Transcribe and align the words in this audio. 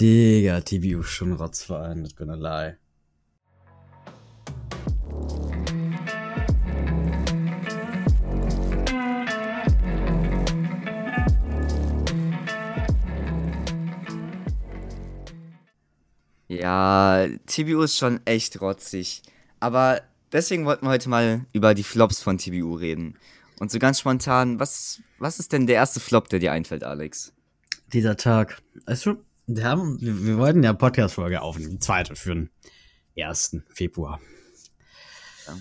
Digga, 0.00 0.60
TBU 0.60 1.00
ist 1.00 1.10
schon 1.10 1.32
Rotzverein, 1.32 2.02
not 2.02 2.14
gonna 2.14 2.36
lie. 2.36 2.76
Ja, 16.46 17.26
TBU 17.46 17.82
ist 17.82 17.96
schon 17.96 18.20
echt 18.24 18.60
rotzig. 18.60 19.22
Aber 19.58 20.00
deswegen 20.30 20.64
wollten 20.64 20.86
wir 20.86 20.90
heute 20.90 21.08
mal 21.08 21.44
über 21.52 21.74
die 21.74 21.82
Flops 21.82 22.22
von 22.22 22.38
TBU 22.38 22.74
reden. 22.74 23.18
Und 23.58 23.72
so 23.72 23.80
ganz 23.80 23.98
spontan, 23.98 24.60
was, 24.60 25.00
was 25.18 25.40
ist 25.40 25.52
denn 25.52 25.66
der 25.66 25.74
erste 25.74 25.98
Flop, 25.98 26.28
der 26.28 26.38
dir 26.38 26.52
einfällt, 26.52 26.84
Alex? 26.84 27.32
Dieser 27.92 28.16
Tag. 28.16 28.62
Weißt 28.86 29.06
du, 29.06 29.24
wir, 29.48 29.64
haben, 29.64 30.00
wir, 30.00 30.24
wir 30.26 30.38
wollten 30.38 30.62
ja 30.62 30.72
Podcast-Folge 30.72 31.40
aufnehmen, 31.42 31.72
die 31.72 31.78
zweite 31.78 32.14
für 32.16 32.34
den 32.34 32.50
1. 33.18 33.56
Februar. 33.72 34.20
Ja. 35.46 35.56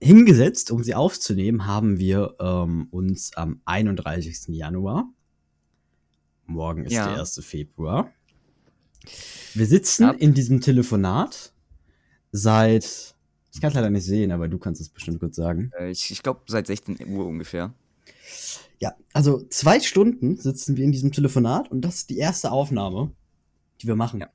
Hingesetzt, 0.00 0.70
um 0.70 0.82
sie 0.84 0.94
aufzunehmen, 0.94 1.66
haben 1.66 1.98
wir 1.98 2.34
ähm, 2.40 2.88
uns 2.90 3.34
am 3.36 3.60
31. 3.64 4.48
Januar. 4.48 5.08
Morgen 6.46 6.84
ist 6.84 6.92
Ja. 6.92 7.06
der 7.08 7.20
1. 7.20 7.40
Februar. 7.42 8.12
Wir 9.54 9.66
sitzen 9.66 10.02
Ja. 10.02 10.10
in 10.10 10.34
diesem 10.34 10.60
Telefonat 10.60 11.52
seit. 12.32 13.14
Ich 13.54 13.60
kann 13.60 13.68
es 13.68 13.74
leider 13.74 13.90
nicht 13.90 14.04
sehen, 14.04 14.32
aber 14.32 14.48
du 14.48 14.58
kannst 14.58 14.80
es 14.80 14.88
bestimmt 14.88 15.20
kurz 15.20 15.36
sagen. 15.36 15.70
Äh, 15.78 15.90
Ich, 15.90 16.10
ich 16.10 16.22
glaube, 16.22 16.40
seit 16.48 16.66
16 16.66 16.98
Uhr 17.08 17.24
ungefähr. 17.26 17.72
Ja, 18.80 18.94
also 19.12 19.42
zwei 19.48 19.80
Stunden 19.80 20.36
sitzen 20.36 20.76
wir 20.76 20.84
in 20.84 20.92
diesem 20.92 21.12
Telefonat 21.12 21.70
und 21.70 21.82
das 21.82 21.96
ist 21.96 22.10
die 22.10 22.18
erste 22.18 22.50
Aufnahme, 22.50 23.12
die 23.80 23.86
wir 23.86 23.96
machen. 23.96 24.20
Ja. 24.20 24.28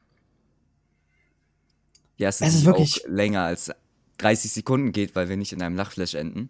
Ja, 2.17 2.29
es 2.29 2.41
Es 2.41 2.55
ist 2.55 2.65
wirklich- 2.65 3.03
auch 3.05 3.09
länger 3.09 3.43
als 3.43 3.71
30 4.17 4.51
Sekunden 4.51 4.91
geht, 4.91 5.15
weil 5.15 5.29
wir 5.29 5.37
nicht 5.37 5.53
in 5.53 5.61
einem 5.61 5.75
Lachflash 5.75 6.13
enden. 6.15 6.49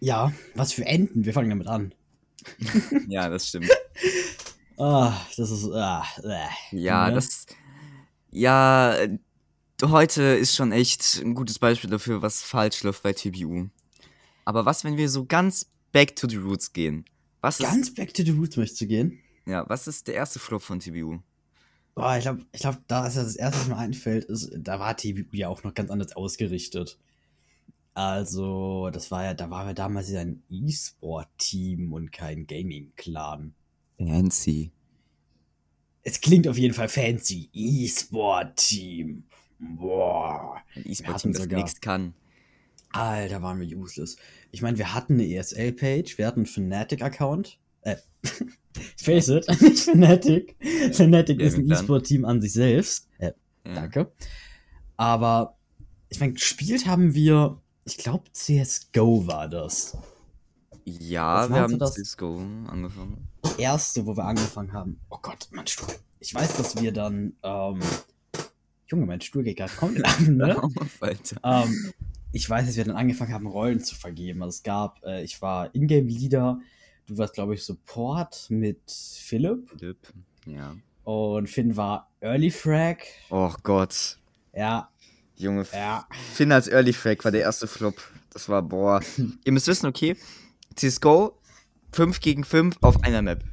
Ja, 0.00 0.32
was 0.54 0.72
für 0.72 0.84
Enden? 0.84 1.24
Wir 1.24 1.32
fangen 1.32 1.50
damit 1.50 1.66
an. 1.68 1.94
Ja, 3.08 3.28
das 3.28 3.48
stimmt. 3.48 3.70
Ah, 4.76 5.16
das 5.36 5.52
ist. 5.52 5.70
Ah, 5.70 6.04
äh, 6.24 6.48
Ja, 6.76 7.06
ne? 7.08 7.14
das. 7.14 7.46
Ja, 8.32 8.96
heute 9.84 10.20
ist 10.22 10.56
schon 10.56 10.72
echt 10.72 11.20
ein 11.22 11.34
gutes 11.36 11.60
Beispiel 11.60 11.90
dafür, 11.90 12.22
was 12.22 12.42
falsch 12.42 12.82
läuft 12.82 13.04
bei 13.04 13.12
TBU. 13.12 13.68
Aber 14.44 14.66
was, 14.66 14.82
wenn 14.82 14.96
wir 14.96 15.08
so 15.08 15.26
ganz 15.26 15.70
back 15.92 16.16
to 16.16 16.28
the 16.28 16.38
roots 16.38 16.72
gehen? 16.72 17.04
Was 17.44 17.60
ist, 17.60 17.66
Ganz 17.66 17.92
back 17.92 18.14
to 18.14 18.22
the 18.22 18.30
roots 18.30 18.56
möchtest 18.56 18.80
du 18.80 18.86
gehen? 18.86 19.18
ja, 19.44 19.68
was 19.68 19.86
ist 19.86 20.08
der 20.08 20.14
erste 20.14 20.38
Flop 20.38 20.62
von 20.62 20.80
TBU? 20.80 21.18
Boah, 21.94 22.16
ich 22.16 22.22
glaube, 22.22 22.46
ich 22.52 22.60
glaub, 22.62 22.78
da 22.88 23.06
ist 23.06 23.16
ja 23.16 23.22
das 23.22 23.36
erste, 23.36 23.60
was 23.60 23.68
mir 23.68 23.76
einfällt, 23.76 24.24
ist, 24.24 24.50
da 24.56 24.80
war 24.80 24.96
TBU 24.96 25.36
ja 25.36 25.48
auch 25.48 25.62
noch 25.62 25.74
ganz 25.74 25.90
anders 25.90 26.16
ausgerichtet. 26.16 26.98
Also, 27.92 28.88
das 28.88 29.10
war 29.10 29.24
ja, 29.24 29.34
da 29.34 29.50
waren 29.50 29.66
wir 29.66 29.74
damals 29.74 30.10
ja 30.10 30.22
ein 30.22 30.42
E-Sport-Team 30.48 31.92
und 31.92 32.12
kein 32.12 32.46
Gaming-Clan. 32.46 33.52
Fancy. 33.98 34.72
Es 36.00 36.22
klingt 36.22 36.48
auf 36.48 36.56
jeden 36.56 36.72
Fall 36.72 36.88
fancy. 36.88 37.50
E-Sport-Team. 37.52 39.24
Boah. 39.58 40.62
Ein 40.74 40.84
E-Sport-Team, 40.86 41.34
das 41.34 41.46
nichts 41.48 41.80
kann. 41.82 42.14
Alter, 42.94 43.42
waren 43.42 43.60
wir 43.60 43.76
useless. 43.76 44.16
Ich 44.52 44.62
meine, 44.62 44.78
wir 44.78 44.94
hatten 44.94 45.14
eine 45.14 45.26
ESL-Page, 45.26 46.16
wir 46.18 46.26
hatten 46.26 46.40
einen 46.40 46.46
Fnatic-Account. 46.46 47.58
Äh, 47.82 47.96
face 48.96 49.28
it, 49.28 49.46
nicht 49.60 49.80
Fnatic. 49.80 50.56
Fnatic 50.92 51.40
Ja, 51.40 51.46
ist 51.46 51.58
ein. 51.58 51.70
E-Sport-Team 51.70 52.24
an 52.24 52.40
sich 52.40 52.52
selbst. 52.52 53.08
Äh, 53.18 53.32
Ja. 53.66 53.74
danke. 53.74 54.12
Aber, 54.96 55.56
ich 56.08 56.20
meine, 56.20 56.34
gespielt 56.34 56.86
haben 56.86 57.14
wir, 57.14 57.60
ich 57.84 57.96
glaube, 57.96 58.30
CSGO 58.32 59.26
war 59.26 59.48
das. 59.48 59.96
Ja, 60.84 61.48
wir 61.48 61.56
haben 61.56 61.78
das? 61.78 61.94
Cisco 61.94 62.38
angefangen. 62.68 63.26
Erste, 63.58 64.06
wo 64.06 64.16
wir 64.16 64.24
angefangen 64.24 64.72
haben. 64.72 65.00
Oh 65.10 65.18
Gott, 65.20 65.48
mein 65.50 65.66
Stuhl. 65.66 65.88
Ich 66.20 66.34
weiß, 66.34 66.56
dass 66.58 66.80
wir 66.80 66.92
dann, 66.92 67.32
ähm, 67.42 67.80
Junge, 68.86 69.06
mein 69.06 69.20
Stuhl 69.20 69.42
geht 69.42 69.56
gerade 69.56 69.72
komplett 69.74 70.06
ab, 70.06 70.20
ne? 70.20 70.62
Ähm, 71.42 71.92
ich 72.34 72.50
weiß, 72.50 72.66
dass 72.66 72.76
wir 72.76 72.84
dann 72.84 72.96
angefangen 72.96 73.32
haben, 73.32 73.46
Rollen 73.46 73.80
zu 73.80 73.94
vergeben. 73.94 74.42
Also 74.42 74.56
es 74.56 74.62
gab, 74.64 75.00
äh, 75.04 75.22
ich 75.22 75.40
war 75.40 75.72
Ingame-Leader, 75.72 76.58
du 77.06 77.18
warst, 77.18 77.34
glaube 77.34 77.54
ich, 77.54 77.62
Support 77.62 78.46
mit 78.50 78.80
Philipp 78.90 79.70
Philipp. 79.70 80.12
Ja. 80.44 80.76
und 81.04 81.48
Finn 81.48 81.76
war 81.76 82.10
Early 82.20 82.50
Frag. 82.50 83.04
Oh 83.30 83.52
Gott. 83.62 84.18
Ja, 84.52 84.90
Junge, 85.36 85.64
ja. 85.72 86.06
Finn 86.32 86.50
als 86.50 86.66
Early 86.68 86.92
Frag 86.92 87.24
war 87.24 87.30
der 87.30 87.42
erste 87.42 87.68
Flop. 87.68 87.94
Das 88.30 88.48
war, 88.48 88.62
boah. 88.62 89.00
Ihr 89.44 89.52
müsst 89.52 89.68
wissen, 89.68 89.86
okay, 89.86 90.16
CSGO 90.74 91.38
5 91.92 92.18
gegen 92.20 92.44
5 92.44 92.78
auf 92.80 93.02
einer 93.04 93.22
Map. 93.22 93.44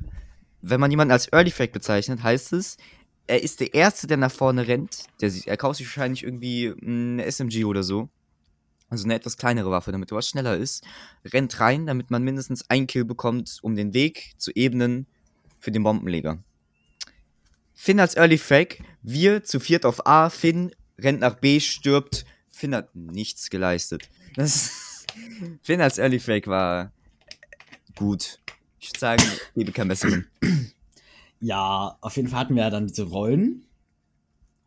Wenn 0.62 0.80
man 0.80 0.90
jemanden 0.90 1.12
als 1.12 1.32
Early 1.32 1.52
Frag 1.52 1.72
bezeichnet, 1.72 2.24
heißt 2.24 2.54
es, 2.54 2.78
er 3.28 3.44
ist 3.44 3.60
der 3.60 3.76
Erste, 3.76 4.08
der 4.08 4.18
nach 4.18 4.32
vorne 4.32 4.68
rennt. 4.68 5.06
Der, 5.22 5.32
er 5.46 5.58
kauft 5.58 5.78
sich 5.78 5.88
wahrscheinlich 5.88 6.24
irgendwie 6.24 6.74
eine 6.82 7.32
SMG 7.32 7.66
oder 7.66 7.84
so. 7.84 8.10
Also 8.92 9.06
eine 9.06 9.16
etwas 9.16 9.38
kleinere 9.38 9.72
Waffe, 9.72 9.94
damit 9.94 10.12
er 10.12 10.18
was 10.18 10.28
schneller 10.28 10.58
ist. 10.58 10.84
Rennt 11.26 11.60
rein, 11.62 11.86
damit 11.88 12.12
man 12.12 12.24
mindestens 12.24 12.70
einen 12.70 12.88
Kill 12.88 13.06
bekommt, 13.06 13.60
um 13.62 13.76
den 13.76 13.94
Weg 13.94 14.34
zu 14.38 14.52
ebnen 14.54 15.08
für 15.60 15.72
den 15.72 15.82
Bombenleger. 15.82 16.44
Finn 17.74 18.02
als 18.02 18.16
Early 18.16 18.38
Frag, 18.38 18.80
wir 19.02 19.46
zu 19.46 19.62
viert 19.62 19.86
auf 19.86 20.06
A, 20.06 20.30
Finn 20.30 20.76
rennt 21.00 21.22
nach 21.22 21.36
B, 21.36 21.62
stirbt. 21.62 22.26
Finn 22.52 22.76
hat 22.76 22.94
nichts 22.94 23.50
geleistet. 23.50 24.10
Das 24.36 25.06
Finn 25.64 25.80
als 25.80 25.98
Early 25.98 26.20
Frag 26.20 26.48
war 26.48 26.92
gut. 27.96 28.40
Ich 28.78 28.90
würde 28.90 29.00
sagen, 29.00 29.24
gebe 29.56 29.72
keinen 29.72 29.88
besseren. 29.88 30.28
Ja, 31.40 31.98
auf 32.02 32.18
jeden 32.18 32.28
Fall 32.28 32.42
hatten 32.42 32.56
wir 32.56 32.64
ja 32.64 32.70
dann 32.70 32.88
diese 32.88 33.04
Rollen. 33.04 33.66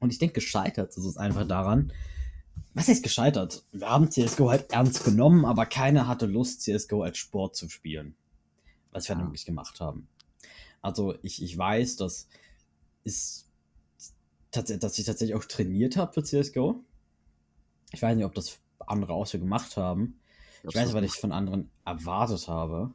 Und 0.00 0.12
ich 0.12 0.18
denke, 0.18 0.36
gescheitert 0.36 0.96
ist 0.96 1.04
es 1.04 1.18
einfach 1.18 1.46
daran. 1.46 1.92
Was 2.74 2.88
heißt 2.88 3.02
gescheitert? 3.02 3.64
Wir 3.72 3.88
haben 3.88 4.10
CSGO 4.10 4.50
halt 4.50 4.72
ernst 4.72 5.04
genommen, 5.04 5.44
aber 5.44 5.64
keiner 5.64 6.08
hatte 6.08 6.26
Lust, 6.26 6.62
CSGO 6.62 7.02
als 7.02 7.18
Sport 7.18 7.54
zu 7.56 7.68
spielen. 7.68 8.16
Was 8.90 9.08
wir 9.08 9.14
dann 9.14 9.24
Ja. 9.24 9.28
wirklich 9.30 9.46
gemacht 9.46 9.80
haben. 9.80 10.08
Also 10.82 11.14
ich, 11.22 11.42
ich 11.42 11.56
weiß, 11.56 11.96
dass, 11.96 12.28
ist, 13.04 13.46
dass 14.50 14.98
ich 14.98 15.06
tatsächlich 15.06 15.34
auch 15.34 15.44
trainiert 15.44 15.96
habe 15.96 16.12
für 16.12 16.22
CSGO. 16.24 16.84
Ich 17.92 18.02
weiß 18.02 18.16
nicht, 18.16 18.24
ob 18.26 18.34
das 18.34 18.58
andere 18.86 19.12
auch 19.14 19.26
so 19.26 19.38
gemacht 19.38 19.76
haben. 19.76 20.18
Ich 20.62 20.74
weiß 20.74 20.90
aber, 20.90 21.00
dass 21.00 21.14
ich 21.14 21.20
von 21.20 21.32
anderen 21.32 21.70
erwartet 21.84 22.48
habe. 22.48 22.92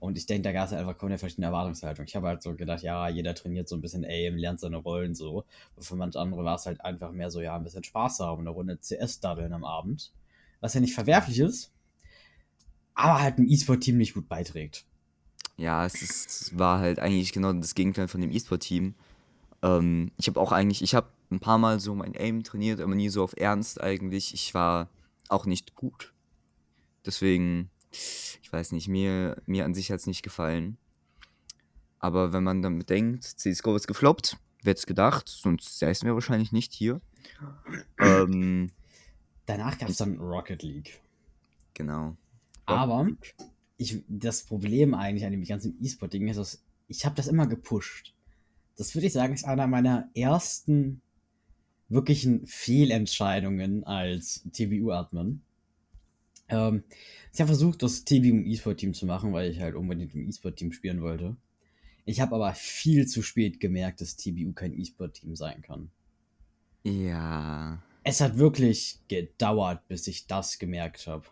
Und 0.00 0.18
ich 0.18 0.26
denke, 0.26 0.42
da 0.42 0.52
gab 0.52 0.66
es 0.66 0.72
einfach 0.72 0.96
komplett 0.96 1.20
verschiedene 1.20 1.46
Erwartungshaltungen. 1.48 2.08
Ich 2.08 2.16
habe 2.16 2.28
halt 2.28 2.42
so 2.42 2.54
gedacht, 2.54 2.82
ja, 2.82 3.08
jeder 3.08 3.34
trainiert 3.34 3.68
so 3.68 3.76
ein 3.76 3.80
bisschen 3.80 4.04
Aim, 4.04 4.36
lernt 4.36 4.60
seine 4.60 4.76
Rollen 4.76 5.14
so. 5.14 5.44
Und 5.76 5.82
für 5.82 5.96
manche 5.96 6.18
andere 6.20 6.44
war 6.44 6.56
es 6.56 6.66
halt 6.66 6.80
einfach 6.84 7.12
mehr 7.12 7.30
so, 7.30 7.40
ja, 7.40 7.56
ein 7.56 7.64
bisschen 7.64 7.84
Spaß 7.84 8.20
haben, 8.20 8.40
eine 8.40 8.50
Runde 8.50 8.78
CS 8.78 9.20
daddeln 9.20 9.52
am 9.52 9.64
Abend. 9.64 10.12
Was 10.60 10.74
ja 10.74 10.80
nicht 10.80 10.94
verwerflich 10.94 11.38
ist, 11.38 11.72
aber 12.94 13.20
halt 13.20 13.38
ein 13.38 13.48
E-Sport-Team 13.48 13.96
nicht 13.96 14.14
gut 14.14 14.28
beiträgt. 14.28 14.84
Ja, 15.56 15.86
es 15.86 16.02
ist, 16.02 16.58
war 16.58 16.80
halt 16.80 16.98
eigentlich 16.98 17.32
genau 17.32 17.52
das 17.52 17.74
Gegenteil 17.74 18.08
von 18.08 18.20
dem 18.20 18.32
E-Sport-Team. 18.32 18.94
Ähm, 19.62 20.10
ich 20.16 20.26
habe 20.26 20.40
auch 20.40 20.52
eigentlich, 20.52 20.82
ich 20.82 20.94
habe 20.94 21.08
ein 21.30 21.40
paar 21.40 21.58
Mal 21.58 21.80
so 21.80 21.94
mein 21.94 22.16
Aim 22.16 22.42
trainiert, 22.42 22.80
aber 22.80 22.94
nie 22.94 23.08
so 23.08 23.22
auf 23.22 23.36
Ernst 23.36 23.80
eigentlich. 23.80 24.34
Ich 24.34 24.54
war 24.54 24.88
auch 25.28 25.46
nicht 25.46 25.74
gut. 25.74 26.12
Deswegen, 27.06 27.70
ich 27.90 28.52
weiß 28.52 28.72
nicht, 28.72 28.88
mir, 28.88 29.40
mir 29.46 29.64
an 29.64 29.74
sich 29.74 29.90
hat 29.90 30.00
es 30.00 30.06
nicht 30.06 30.22
gefallen. 30.22 30.76
Aber 31.98 32.32
wenn 32.32 32.44
man 32.44 32.62
dann 32.62 32.78
bedenkt, 32.78 33.24
CSGO 33.24 33.74
ist 33.76 33.88
gefloppt, 33.88 34.36
wer 34.62 34.70
hätte 34.70 34.80
es 34.80 34.86
gedacht, 34.86 35.28
sonst 35.28 35.78
säßen 35.78 36.06
wir 36.06 36.14
wahrscheinlich 36.14 36.52
nicht 36.52 36.72
hier. 36.72 37.00
ähm, 37.98 38.70
Danach 39.46 39.78
gab 39.78 39.88
es 39.88 39.96
dann 39.96 40.18
Rocket 40.18 40.62
League. 40.62 41.00
genau. 41.74 42.16
Aber 42.66 43.08
ich, 43.78 44.02
das 44.08 44.42
Problem 44.42 44.92
eigentlich 44.92 45.24
an 45.24 45.32
dem 45.32 45.42
ganzen 45.44 45.82
E-Sport-Ding 45.82 46.28
ist, 46.28 46.36
dass 46.36 46.62
ich 46.88 47.04
habe 47.04 47.14
das 47.14 47.28
immer 47.28 47.46
gepusht. 47.46 48.14
Das 48.76 48.94
würde 48.94 49.06
ich 49.06 49.12
sagen, 49.12 49.34
ist 49.34 49.44
einer 49.44 49.66
meiner 49.66 50.08
ersten 50.14 51.00
wirklichen 51.88 52.46
Fehlentscheidungen 52.46 53.84
als 53.84 54.44
TBU-Admin. 54.52 55.42
Ähm, 56.48 56.84
ich 57.32 57.40
habe 57.40 57.48
versucht, 57.48 57.82
das 57.82 58.04
TBU 58.04 58.28
im 58.28 58.46
E-Sport-Team 58.46 58.94
zu 58.94 59.06
machen, 59.06 59.32
weil 59.32 59.50
ich 59.50 59.60
halt 59.60 59.74
unbedingt 59.74 60.14
im 60.14 60.28
E-Sport-Team 60.28 60.72
spielen 60.72 61.02
wollte. 61.02 61.36
Ich 62.04 62.20
habe 62.20 62.34
aber 62.34 62.54
viel 62.54 63.06
zu 63.06 63.22
spät 63.22 63.60
gemerkt, 63.60 64.00
dass 64.00 64.16
TBU 64.16 64.52
kein 64.52 64.72
E-Sport-Team 64.72 65.36
sein 65.36 65.60
kann. 65.62 65.90
Ja. 66.84 67.82
Es 68.02 68.20
hat 68.20 68.38
wirklich 68.38 69.00
gedauert, 69.08 69.86
bis 69.88 70.06
ich 70.06 70.26
das 70.26 70.58
gemerkt 70.58 71.06
habe. 71.06 71.26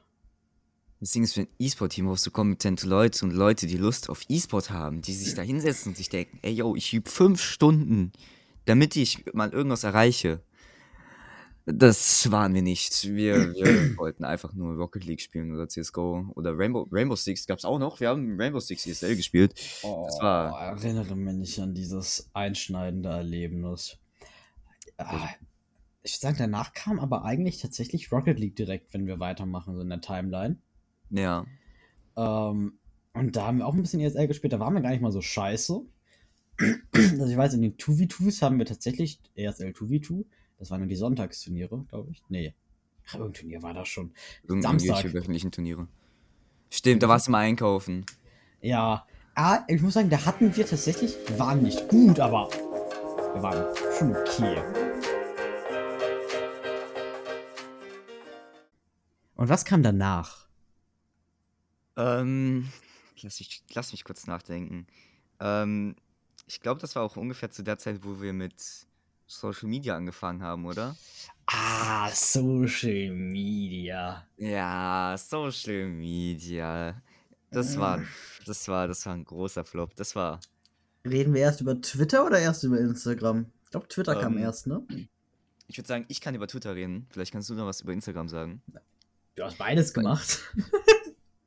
Das 1.01 1.13
Ding 1.13 1.25
ist, 1.25 1.35
für 1.35 1.43
ein 1.43 1.49
E-Sport-Team 1.59 2.07
brauchst 2.07 2.27
du 2.27 2.31
kompetente 2.31 2.87
Leute 2.87 3.25
und 3.25 3.33
Leute, 3.33 3.67
die 3.67 3.77
Lust 3.77 4.09
auf 4.09 4.25
E-Sport 4.29 4.71
haben, 4.71 5.03
die 5.03 5.13
sich 5.13 5.35
da 5.35 5.43
hinsetzen 5.43 5.91
und 5.91 5.97
sich 5.97 6.09
denken, 6.09 6.39
ey, 6.43 6.53
yo, 6.53 6.75
ich 6.75 6.93
übe 6.93 7.09
fünf 7.09 7.41
Stunden, 7.41 8.13
damit 8.65 8.97
ich 8.97 9.25
mal 9.35 9.53
irgendwas 9.53 9.85
erreiche. 9.85 10.41
Das 11.69 12.31
waren 12.31 12.55
wir 12.55 12.63
nicht. 12.63 13.05
Wir, 13.13 13.53
wir 13.55 13.97
wollten 13.99 14.25
einfach 14.25 14.53
nur 14.55 14.75
Rocket 14.77 15.05
League 15.05 15.21
spielen 15.21 15.53
oder 15.53 15.69
CSGO 15.69 16.31
oder 16.37 16.57
Rainbow, 16.57 16.87
Rainbow 16.93 17.17
Six 17.17 17.47
gab 17.47 17.59
es 17.59 17.65
auch 17.65 17.81
noch. 17.81 17.99
Wir 17.99 18.09
haben 18.11 18.41
Rainbow 18.41 18.61
Six 18.61 18.87
ESL 18.87 19.17
gespielt. 19.17 19.53
Oh, 19.83 20.05
Das 20.07 20.21
war- 20.21 20.61
erinnere 20.61 21.17
mich 21.17 21.35
nicht 21.35 21.59
an 21.59 21.75
dieses 21.75 22.31
einschneidende 22.35 23.09
Erlebnis. 23.09 23.99
Ah, 24.97 25.29
Ich 26.05 26.13
würde 26.15 26.21
sagen, 26.23 26.37
danach 26.39 26.73
kam 26.73 27.01
aber 27.01 27.25
eigentlich 27.25 27.61
tatsächlich 27.61 28.13
Rocket 28.13 28.39
League 28.39 28.55
direkt, 28.55 28.95
wenn 28.95 29.07
wir 29.09 29.19
weitermachen, 29.19 29.75
so 29.75 29.81
in 29.81 29.89
der 29.89 30.01
Timeline. 30.01 30.59
Ja. 31.11 31.45
Ähm, 32.17 32.79
und 33.13 33.35
da 33.35 33.47
haben 33.47 33.59
wir 33.59 33.67
auch 33.67 33.75
ein 33.75 33.83
bisschen 33.83 34.01
ESL 34.01 34.29
gespielt, 34.29 34.53
da 34.53 34.61
waren 34.61 34.73
wir 34.75 34.83
gar 34.83 34.91
nicht 34.91 35.03
mal 35.03 35.11
so 35.13 35.21
scheiße. 35.21 35.81
Also 36.95 37.27
ich 37.27 37.37
weiß, 37.37 37.53
in 37.55 37.63
den 37.63 37.77
2v2s 37.77 38.41
haben 38.41 38.59
wir 38.59 38.65
tatsächlich 38.67 39.21
ESL 39.35 39.73
2v2, 39.73 40.25
das 40.59 40.71
waren 40.71 40.81
dann 40.81 40.89
die 40.89 40.97
Sonntagsturniere, 40.97 41.85
glaube 41.89 42.11
ich. 42.11 42.23
Nee. 42.29 42.55
Ach, 43.09 43.15
irgendein 43.15 43.41
Turnier 43.41 43.63
war 43.63 43.75
das 43.75 43.89
schon. 43.89 44.13
Irgendwelche 44.43 44.87
Samstag. 44.89 45.15
öffentlichen 45.15 45.53
Turniere. 45.53 45.87
Stimmt, 46.71 47.03
da 47.03 47.09
warst 47.09 47.29
du 47.29 47.31
mal 47.31 47.41
einkaufen. 47.41 48.05
Ja, 48.61 49.07
ah, 49.35 49.61
ich 49.69 49.81
muss 49.81 49.95
sagen, 49.95 50.11
da 50.11 50.25
hatten 50.25 50.57
wir 50.57 50.67
tatsächlich, 50.67 51.17
wir 51.27 51.39
waren 51.39 51.63
nicht 51.63 51.89
gut, 51.89 52.19
aber 52.19 52.51
wir 52.51 53.43
waren 53.43 53.77
schon 53.97 54.17
okay. 54.17 54.57
Und 59.35 59.49
was 59.49 59.65
kam 59.65 59.83
danach? 59.83 60.49
Ähm, 61.97 62.69
lass 63.21 63.39
mich, 63.39 63.63
lass 63.73 63.93
mich 63.93 64.05
kurz 64.05 64.27
nachdenken. 64.27 64.87
Ähm, 65.39 65.95
ich 66.47 66.61
glaube, 66.61 66.81
das 66.81 66.97
war 66.97 67.03
auch 67.03 67.17
ungefähr 67.17 67.51
zu 67.51 67.63
der 67.63 67.79
Zeit, 67.79 68.05
wo 68.05 68.21
wir 68.21 68.33
mit 68.33 68.87
Social 69.27 69.69
Media 69.69 69.97
angefangen 69.97 70.43
haben, 70.43 70.65
oder? 70.67 70.97
Ah, 71.47 72.11
Social 72.11 73.11
Media. 73.13 74.25
Ja, 74.37 75.15
Social 75.19 75.87
Media. 75.89 77.01
Das 77.51 77.79
war, 77.79 77.99
Mm. 77.99 78.07
das 78.47 78.67
war, 78.69 78.89
das 78.89 79.07
war 79.07 79.15
ein 79.15 79.25
großer 79.25 79.65
Flop. 79.65 79.95
Das 79.97 80.15
war, 80.17 80.41
Reden 81.05 81.35
wir 81.35 81.43
erst 81.43 81.61
über 81.61 81.81
Twitter 81.81 82.27
oder 82.27 82.39
erst 82.41 82.65
über 82.65 82.79
Instagram? 82.81 83.47
Ich 83.65 83.71
glaube, 83.71 83.87
Twitter 83.89 84.17
kam 84.21 84.37
Ähm, 84.37 84.43
erst, 84.43 84.67
ne? 84.67 84.83
ich 85.69 85.79
würde 85.79 85.87
sagen, 85.89 86.05
ich 86.09 86.21
kann 86.21 86.35
über 86.35 86.49
Twitter 86.49 86.75
reden. 86.75 87.07
Vielleicht 87.11 87.33
kannst 87.33 87.49
du 87.49 87.55
noch 87.55 87.67
was 87.67 87.81
über 87.81 87.93
Instagram 87.93 88.29
sagen. 88.29 88.61
Du 89.37 89.45
hast 89.45 89.57
beides 89.59 89.93
gemacht. 89.95 90.41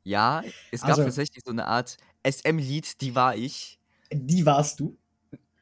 Ja, 0.03 0.43
es 0.71 0.81
gab 0.81 0.91
Also- 0.91 1.03
tatsächlich 1.03 1.43
so 1.45 1.51
eine 1.51 1.65
Art 1.65 1.97
SM-Lied, 2.23 3.01
die 3.01 3.15
war 3.15 3.35
ich. 3.35 3.79
Die 4.13 4.45
warst 4.45 4.79
du. 4.79 4.97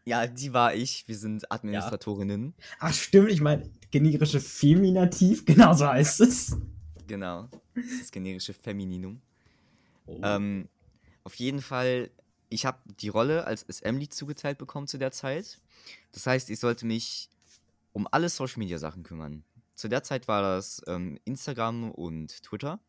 Ja, 0.07 0.25
die 0.25 0.53
war 0.53 0.73
ich. 0.73 1.05
Wir 1.09 1.17
sind 1.17 1.51
Administratorinnen. 1.51 2.53
Ach, 2.79 2.93
stimmt, 2.93 3.29
ich 3.29 3.41
meine, 3.41 3.69
generische 3.91 4.39
Feminativ, 4.39 5.43
genau 5.45 5.73
so 5.73 5.85
heißt 5.85 6.21
es. 6.21 6.55
Genau. 7.07 7.49
Das 7.75 8.09
generische 8.09 8.53
Femininum. 8.53 9.19
Oh. 10.05 10.17
Ähm, 10.23 10.69
auf 11.25 11.35
jeden 11.35 11.61
Fall, 11.61 12.09
ich 12.47 12.65
habe 12.65 12.77
die 13.01 13.09
Rolle 13.09 13.45
als 13.47 13.65
SM-Lead 13.67 14.13
zugeteilt 14.13 14.57
bekommen 14.57 14.87
zu 14.87 14.97
der 14.97 15.11
Zeit. 15.11 15.59
Das 16.13 16.25
heißt, 16.25 16.49
ich 16.51 16.59
sollte 16.61 16.85
mich 16.85 17.29
um 17.91 18.07
alle 18.09 18.29
Social-Media-Sachen 18.29 19.03
kümmern. 19.03 19.43
Zu 19.75 19.89
der 19.89 20.03
Zeit 20.03 20.29
war 20.29 20.41
das 20.41 20.81
ähm, 20.87 21.19
Instagram 21.25 21.91
und 21.91 22.43
Twitter. 22.43 22.79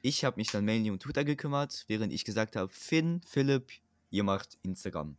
Ich 0.00 0.24
habe 0.24 0.38
mich 0.38 0.50
dann 0.50 0.64
mainly 0.64 0.88
um 0.88 0.98
Twitter 0.98 1.26
gekümmert, 1.26 1.84
während 1.88 2.10
ich 2.10 2.24
gesagt 2.24 2.56
habe, 2.56 2.72
Finn, 2.72 3.20
Philipp, 3.26 3.70
ihr 4.10 4.24
macht 4.24 4.56
Instagram. 4.62 5.18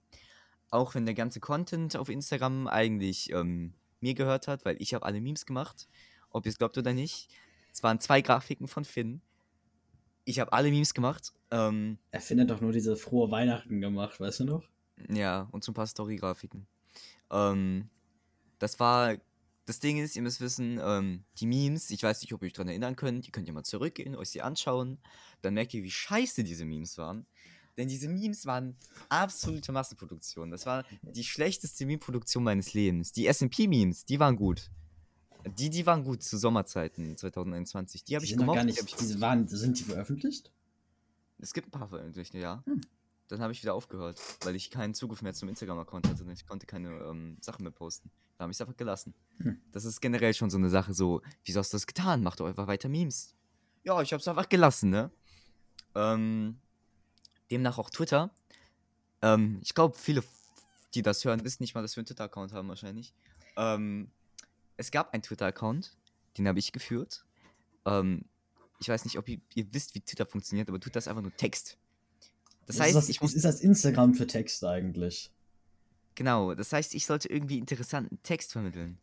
Auch 0.73 0.95
wenn 0.95 1.05
der 1.05 1.13
ganze 1.13 1.39
Content 1.39 1.95
auf 1.95 2.09
Instagram 2.09 2.65
eigentlich 2.65 3.31
ähm, 3.31 3.75
mir 3.99 4.15
gehört 4.15 4.47
hat, 4.47 4.65
weil 4.65 4.75
ich 4.79 4.95
habe 4.95 5.05
alle 5.05 5.21
Memes 5.21 5.45
gemacht, 5.45 5.87
ob 6.31 6.47
ihr 6.47 6.49
es 6.49 6.57
glaubt 6.57 6.75
oder 6.79 6.93
nicht. 6.93 7.29
Es 7.71 7.83
waren 7.83 7.99
zwei 7.99 8.21
Grafiken 8.21 8.67
von 8.67 8.83
Finn. 8.83 9.21
Ich 10.25 10.39
habe 10.39 10.51
alle 10.51 10.71
Memes 10.71 10.95
gemacht. 10.95 11.31
Ähm, 11.51 11.99
er 12.09 12.21
findet 12.21 12.49
doch 12.49 12.59
nur 12.59 12.71
diese 12.71 12.95
frohe 12.95 13.29
Weihnachten 13.29 13.81
gemacht, 13.81 14.19
weißt 14.19 14.39
du 14.39 14.45
noch? 14.45 14.63
ja, 15.09 15.47
und 15.51 15.63
so 15.63 15.71
ein 15.71 15.75
paar 15.75 15.85
Story-Grafiken. 15.85 16.65
Ähm, 17.29 17.89
das 18.57 18.79
war. 18.79 19.17
Das 19.65 19.79
Ding 19.79 19.97
ist, 19.97 20.15
ihr 20.15 20.23
müsst 20.23 20.41
wissen, 20.41 20.77
ähm, 20.83 21.23
die 21.37 21.45
Memes, 21.45 21.91
ich 21.91 22.01
weiß 22.01 22.21
nicht, 22.21 22.33
ob 22.33 22.41
ihr 22.41 22.47
euch 22.47 22.53
daran 22.53 22.67
erinnern 22.67 22.97
könnt, 22.97 23.27
ihr 23.27 23.31
könnt 23.31 23.47
ja 23.47 23.53
mal 23.53 23.63
zurückgehen, 23.63 24.13
euch 24.13 24.29
sie 24.29 24.41
anschauen, 24.41 24.97
dann 25.41 25.53
merkt 25.53 25.73
ihr, 25.73 25.83
wie 25.83 25.91
scheiße 25.91 26.43
diese 26.43 26.65
Memes 26.65 26.97
waren. 26.97 27.25
Denn 27.77 27.87
diese 27.87 28.07
Memes 28.07 28.45
waren 28.45 28.75
absolute 29.09 29.71
Massenproduktion. 29.71 30.51
Das 30.51 30.65
war 30.65 30.83
die 31.01 31.23
schlechteste 31.23 31.85
Meme-Produktion 31.85 32.43
meines 32.43 32.73
Lebens. 32.73 33.11
Die 33.11 33.31
SMP-Memes, 33.31 34.05
die 34.05 34.19
waren 34.19 34.35
gut. 34.35 34.69
Die, 35.57 35.69
die 35.69 35.85
waren 35.85 36.03
gut 36.03 36.23
zu 36.23 36.37
Sommerzeiten 36.37 37.17
2021. 37.17 38.03
Die 38.03 38.15
habe 38.15 38.25
ich 38.25 38.37
gemocht. 38.37 38.55
gar 38.55 38.63
nicht, 38.63 38.79
ich 38.79 38.95
diese 38.95 39.19
waren, 39.19 39.47
sind 39.47 39.79
die 39.79 39.83
veröffentlicht? 39.83 40.51
es 41.43 41.53
gibt 41.53 41.67
ein 41.67 41.71
paar 41.71 41.87
veröffentlichte, 41.87 42.37
ja. 42.37 42.63
Hm. 42.65 42.81
Dann 43.27 43.41
habe 43.41 43.51
ich 43.51 43.61
wieder 43.61 43.73
aufgehört, 43.73 44.19
weil 44.43 44.55
ich 44.55 44.69
keinen 44.69 44.93
Zugriff 44.93 45.21
mehr 45.21 45.33
zum 45.33 45.49
Instagram-Account 45.49 46.07
hatte 46.07 46.23
und 46.23 46.31
ich 46.31 46.45
konnte 46.45 46.65
keine 46.65 46.89
ähm, 46.89 47.37
Sachen 47.41 47.63
mehr 47.63 47.71
posten. 47.71 48.11
Da 48.37 48.43
habe 48.43 48.51
ich 48.51 48.57
es 48.57 48.61
einfach 48.61 48.77
gelassen. 48.77 49.13
Hm. 49.39 49.59
Das 49.71 49.85
ist 49.85 50.01
generell 50.01 50.33
schon 50.33 50.49
so 50.49 50.57
eine 50.57 50.69
Sache, 50.69 50.93
so, 50.93 51.21
wieso 51.43 51.59
hast 51.59 51.73
du 51.73 51.75
das 51.75 51.87
getan? 51.87 52.23
Mach 52.23 52.35
doch 52.35 52.47
einfach 52.47 52.67
weiter 52.67 52.89
Memes. 52.89 53.35
Ja, 53.83 54.01
ich 54.01 54.13
habe 54.13 54.21
es 54.21 54.27
einfach 54.27 54.47
gelassen, 54.47 54.89
ne? 54.89 55.11
Ähm, 55.95 56.59
demnach 57.53 57.77
auch 57.77 57.89
Twitter. 57.89 58.31
Ähm, 59.21 59.59
ich 59.63 59.73
glaube, 59.73 59.97
viele, 59.97 60.23
die 60.93 61.01
das 61.01 61.23
hören, 61.23 61.43
wissen 61.43 61.63
nicht 61.63 61.75
mal, 61.75 61.81
dass 61.81 61.95
wir 61.95 62.01
einen 62.01 62.07
Twitter-Account 62.07 62.53
haben 62.53 62.67
wahrscheinlich. 62.67 63.13
Ähm, 63.55 64.11
es 64.77 64.91
gab 64.91 65.13
einen 65.13 65.23
Twitter-Account, 65.23 65.95
den 66.37 66.47
habe 66.47 66.59
ich 66.59 66.71
geführt. 66.71 67.25
Ähm, 67.85 68.25
ich 68.79 68.89
weiß 68.89 69.05
nicht, 69.05 69.17
ob 69.17 69.29
ihr, 69.29 69.39
ihr 69.55 69.73
wisst, 69.73 69.95
wie 69.95 70.01
Twitter 70.01 70.25
funktioniert, 70.25 70.67
aber 70.69 70.79
Twitter 70.79 70.99
ist 70.99 71.07
einfach 71.07 71.21
nur 71.21 71.35
Text. 71.35 71.77
Das 72.65 72.79
heißt, 72.79 72.89
ist 72.89 72.95
das, 72.95 73.09
ich 73.09 73.21
muss, 73.21 73.33
ist 73.33 73.45
das 73.45 73.61
Instagram 73.61 74.13
für 74.13 74.27
Text 74.27 74.63
eigentlich? 74.63 75.31
genau, 76.15 76.53
das 76.53 76.73
heißt, 76.73 76.93
ich 76.93 77.05
sollte 77.05 77.29
irgendwie 77.29 77.57
interessanten 77.57 78.21
Text 78.23 78.51
vermitteln. 78.51 78.97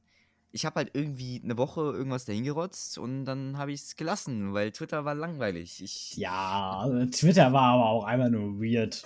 Ich 0.53 0.67
habe 0.67 0.77
halt 0.77 0.91
irgendwie 0.95 1.41
eine 1.45 1.57
Woche 1.57 1.81
irgendwas 1.81 2.25
dahingerotzt 2.25 2.99
und 2.99 3.25
dann 3.25 3.57
habe 3.57 3.73
ich 3.73 3.83
es 3.83 3.97
gelassen, 3.97 4.53
weil 4.53 4.73
Twitter 4.73 5.05
war 5.05 5.15
langweilig. 5.15 5.83
Ich, 5.83 6.17
Ja, 6.17 6.89
Twitter 7.13 7.53
war 7.53 7.75
aber 7.75 7.87
auch 7.87 8.05
einfach 8.05 8.31
nur 8.31 8.61
weird. 8.61 9.05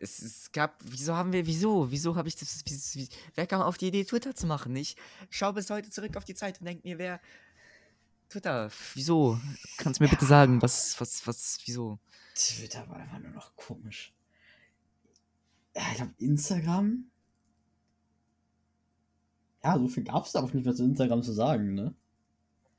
es, 0.00 0.20
es 0.20 0.52
gab, 0.52 0.76
wieso 0.84 1.16
haben 1.16 1.32
wir, 1.32 1.46
wieso, 1.46 1.90
wieso 1.90 2.16
habe 2.16 2.28
ich 2.28 2.36
das, 2.36 2.62
wie, 2.94 3.08
wer 3.34 3.46
kam 3.46 3.62
auf 3.62 3.78
die 3.78 3.88
Idee, 3.88 4.04
Twitter 4.04 4.34
zu 4.34 4.46
machen? 4.46 4.76
Ich 4.76 4.96
schaue 5.30 5.54
bis 5.54 5.70
heute 5.70 5.88
zurück 5.90 6.16
auf 6.16 6.24
die 6.24 6.34
Zeit 6.34 6.60
und 6.60 6.66
denke 6.66 6.86
mir, 6.86 6.98
wer, 6.98 7.20
Twitter, 8.28 8.70
wieso? 8.94 9.38
Kannst 9.78 10.00
du 10.00 10.04
mir 10.04 10.10
bitte 10.10 10.26
sagen, 10.26 10.60
was, 10.60 11.00
was, 11.00 11.26
was, 11.26 11.58
wieso? 11.64 11.98
Twitter 12.34 12.88
war 12.88 12.96
einfach 12.96 13.18
nur 13.18 13.30
noch 13.30 13.54
komisch. 13.56 14.12
Ja, 15.74 15.82
ich 15.90 15.96
glaube, 15.96 16.14
Instagram. 16.18 17.10
Ja, 19.66 19.78
so 19.78 19.88
viel 19.88 20.04
gab 20.04 20.24
es 20.24 20.32
da 20.32 20.40
auch 20.42 20.52
nicht 20.52 20.64
was 20.64 20.76
zu 20.76 20.84
Instagram 20.84 21.22
zu 21.22 21.32
sagen, 21.32 21.74
ne? 21.74 21.92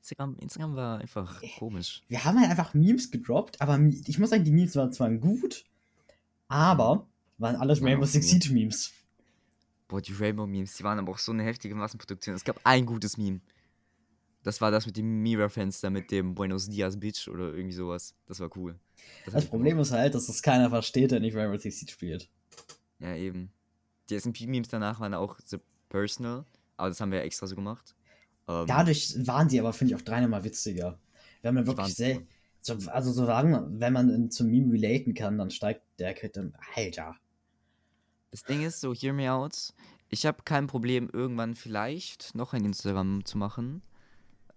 Instagram, 0.00 0.36
Instagram 0.40 0.74
war 0.74 0.98
einfach 1.00 1.42
komisch. 1.58 2.02
Wir 2.08 2.24
haben 2.24 2.40
halt 2.40 2.48
einfach 2.50 2.72
Memes 2.72 3.10
gedroppt, 3.10 3.60
aber 3.60 3.78
ich 4.06 4.18
muss 4.18 4.30
sagen, 4.30 4.44
die 4.44 4.52
Memes 4.52 4.74
waren 4.74 4.90
zwar 4.92 5.10
gut, 5.10 5.64
aber 6.48 7.06
waren 7.36 7.56
alles 7.56 7.82
Rainbow 7.82 8.06
Six. 8.06 8.28
Siege 8.30 8.52
Memes. 8.54 8.92
Boah, 9.86 10.00
die 10.00 10.12
Rainbow-Memes, 10.12 10.76
die 10.76 10.84
waren 10.84 10.98
aber 10.98 11.12
auch 11.12 11.18
so 11.18 11.32
eine 11.32 11.42
heftige 11.42 11.74
Massenproduktion. 11.74 12.34
Es 12.34 12.44
gab 12.44 12.60
ein 12.64 12.84
gutes 12.86 13.16
Meme. 13.16 13.40
Das 14.42 14.60
war 14.60 14.70
das 14.70 14.86
mit 14.86 14.96
dem 14.96 15.22
Mira-Fenster, 15.22 15.90
mit 15.90 16.10
dem 16.10 16.34
Buenos 16.34 16.68
Dias 16.68 16.98
Bitch 16.98 17.28
oder 17.28 17.52
irgendwie 17.54 17.74
sowas. 17.74 18.14
Das 18.26 18.40
war 18.40 18.54
cool. 18.56 18.78
Das, 19.24 19.34
Das 19.34 19.46
Problem 19.46 19.78
ist 19.78 19.90
halt, 19.92 20.14
dass 20.14 20.26
das 20.26 20.42
keiner 20.42 20.70
versteht, 20.70 21.10
der 21.10 21.20
nicht 21.20 21.34
Rainbow 21.36 21.58
Six 21.58 21.80
Siege 21.80 21.92
spielt. 21.92 22.28
gemacht. 22.98 23.00
Ja, 23.00 23.14
eben. 23.16 23.50
Die 24.10 24.18
SMP-Memes 24.18 24.68
danach 24.68 25.00
waren 25.00 25.14
auch 25.14 25.38
so 25.44 25.58
personal, 25.88 26.44
aber 26.78 26.88
das 26.88 27.00
haben 27.00 27.12
wir 27.12 27.18
ja 27.18 27.24
extra 27.24 27.46
so 27.46 27.54
gemacht. 27.54 27.94
Ähm, 28.48 28.66
Dadurch 28.66 29.14
waren 29.26 29.48
die 29.48 29.60
aber, 29.60 29.74
finde 29.74 29.92
ich, 29.94 30.00
auch 30.00 30.04
dreimal 30.04 30.42
witziger. 30.42 30.98
Wenn 31.42 31.54
man 31.54 31.66
wirklich 31.66 31.94
sehr. 31.94 32.22
So, 32.60 32.74
also 32.88 33.12
so 33.12 33.24
sagen, 33.24 33.78
wenn 33.78 33.92
man 33.92 34.08
in- 34.10 34.30
zum 34.30 34.48
Meme 34.48 34.72
relaten 34.72 35.14
kann, 35.14 35.38
dann 35.38 35.50
steigt 35.50 35.82
der 35.98 36.14
Kette. 36.14 36.52
Alter. 36.74 37.14
Das 38.30 38.42
Ding 38.42 38.62
ist, 38.62 38.80
so, 38.80 38.92
hear 38.94 39.12
me 39.12 39.30
out. 39.32 39.72
Ich 40.10 40.26
habe 40.26 40.42
kein 40.44 40.66
Problem, 40.66 41.08
irgendwann 41.12 41.54
vielleicht 41.54 42.34
noch 42.34 42.52
ein 42.54 42.64
Instagram 42.64 43.24
zu 43.24 43.38
machen. 43.38 43.82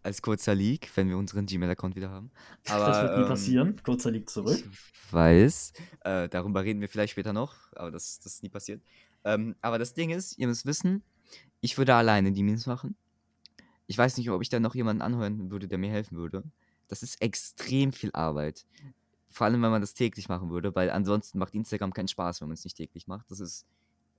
Als 0.04 0.22
kurzer 0.24 0.56
Leak, 0.56 0.90
wenn 0.96 1.10
wir 1.10 1.18
unseren 1.18 1.46
Gmail-Account 1.46 1.96
wieder 1.96 2.10
haben. 2.10 2.32
Aber, 2.68 2.88
das 2.88 3.02
wird 3.04 3.18
nie 3.18 3.22
ähm, 3.22 3.28
passieren. 3.28 3.82
Kurzer 3.84 4.10
liegt 4.12 4.30
zurück. 4.32 4.58
Ich 4.58 5.14
weiß. 5.14 5.74
Äh, 6.04 6.28
darüber 6.30 6.64
reden 6.64 6.82
wir 6.82 6.90
vielleicht 6.90 7.12
später 7.12 7.34
noch, 7.34 7.56
aber 7.76 7.92
das, 7.92 8.20
das 8.20 8.34
ist 8.34 8.44
nie 8.44 8.50
passiert. 8.50 8.82
Ähm, 9.24 9.56
aber 9.62 9.78
das 9.78 9.94
Ding 9.94 10.10
ist, 10.10 10.40
ihr 10.40 10.48
müsst 10.48 10.66
wissen, 10.66 11.04
ich 11.62 11.78
würde 11.78 11.96
alleine 11.96 12.32
die 12.32 12.44
Memes 12.44 12.66
machen. 12.66 12.96
Ich 13.88 13.98
weiß 13.98 14.18
nicht, 14.18 14.30
ob 14.30 14.42
ich 14.42 14.50
da 14.50 14.60
noch 14.60 14.76
jemanden 14.76 15.02
anhören 15.02 15.52
würde, 15.52 15.68
der 15.68 15.78
mir 15.78 15.92
helfen 15.92 16.18
würde. 16.18 16.44
Das 16.88 17.04
ist 17.04 17.22
extrem 17.22 17.94
viel 17.94 18.12
Arbeit. 18.14 18.66
Vor 19.30 19.46
allem, 19.46 19.62
wenn 19.62 19.72
man 19.72 19.82
das 19.82 19.94
täglich 19.94 20.28
machen 20.28 20.50
würde, 20.50 20.76
weil 20.76 20.90
ansonsten 20.90 21.40
macht 21.40 21.54
Instagram 21.54 21.94
keinen 21.94 22.08
Spaß, 22.08 22.42
wenn 22.42 22.50
man 22.50 22.56
es 22.56 22.64
nicht 22.64 22.78
täglich 22.78 23.08
macht. 23.08 23.30
Das 23.32 23.40
ist. 23.40 23.66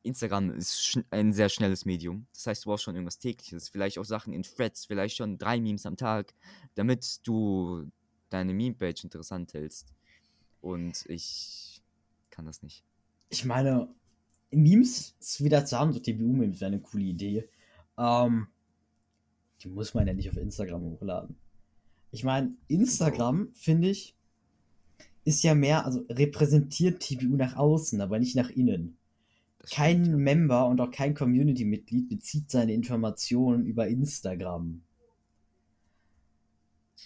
Instagram 0.04 0.50
ist 0.50 0.99
ein 1.11 1.32
sehr 1.32 1.49
schnelles 1.49 1.84
Medium. 1.84 2.26
Das 2.32 2.49
heißt, 2.49 2.64
du 2.64 2.70
brauchst 2.70 2.82
schon 2.82 2.96
irgendwas 2.96 3.18
tägliches. 3.18 3.68
Vielleicht 3.68 3.99
auch 3.99 4.04
Sachen 4.04 4.32
in 4.32 4.42
Threads, 4.42 4.84
vielleicht 4.84 5.16
schon 5.16 5.38
drei 5.38 5.61
Memes 5.61 5.87
am 5.87 5.96
Tag, 5.96 6.34
damit 6.75 7.20
du 7.25 7.88
deine 8.28 8.52
Meme-Page 8.52 9.04
interessant 9.04 9.54
hältst. 9.54 9.94
Und 10.61 11.04
ich 11.06 11.82
kann 12.30 12.46
das 12.46 12.62
nicht. 12.62 12.84
Ich 13.28 13.44
meine, 13.44 13.94
Memes 14.52 15.14
wieder 15.38 15.64
zu 15.64 15.78
haben, 15.78 15.92
so 15.92 15.99
TBU-Memes 15.99 16.61
wäre 16.61 16.73
eine 16.73 16.80
coole 16.80 17.04
Idee. 17.04 17.49
Ähm, 17.99 18.47
die 19.62 19.68
muss 19.68 19.94
man 19.94 20.06
ja 20.06 20.12
nicht 20.12 20.30
auf 20.30 20.37
Instagram 20.37 20.82
hochladen. 20.82 21.37
Ich 22.11 22.25
meine, 22.25 22.54
Instagram, 22.68 23.49
finde 23.54 23.88
ich, 23.88 24.14
ist 25.25 25.42
ja 25.42 25.54
mehr, 25.54 25.87
also 25.87 26.04
repräsentiert 26.09 27.00
TBU 27.00 27.37
nach 27.37 27.56
außen, 27.56 28.00
aber 28.00 28.18
nicht 28.18 28.37
nach 28.37 28.50
innen. 28.50 28.99
Kein 29.71 30.04
stimmt, 30.04 30.11
ja. 30.11 30.16
Member 30.16 30.66
und 30.66 30.80
auch 30.80 30.90
kein 30.90 31.14
Community-Mitglied 31.14 32.09
bezieht 32.09 32.50
seine 32.50 32.75
Informationen 32.75 33.64
über 33.64 33.87
Instagram. 33.87 34.82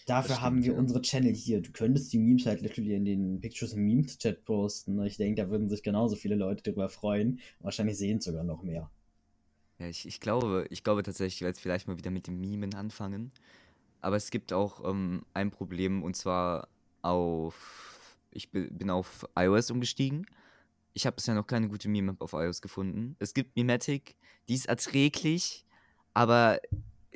Dafür 0.05 0.35
stimmt, 0.35 0.41
haben 0.43 0.63
wir 0.63 0.73
ja. 0.73 0.79
unsere 0.79 1.03
Channel 1.03 1.35
hier. 1.35 1.63
Du 1.63 1.73
könntest 1.73 2.13
die 2.13 2.19
Memes 2.19 2.47
halt 2.47 2.61
literally 2.61 2.95
in 2.95 3.05
den 3.05 3.41
Pictures 3.41 3.73
im 3.73 3.85
Memes-Chat 3.85 4.45
posten. 4.45 5.03
Ich 5.05 5.17
denke, 5.17 5.43
da 5.43 5.51
würden 5.51 5.69
sich 5.69 5.83
genauso 5.83 6.17
viele 6.17 6.37
Leute 6.37 6.63
darüber 6.63 6.89
freuen. 6.89 7.41
Wahrscheinlich 7.61 7.97
sehen 7.97 8.21
sogar 8.21 8.45
noch 8.45 8.63
mehr. 8.63 8.91
Ja, 9.79 9.89
ich, 9.89 10.07
ich 10.07 10.21
glaube, 10.21 10.67
ich 10.71 10.85
glaube 10.85 11.03
tatsächlich, 11.03 11.37
ich 11.37 11.43
werde 11.43 11.59
vielleicht 11.59 11.89
mal 11.89 11.99
wieder 11.99 12.11
mit 12.11 12.27
dem 12.27 12.41
Memen 12.41 12.75
anfangen. 12.75 13.33
Aber 14.01 14.17
es 14.17 14.31
gibt 14.31 14.53
auch 14.53 14.89
ähm, 14.89 15.25
ein 15.35 15.51
Problem 15.51 16.03
und 16.03 16.17
zwar 16.17 16.69
auf. 17.03 17.93
Ich 18.31 18.51
bin 18.51 18.91
auf 18.91 19.27
iOS 19.35 19.71
umgestiegen. 19.71 20.27
Ich 20.93 21.07
habe 21.07 21.17
bisher 21.17 21.35
noch 21.35 21.47
keine 21.47 21.69
gute 21.69 21.89
Meme-App 21.89 22.21
auf 22.21 22.33
iOS 22.35 22.61
gefunden. 22.61 23.17
Es 23.19 23.35
gibt 23.35 23.57
Mimetic, 23.57 24.17
die 24.49 24.55
ist 24.55 24.67
erträglich, 24.67 25.65
aber 26.15 26.61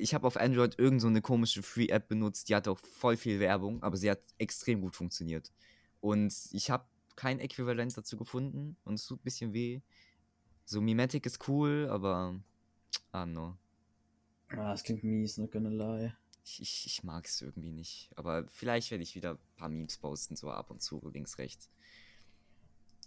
ich 0.00 0.14
habe 0.14 0.26
auf 0.26 0.36
Android 0.36 0.78
irgend 0.78 1.00
so 1.00 1.08
eine 1.08 1.20
komische 1.20 1.62
Free-App 1.62 2.08
benutzt, 2.08 2.48
die 2.48 2.54
hat 2.54 2.66
auch 2.68 2.78
voll 2.78 3.16
viel 3.16 3.38
Werbung, 3.38 3.82
aber 3.82 3.96
sie 3.96 4.10
hat 4.10 4.20
extrem 4.38 4.80
gut 4.80 4.96
funktioniert. 4.96 5.52
Und 6.00 6.34
ich 6.52 6.70
habe 6.70 6.84
kein 7.16 7.38
Äquivalent 7.38 7.96
dazu 7.96 8.16
gefunden 8.16 8.76
und 8.84 8.94
es 8.94 9.06
tut 9.06 9.20
ein 9.20 9.24
bisschen 9.24 9.52
weh. 9.52 9.80
So 10.64 10.80
Mimetic 10.80 11.26
ist 11.26 11.46
cool, 11.48 11.88
aber 11.90 12.40
ah 13.12 13.26
no. 13.26 13.56
Ah, 14.48 14.72
das 14.72 14.82
klingt 14.82 15.04
mies, 15.04 15.36
not 15.36 15.52
gonna 15.52 15.68
lie. 15.68 16.12
Ich, 16.44 16.62
ich, 16.62 16.86
ich 16.86 17.04
mag 17.04 17.26
es 17.26 17.42
irgendwie 17.42 17.70
nicht. 17.70 18.10
Aber 18.16 18.46
vielleicht 18.48 18.90
werde 18.90 19.02
ich 19.02 19.14
wieder 19.14 19.32
ein 19.32 19.56
paar 19.56 19.68
Memes 19.68 19.98
posten, 19.98 20.36
so 20.36 20.50
ab 20.50 20.70
und 20.70 20.80
zu, 20.80 21.00
links, 21.12 21.38
rechts. 21.38 21.68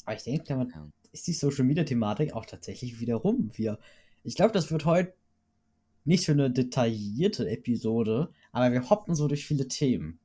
Aber 0.06 0.16
ich 0.16 0.24
denke, 0.24 0.44
damit 0.44 0.72
ja. 0.74 0.88
ist 1.12 1.28
die 1.28 1.34
Social 1.34 1.64
Media 1.64 1.84
Thematik 1.84 2.34
auch 2.34 2.46
tatsächlich 2.46 3.00
wieder 3.00 3.16
rum. 3.16 3.52
Wir, 3.56 3.80
ich 4.24 4.36
glaube, 4.36 4.52
das 4.52 4.70
wird 4.72 4.86
heute 4.86 5.14
nicht 6.06 6.26
für 6.26 6.34
eine 6.34 6.52
detaillierte 6.52 7.50
Episode, 7.50 8.30
aber 8.52 8.72
wir 8.72 8.90
hoppen 8.90 9.16
so 9.16 9.28
durch 9.28 9.46
viele 9.46 9.68
Themen. 9.68 10.20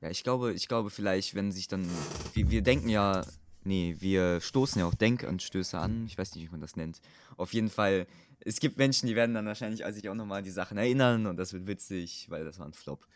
Ja, 0.00 0.10
ich 0.10 0.22
glaube, 0.22 0.52
ich 0.52 0.68
glaube 0.68 0.90
vielleicht, 0.90 1.34
wenn 1.34 1.52
sich 1.52 1.68
dann. 1.68 1.86
Wir, 2.34 2.50
wir 2.50 2.62
denken 2.62 2.88
ja. 2.88 3.24
Nee, 3.62 3.96
wir 3.98 4.40
stoßen 4.40 4.80
ja 4.80 4.86
auch 4.86 4.94
Denkanstöße 4.94 5.78
an. 5.78 6.06
Ich 6.06 6.16
weiß 6.16 6.34
nicht, 6.34 6.46
wie 6.46 6.50
man 6.50 6.62
das 6.62 6.76
nennt. 6.76 7.02
Auf 7.36 7.52
jeden 7.52 7.68
Fall, 7.68 8.06
es 8.40 8.58
gibt 8.58 8.78
Menschen, 8.78 9.06
die 9.06 9.14
werden 9.14 9.34
dann 9.34 9.44
wahrscheinlich 9.44 9.84
sich 9.92 10.08
auch 10.08 10.14
nochmal 10.14 10.38
an 10.38 10.44
die 10.44 10.50
Sachen 10.50 10.78
erinnern 10.78 11.26
und 11.26 11.36
das 11.36 11.52
wird 11.52 11.66
witzig, 11.66 12.26
weil 12.30 12.46
das 12.46 12.58
war 12.58 12.64
ein 12.64 12.72
Flop. 12.72 13.06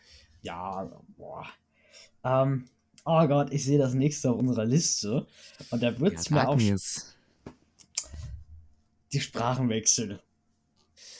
Ja, 0.43 0.91
boah. 1.17 1.47
Ähm, 2.25 2.67
oh 3.07 3.27
Gott, 3.27 3.53
ich 3.53 3.65
sehe 3.65 3.79
das 3.79 3.95
nächste 3.95 4.31
auf 4.31 4.39
unserer 4.39 4.67
Liste. 4.67 5.27
Und 5.71 5.83
da 5.83 5.99
wird 5.99 6.19
es 6.19 6.29
ja, 6.29 6.37
mir 6.37 6.49
auch. 6.49 6.57
Mir's. 6.57 7.17
Die 9.15 9.21
Sprachenwechsel. 9.21 10.21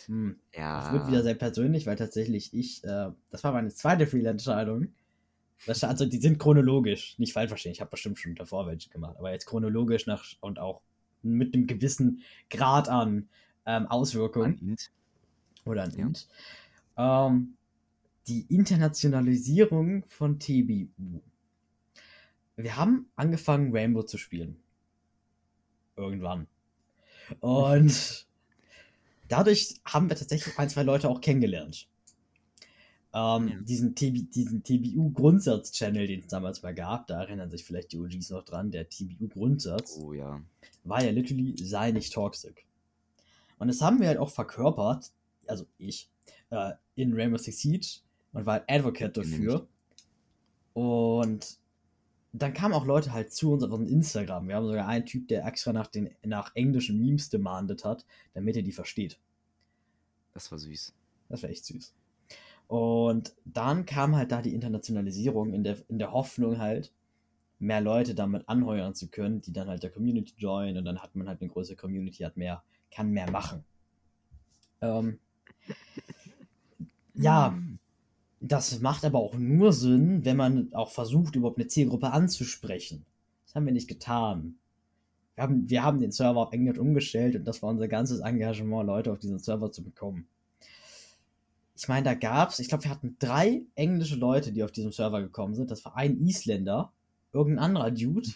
Hm. 0.09 0.37
Ja. 0.55 0.83
Das 0.83 0.93
wird 0.93 1.09
wieder 1.09 1.23
sehr 1.23 1.35
persönlich, 1.35 1.87
weil 1.87 1.97
tatsächlich 1.97 2.53
ich, 2.55 2.85
äh, 2.85 3.11
das 3.31 3.45
war 3.45 3.53
meine 3.53 3.71
zweite 3.71 4.07
Freelance-Entscheidung. 4.07 4.89
Also 5.67 6.05
die 6.05 6.19
sind 6.19 6.39
chronologisch, 6.39 7.19
nicht 7.19 7.33
falsch 7.33 7.49
verstehen, 7.49 7.73
ich 7.73 7.81
habe 7.81 7.91
bestimmt 7.91 8.19
schon 8.19 8.35
davor 8.35 8.67
welche 8.67 8.91
gemacht, 8.91 9.17
aber 9.19 9.33
jetzt 9.33 9.47
chronologisch 9.47 10.07
nach 10.07 10.25
und 10.41 10.59
auch 10.59 10.83
mit 11.23 11.55
einem 11.55 11.67
gewissen 11.67 12.23
Grad 12.51 12.89
an 12.89 13.29
ähm, 13.67 13.87
Auswirkungen. 13.87 14.59
An 14.61 14.69
Int. 14.69 14.91
Oder 15.65 15.85
an 15.85 15.91
ja. 15.93 16.07
Int. 16.07 16.29
Ähm, 16.97 17.57
die 18.27 18.47
Internationalisierung 18.55 20.05
von 20.09 20.39
TBU. 20.39 21.21
Wir 22.57 22.77
haben 22.77 23.09
angefangen, 23.17 23.75
Rainbow 23.75 24.03
zu 24.03 24.19
spielen. 24.19 24.57
Irgendwann. 25.97 26.47
Und 27.41 28.24
dadurch 29.29 29.75
haben 29.85 30.09
wir 30.09 30.17
tatsächlich 30.17 30.59
ein, 30.59 30.69
zwei 30.69 30.83
Leute 30.83 31.09
auch 31.09 31.21
kennengelernt. 31.21 31.89
Ähm, 33.15 33.49
ja. 33.49 33.57
Diesen, 33.61 33.95
TB, 33.95 34.31
diesen 34.33 34.65
TBU-Grundsatz-Channel, 34.65 36.09
den 36.09 36.21
es 36.21 36.27
damals 36.27 36.63
mal 36.63 36.75
gab, 36.75 37.07
da 37.07 37.23
erinnern 37.23 37.49
sich 37.49 37.65
vielleicht 37.65 37.93
die 37.93 37.99
OGs 37.99 38.31
noch 38.31 38.45
dran, 38.45 38.73
der 38.73 38.89
TBU-Grundsatz. 38.89 39.99
Oh 40.03 40.13
ja. 40.13 40.41
War 40.83 41.05
ja 41.05 41.13
literally, 41.13 41.55
sei 41.63 41.93
nicht 41.93 42.13
toxic. 42.13 42.67
Und 43.59 43.69
das 43.69 43.81
haben 43.81 44.01
wir 44.01 44.09
halt 44.09 44.19
auch 44.19 44.31
verkörpert, 44.31 45.13
also 45.47 45.65
ich, 45.79 46.11
äh, 46.51 46.73
in 46.97 47.15
Rainbow 47.15 47.39
Six 47.39 47.61
Siege 47.61 47.87
und 48.33 48.47
war 48.47 48.55
halt 48.55 48.65
Advocate 48.69 49.17
dafür. 49.17 49.69
Und 50.73 51.59
dann 52.41 52.53
kamen 52.53 52.75
auch 52.75 52.85
Leute 52.85 53.13
halt 53.13 53.33
zu 53.33 53.53
uns 53.53 53.63
auf 53.63 53.81
Instagram. 53.81 54.49
Wir 54.49 54.57
haben 54.57 54.67
sogar 54.67 54.89
einen 54.89 55.07
Typ, 55.07 55.29
der 55.29 55.47
extra 55.47 55.73
nach, 55.73 55.87
den, 55.87 56.11
nach 56.25 56.55
englischen 56.55 56.99
Memes 56.99 57.29
demanded 57.29 57.85
hat, 57.85 58.05
damit 58.33 58.57
er 58.57 58.63
die 58.63 58.73
versteht. 58.73 59.21
Das 60.33 60.51
war 60.51 60.59
süß. 60.59 60.95
Das 61.29 61.43
war 61.43 61.51
echt 61.51 61.65
süß. 61.65 61.95
Und 62.67 63.35
dann 63.45 63.87
kam 63.87 64.17
halt 64.17 64.33
da 64.33 64.43
die 64.43 64.55
Internationalisierung 64.55 65.53
in 65.53 65.63
der, 65.63 65.79
in 65.89 65.99
der 65.99 66.13
Hoffnung 66.13 66.59
halt, 66.59 66.93
mehr 67.61 67.81
Leute 67.81 68.15
damit 68.15 68.49
anheuern 68.49 68.95
zu 68.95 69.09
können, 69.09 69.41
die 69.41 69.53
dann 69.53 69.69
halt 69.69 69.83
der 69.83 69.91
Community 69.91 70.35
joinen 70.37 70.77
und 70.77 70.85
dann 70.85 70.99
hat 70.99 71.15
man 71.15 71.29
halt 71.29 71.41
eine 71.41 71.51
größere 71.51 71.77
Community, 71.77 72.25
hat 72.25 72.37
mehr, 72.37 72.65
kann 72.91 73.11
mehr 73.11 73.31
machen. 73.31 73.65
Ähm, 74.81 75.19
ja, 77.15 77.57
das 78.47 78.81
macht 78.81 79.05
aber 79.07 79.21
auch 79.21 79.35
nur 79.35 79.73
Sinn, 79.73 80.25
wenn 80.25 80.37
man 80.37 80.73
auch 80.75 80.91
versucht, 80.91 81.35
überhaupt 81.35 81.59
eine 81.59 81.67
Zielgruppe 81.67 82.11
anzusprechen. 82.11 83.07
Das 83.47 83.55
haben 83.55 83.65
wir 83.65 83.73
nicht 83.73 83.89
getan. 83.89 84.57
Wir 85.35 85.45
haben, 85.45 85.71
wir 85.71 85.83
haben 85.83 85.99
den 85.99 86.13
Server 86.13 86.41
auf 86.41 86.53
Englisch 86.53 86.79
umgestellt 86.79 87.37
und 87.37 87.45
das 87.45 87.63
war 87.63 87.71
unser 87.71 87.89
ganzes 87.89 88.21
Engagement, 88.21 88.87
Leute 88.87 89.13
auf 89.13 89.19
diesen 89.19 89.39
Server 89.39 89.73
zu 89.73 89.83
bekommen. 89.83 90.27
Ich 91.75 91.89
meine, 91.89 92.05
da 92.05 92.15
gab 92.15 92.51
es, 92.51 92.59
ich 92.59 92.69
glaube, 92.69 92.85
wir 92.85 92.91
hatten 92.91 93.17
drei 93.19 93.63
englische 93.75 94.17
Leute, 94.17 94.53
die 94.53 94.63
auf 94.63 94.71
diesem 94.71 94.93
Server 94.93 95.23
gekommen 95.23 95.55
sind. 95.55 95.71
Das 95.71 95.85
war 95.85 95.97
ein 95.97 96.21
Isländer, 96.21 96.93
irgendein 97.33 97.65
anderer 97.65 97.91
Dude 97.91 98.29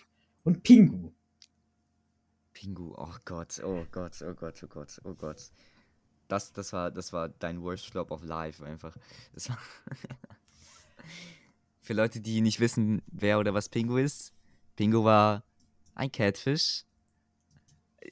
und 0.42 0.62
Pingu. 0.62 1.12
Pingu, 2.54 2.94
oh 2.96 3.14
Gott, 3.26 3.60
oh 3.62 3.84
Gott, 3.92 4.22
oh 4.22 4.34
Gott, 4.34 4.64
oh 4.64 4.68
Gott, 4.68 5.00
oh 5.04 5.14
Gott. 5.14 5.50
Das, 6.28 6.52
das, 6.52 6.72
war, 6.72 6.90
das 6.90 7.12
war 7.12 7.28
dein 7.28 7.62
Worst 7.62 7.86
Flop 7.86 8.10
of 8.10 8.22
Life 8.22 8.64
einfach. 8.64 8.96
Für 11.80 11.94
Leute, 11.94 12.20
die 12.20 12.40
nicht 12.42 12.60
wissen, 12.60 13.02
wer 13.06 13.38
oder 13.38 13.54
was 13.54 13.68
Pingu 13.68 13.96
ist, 13.96 14.32
Pingu 14.76 15.04
war 15.04 15.42
ein 15.94 16.12
Catfish. 16.12 16.84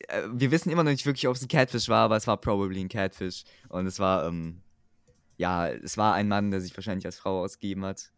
Äh, 0.08 0.22
wir 0.32 0.50
wissen 0.50 0.70
immer 0.70 0.82
noch 0.82 0.90
nicht 0.90 1.04
wirklich, 1.04 1.28
ob 1.28 1.36
es 1.36 1.42
ein 1.42 1.48
Catfish 1.48 1.88
war, 1.88 2.04
aber 2.04 2.16
es 2.16 2.26
war 2.26 2.38
probably 2.38 2.80
ein 2.80 2.88
Catfish. 2.88 3.44
Und 3.68 3.86
es 3.86 3.98
war, 3.98 4.26
ähm, 4.26 4.62
ja, 5.36 5.68
es 5.68 5.98
war 5.98 6.14
ein 6.14 6.28
Mann, 6.28 6.50
der 6.50 6.62
sich 6.62 6.76
wahrscheinlich 6.76 7.04
als 7.06 7.18
Frau 7.18 7.42
ausgegeben 7.42 7.84
hat 7.84 8.10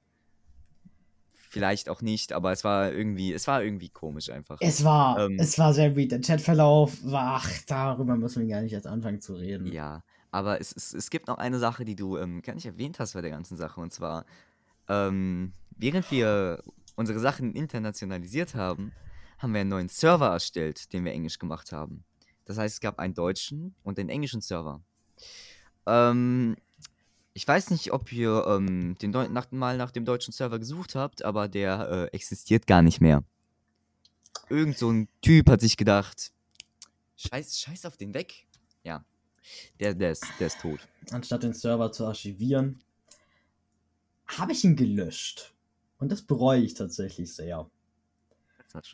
vielleicht 1.49 1.89
auch 1.89 2.03
nicht, 2.03 2.33
aber 2.33 2.53
es 2.53 2.65
war 2.65 2.93
irgendwie, 2.93 3.33
es 3.33 3.47
war 3.47 3.63
irgendwie 3.63 3.89
komisch 3.89 4.31
einfach. 4.31 4.59
Es 4.61 4.85
war, 4.85 5.19
ähm, 5.19 5.37
es 5.39 5.59
war 5.59 5.73
sehr 5.73 5.97
weird. 5.97 6.13
Der 6.13 6.21
Chatverlauf 6.21 6.99
war, 7.03 7.37
ach, 7.37 7.51
darüber 7.67 8.17
müssen 8.17 8.43
wir 8.43 8.49
gar 8.55 8.63
nicht 8.63 8.73
erst 8.73 8.87
anfangen 8.87 9.21
zu 9.21 9.35
reden. 9.35 9.67
Ja, 9.67 10.03
aber 10.31 10.61
es, 10.61 10.73
es, 10.73 10.93
es 10.95 11.11
gibt 11.11 11.27
noch 11.27 11.39
eine 11.39 11.59
Sache, 11.59 11.85
die 11.85 11.97
du 11.97 12.17
ähm, 12.19 12.43
gar 12.43 12.55
nicht 12.55 12.67
erwähnt 12.67 12.99
hast 12.99 13.15
bei 13.15 13.23
der 13.23 13.31
ganzen 13.31 13.57
Sache, 13.57 13.81
und 13.81 13.93
zwar, 13.93 14.25
ähm, 14.89 15.53
während 15.77 16.11
wir 16.11 16.63
unsere 16.97 17.19
Sachen 17.19 17.55
internationalisiert 17.55 18.55
haben, 18.55 18.93
haben 19.39 19.53
wir 19.55 19.61
einen 19.61 19.71
neuen 19.71 19.89
Server 19.89 20.29
erstellt, 20.29 20.93
den 20.93 21.05
wir 21.05 21.13
Englisch 21.13 21.39
gemacht 21.39 21.73
haben. 21.73 22.05
Das 22.45 22.59
heißt, 22.59 22.75
es 22.75 22.81
gab 22.81 22.99
einen 22.99 23.15
deutschen 23.15 23.75
und 23.85 23.99
einen 23.99 24.09
englischen 24.09 24.41
Server. 24.41 24.83
Ähm, 25.87 26.57
ich 27.39 27.47
weiß 27.47 27.71
nicht, 27.71 27.93
ob 27.93 28.13
ihr 28.13 28.45
ähm, 28.49 28.99
den 29.01 29.13
nach, 29.13 29.53
mal 29.53 29.77
nach 29.77 29.93
dem 29.93 30.05
deutschen 30.05 30.33
Server 30.33 30.59
gesucht 30.59 30.97
habt, 30.97 31.25
aber 31.25 31.47
der 31.47 31.89
äh, 31.89 32.17
existiert 32.17 32.67
gar 32.67 32.83
nicht 32.83 33.01
mehr. 33.01 33.23
Irgend 34.49 34.77
so 34.77 34.91
ein 34.91 35.07
Typ 35.23 35.49
hat 35.49 35.61
sich 35.61 35.77
gedacht, 35.77 36.33
scheiß, 37.17 37.61
scheiß 37.61 37.87
auf 37.87 37.97
den 37.97 38.13
weg. 38.13 38.49
Ja, 38.83 39.05
der, 39.79 39.95
der, 39.95 40.11
ist, 40.11 40.27
der 40.41 40.49
ist 40.49 40.61
tot. 40.61 40.81
Anstatt 41.13 41.45
den 41.45 41.55
Server 41.55 41.93
zu 41.93 42.07
archivieren, 42.07 42.81
habe 44.27 44.51
ich 44.51 44.65
ihn 44.65 44.75
gelöscht. 44.75 45.55
Und 46.01 46.11
das 46.11 46.23
bereue 46.23 46.63
ich 46.63 46.75
tatsächlich 46.75 47.33
sehr. 47.33 47.71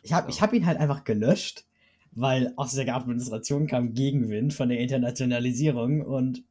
Ich 0.03 0.13
habe 0.13 0.29
ich 0.29 0.43
hab 0.43 0.53
ihn 0.53 0.67
halt 0.67 0.77
einfach 0.77 1.03
gelöscht, 1.03 1.65
weil 2.11 2.53
aus 2.57 2.73
der 2.73 2.95
Administration 2.95 3.65
kam 3.65 3.95
Gegenwind 3.95 4.53
von 4.53 4.69
der 4.69 4.77
Internationalisierung 4.77 6.01
und 6.01 6.43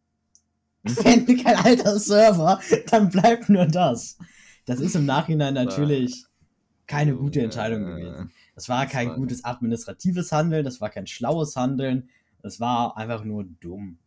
wenn 0.84 1.26
kein 1.42 1.56
alter 1.56 1.98
Server, 1.98 2.60
dann 2.90 3.10
bleibt 3.10 3.48
nur 3.48 3.66
das. 3.66 4.18
Das 4.66 4.80
ist 4.80 4.94
im 4.94 5.06
Nachhinein 5.06 5.54
natürlich 5.54 6.24
keine 6.86 7.16
gute 7.16 7.40
Entscheidung 7.40 7.84
gewesen. 7.84 8.30
Das 8.54 8.68
war 8.68 8.86
kein 8.86 9.14
gutes 9.14 9.44
administratives 9.44 10.30
Handeln, 10.30 10.64
das 10.64 10.80
war 10.80 10.90
kein 10.90 11.06
schlaues 11.06 11.56
Handeln, 11.56 12.08
das 12.42 12.60
war 12.60 12.96
einfach 12.96 13.24
nur 13.24 13.44
dumm. 13.44 13.98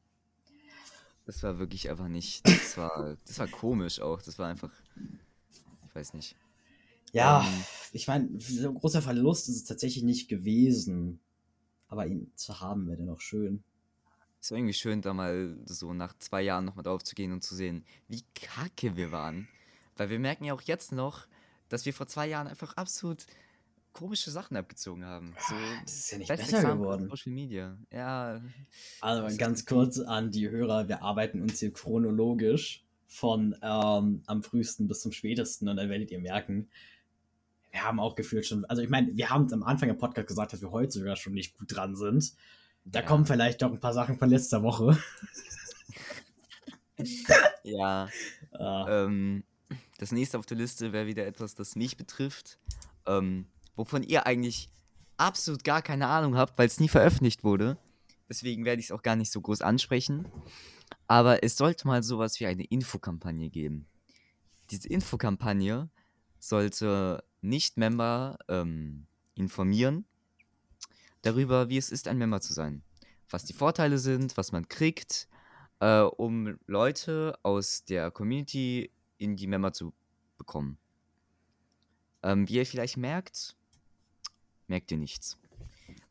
Das 1.26 1.44
war 1.44 1.60
wirklich 1.60 1.90
einfach 1.90 2.08
nicht. 2.08 2.48
Das 2.68 2.78
war, 2.78 3.18
das 3.26 3.40
war 3.40 3.48
komisch 3.48 4.00
auch. 4.00 4.22
Das 4.22 4.38
war 4.38 4.48
einfach. 4.48 4.72
Ich 5.88 5.96
weiß 5.96 6.14
nicht. 6.14 6.36
Ja, 7.12 7.42
ähm, 7.42 7.64
ich 7.92 8.08
meine, 8.08 8.30
so 8.40 8.70
ein 8.70 8.76
großer 8.76 9.02
Verlust 9.02 9.50
ist 9.50 9.56
es 9.56 9.64
tatsächlich 9.64 10.04
nicht 10.04 10.30
gewesen. 10.30 11.20
Aber 11.88 12.06
ihn 12.06 12.32
zu 12.36 12.60
haben 12.60 12.88
wäre 12.88 13.02
noch 13.02 13.20
schön. 13.20 13.64
Es 14.40 14.52
war 14.52 14.58
irgendwie 14.58 14.74
schön, 14.74 15.02
da 15.02 15.14
mal 15.14 15.58
so 15.66 15.94
nach 15.94 16.18
zwei 16.20 16.42
Jahren 16.42 16.66
nochmal 16.66 16.84
drauf 16.84 17.04
zu 17.04 17.16
gehen 17.16 17.34
und 17.34 17.44
zu 17.44 17.56
sehen, 17.56 17.84
wie 18.08 18.24
kacke 18.36 18.96
wir 18.96 19.12
waren. 19.12 19.48
Weil 19.96 20.10
wir 20.10 20.20
merken 20.20 20.46
ja 20.46 20.54
auch 20.54 20.62
jetzt 20.62 20.92
noch, 20.92 21.28
dass 21.70 21.86
wir 21.86 21.94
vor 21.94 22.08
zwei 22.08 22.28
Jahren 22.28 22.48
einfach 22.48 22.78
absolut 22.78 23.26
komische 23.94 24.30
Sachen 24.30 24.56
abgezogen 24.56 25.04
haben. 25.06 25.34
So, 25.50 25.56
das 25.84 25.94
ist 25.96 26.12
ja 26.12 26.18
nicht 26.20 26.28
besser 26.28 26.76
geworden. 26.76 27.10
Social 27.10 27.34
Media. 27.34 27.78
Ja. 27.92 28.42
Also 29.02 29.38
ganz 29.38 29.66
kurz 29.66 30.00
an 30.00 30.30
die 30.30 30.50
Hörer, 30.50 30.88
wir 30.88 31.02
arbeiten 31.02 31.42
uns 31.42 31.60
hier 31.60 31.74
chronologisch 31.74 32.84
von 33.08 33.56
ähm, 33.64 34.22
am 34.28 34.44
frühesten 34.44 34.88
bis 34.88 35.02
zum 35.02 35.12
spätesten 35.12 35.68
und 35.68 35.78
dann 35.78 35.90
werdet 35.90 36.12
ihr 36.12 36.20
merken, 36.20 36.70
wir 37.72 37.84
haben 37.84 38.00
auch 38.00 38.16
gefühlt 38.16 38.46
schon, 38.46 38.66
also 38.66 38.82
ich 38.82 38.90
meine, 38.90 39.16
wir 39.16 39.30
haben 39.30 39.52
am 39.52 39.64
Anfang 39.64 39.90
im 39.90 39.98
Podcast 39.98 40.28
gesagt, 40.28 40.54
dass 40.54 40.62
wir 40.62 40.72
heute 40.72 40.92
sogar 40.92 41.16
schon 41.16 41.34
nicht 41.34 41.58
gut 41.58 41.76
dran 41.76 41.96
sind. 41.96 42.34
Da 42.90 43.02
kommen 43.02 43.26
vielleicht 43.26 43.62
noch 43.62 43.72
ein 43.72 43.80
paar 43.80 43.94
Sachen 43.94 44.18
von 44.18 44.30
letzter 44.30 44.64
Woche. 44.64 44.98
ja. 47.64 48.08
Ah. 48.52 48.86
Ähm, 48.90 49.44
das 49.98 50.12
nächste 50.12 50.40
auf 50.40 50.46
der 50.46 50.58
Liste 50.58 50.94
wäre 50.94 51.06
wieder 51.06 51.26
etwas, 51.26 51.54
das 51.54 51.76
mich 51.76 51.98
betrifft, 51.98 52.60
ähm, 53.06 53.48
wovon 53.76 54.04
ihr 54.04 54.26
eigentlich 54.26 54.70
absolut 55.18 55.66
gar 55.66 55.82
keine 55.82 56.08
Ahnung 56.08 56.38
habt, 56.38 56.58
weil 56.58 56.68
es 56.68 56.80
nie 56.80 56.88
veröffentlicht 56.88 57.44
wurde. 57.44 57.78
Deswegen 58.30 58.64
werde 58.64 58.80
ich 58.80 58.88
es 58.88 58.92
auch 58.92 59.04
gar 59.04 59.16
nicht 59.16 59.32
so 59.32 59.42
groß 59.42 59.62
ansprechen. 59.62 60.26
Aber 61.08 61.44
es 61.44 61.58
sollte 61.58 61.88
mal 61.88 62.04
sowas 62.04 62.40
wie 62.40 62.46
eine 62.46 62.64
Infokampagne 62.64 63.50
geben. 63.50 63.88
Diese 64.70 64.88
Infokampagne 64.88 65.90
sollte 66.40 67.24
Nicht-Member 67.42 68.38
ähm, 68.48 69.08
informieren 69.36 70.06
darüber, 71.22 71.70
wie 71.70 71.78
es 71.78 71.92
ist, 71.92 72.08
ein 72.08 72.18
Member 72.18 72.42
zu 72.42 72.54
sein. 72.54 72.84
Was 73.30 73.44
die 73.44 73.54
Vorteile 73.54 73.98
sind, 73.98 74.38
was 74.38 74.52
man 74.52 74.68
kriegt, 74.68 75.28
äh, 75.80 76.02
um 76.02 76.58
Leute 76.66 77.38
aus 77.44 77.84
der 77.86 78.12
Community 78.12 78.92
in 79.18 79.36
die 79.36 79.48
Member 79.48 79.74
zu 79.74 79.94
bekommen. 80.38 80.78
Ähm, 82.24 82.48
wie 82.48 82.56
ihr 82.56 82.66
vielleicht 82.66 82.98
merkt, 82.98 83.56
merkt 84.68 84.92
ihr 84.92 84.98
nichts. 84.98 85.38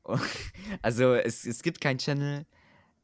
also 0.83 1.15
es, 1.15 1.45
es 1.47 1.63
gibt 1.63 1.81
keinen 1.81 1.99
Channel. 1.99 2.47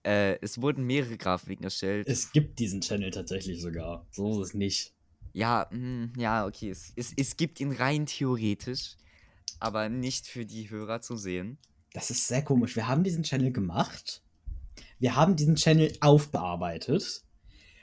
Äh, 0.05 0.39
es 0.41 0.61
wurden 0.61 0.85
mehrere 0.85 1.17
Grafiken 1.17 1.65
erstellt. 1.65 2.09
Es 2.09 2.33
gibt 2.33 2.59
diesen 2.59 2.81
Channel 2.81 3.11
tatsächlich 3.11 3.61
sogar. 3.61 4.07
So 4.11 4.41
ist 4.41 4.49
es 4.49 4.55
nicht. 4.55 4.95
Ja, 5.33 5.69
mh, 5.71 5.77
hm, 5.79 6.13
ja, 6.17 6.47
okay. 6.47 6.71
Es, 6.71 6.93
es, 6.97 7.13
es 7.17 7.37
gibt 7.37 7.61
ihn 7.61 7.73
rein 7.73 8.07
theoretisch, 8.07 8.97
aber 9.61 9.89
nicht 9.89 10.27
für 10.27 10.45
die 10.45 10.71
Hörer 10.71 11.01
zu 11.01 11.17
sehen. 11.17 11.59
Das 11.95 12.11
ist 12.11 12.27
sehr 12.27 12.43
komisch. 12.43 12.77
Wir 12.77 12.89
haben 12.89 13.05
diesen 13.05 13.23
Channel 13.23 13.53
gemacht. 13.53 14.23
Wir 14.99 15.17
haben 15.17 15.37
diesen 15.37 15.57
Channel 15.57 15.93
aufbearbeitet. 16.01 17.23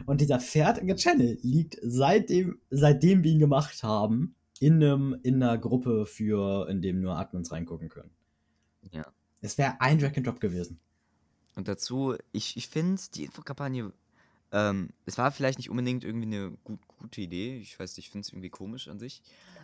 Und 0.06 0.22
dieser 0.22 0.39
fertige 0.39 0.95
Channel 0.95 1.38
liegt 1.41 1.78
seitdem, 1.82 2.60
seitdem 2.69 3.24
wir 3.24 3.32
ihn 3.32 3.39
gemacht 3.39 3.84
haben, 3.84 4.36
in, 4.60 4.84
einem, 4.84 5.19
in 5.24 5.41
einer 5.41 5.58
Gruppe 5.58 6.06
für, 6.06 6.67
in 6.69 6.82
dem 6.82 7.02
nur 7.02 7.17
Admins 7.17 7.52
reingucken 7.52 7.89
können. 7.89 8.12
Ja. 8.91 9.06
Es 9.41 9.58
wäre 9.58 9.80
ein 9.80 10.00
Drag 10.00 10.15
and 10.17 10.28
Drop 10.28 10.39
gewesen. 10.39 10.80
Und 11.56 11.67
dazu, 11.67 12.15
ich, 12.32 12.58
ich 12.58 12.67
finde 12.67 13.02
die 13.13 13.26
Infokampagne, 13.26 13.91
ähm, 14.52 14.89
es 15.06 15.17
war 15.17 15.32
vielleicht 15.32 15.60
nicht 15.60 15.69
unbedingt 15.69 16.04
irgendwie 16.04 16.28
eine 16.28 16.52
gut, 16.63 16.80
gute 16.88 17.22
Idee. 17.22 17.58
Ich 17.58 17.80
weiß 17.80 17.95
nicht, 17.95 18.08
ich 18.08 18.12
finde 18.12 18.26
es 18.26 18.30
irgendwie 18.32 18.50
komisch 18.50 18.88
an 18.88 19.00
sich. 19.00 19.22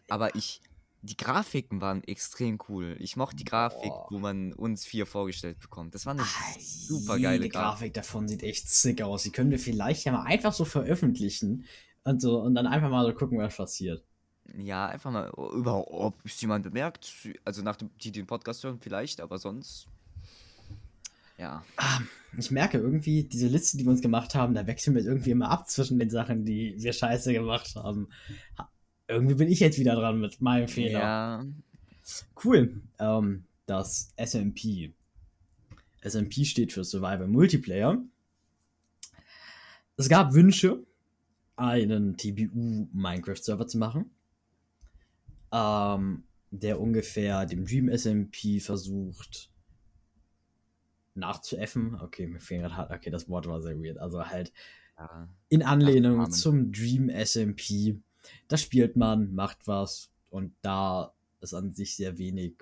Aber 0.08 0.36
ich 0.36 0.62
die 1.06 1.18
Grafiken 1.18 1.82
waren 1.82 2.04
extrem 2.04 2.60
cool. 2.68 2.96
Ich 3.00 3.16
mochte 3.16 3.36
die 3.36 3.46
Grafik, 3.46 3.90
Boah. 3.90 4.08
wo 4.10 4.20
man 4.20 4.54
uns 4.54 4.86
vier 4.86 5.06
vorgestellt 5.06 5.60
bekommt. 5.60 5.94
Das 5.94 6.06
war 6.06 6.14
eine 6.14 6.24
ah, 6.24 6.60
super 6.60 7.20
geile 7.20 7.48
Grafik. 7.48 7.52
Die 7.52 7.58
Grafik 7.58 7.94
davon 7.94 8.28
sieht 8.28 8.44
echt 8.44 8.70
sick 8.70 9.02
aus. 9.02 9.24
Die 9.24 9.32
können 9.32 9.52
wir 9.52 9.60
vielleicht 9.60 10.06
ja 10.06 10.12
mal 10.12 10.24
einfach 10.24 10.54
so 10.54 10.66
veröffentlichen 10.66 11.66
und, 12.04 12.22
so, 12.22 12.42
und 12.42 12.56
dann 12.56 12.68
einfach 12.68 12.90
mal 12.90 13.06
so 13.06 13.14
gucken, 13.14 13.38
was 13.38 13.56
passiert. 13.56 14.04
Ja, 14.58 14.88
einfach 14.88 15.12
mal 15.12 15.32
über, 15.54 15.92
ob 15.92 16.16
es 16.24 16.40
jemand 16.42 16.64
bemerkt. 16.64 17.12
Also 17.44 17.62
nach 17.62 17.76
dem, 17.76 17.90
die 18.02 18.12
den 18.12 18.28
Podcast 18.28 18.64
hören 18.64 18.80
vielleicht, 18.80 19.22
aber 19.22 19.38
sonst. 19.38 19.88
Ja. 21.38 21.64
Ah, 21.78 22.00
ich 22.38 22.52
merke 22.52 22.78
irgendwie, 22.78 23.24
diese 23.24 23.48
Liste, 23.48 23.78
die 23.78 23.84
wir 23.84 23.92
uns 23.92 24.02
gemacht 24.02 24.36
haben, 24.36 24.54
da 24.54 24.66
wechseln 24.68 24.96
wir 24.96 25.04
irgendwie 25.04 25.32
immer 25.32 25.50
ab 25.50 25.70
zwischen 25.70 26.00
den 26.00 26.10
Sachen, 26.10 26.46
die 26.46 26.76
wir 26.78 26.94
scheiße 26.94 27.34
gemacht 27.34 27.76
haben 27.76 28.08
irgendwie 29.08 29.36
bin 29.36 29.50
ich 29.50 29.60
jetzt 29.60 29.80
wieder 29.80 29.96
dran 29.96 30.20
mit 30.20 30.42
meinem 30.42 30.68
Fehler. 30.68 31.00
Ja. 31.00 31.46
Cool. 32.44 32.82
Ähm, 33.00 33.46
das 33.66 34.14
SMP. 34.18 34.94
SMP 36.02 36.46
steht 36.46 36.74
für 36.74 36.84
Survival 36.84 37.28
Multiplayer. 37.28 38.04
Es 39.98 40.10
gab 40.10 40.34
Wünsche, 40.34 40.84
einen 41.56 42.18
TBU 42.18 42.90
Minecraft-Server 42.92 43.66
zu 43.68 43.78
machen, 43.78 44.12
ähm, 45.52 46.24
der 46.52 46.80
ungefähr 46.80 47.46
dem 47.46 47.66
Dream 47.66 47.90
SMP 47.90 48.60
versucht 48.60 49.50
nachzuäffen. 51.16 51.96
Okay, 52.02 52.28
mir 52.28 52.40
fehlt 52.40 52.62
gerade 52.62 52.78
hart. 52.78 52.92
Okay, 52.92 53.10
das 53.10 53.30
Wort 53.30 53.48
war 53.48 53.62
sehr 53.62 53.78
weird. 53.80 53.98
Also 53.98 54.26
halt 54.26 54.52
ja. 54.98 55.30
in 55.50 55.64
Anlehnung 55.64 56.30
zum 56.30 56.72
Dream 56.72 57.10
SMP 57.10 58.02
da 58.48 58.58
spielt 58.58 58.96
man, 58.96 59.34
macht 59.34 59.68
was 59.68 60.12
und 60.30 60.54
da 60.62 61.14
es 61.42 61.54
an 61.54 61.72
sich 61.72 61.96
sehr 61.96 62.18
wenig 62.18 62.56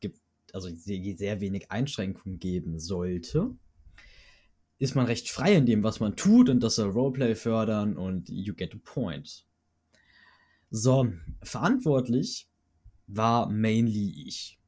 gibt, 0.00 0.20
also 0.52 0.68
sehr, 0.74 1.40
wenig 1.40 1.70
Einschränkungen 1.70 2.38
geben 2.38 2.78
sollte, 2.78 3.54
ist 4.78 4.94
man 4.94 5.06
recht 5.06 5.28
frei 5.28 5.54
in 5.54 5.66
dem, 5.66 5.82
was 5.82 6.00
man 6.00 6.16
tut 6.16 6.48
und 6.48 6.60
das 6.60 6.76
soll 6.76 6.90
Roleplay 6.90 7.34
fördern 7.34 7.96
und 7.96 8.28
you 8.30 8.54
get 8.54 8.74
a 8.74 8.78
point. 8.82 9.46
So, 10.70 11.12
verantwortlich 11.42 12.48
war 13.06 13.50
mainly 13.50 14.26
ich 14.26 14.58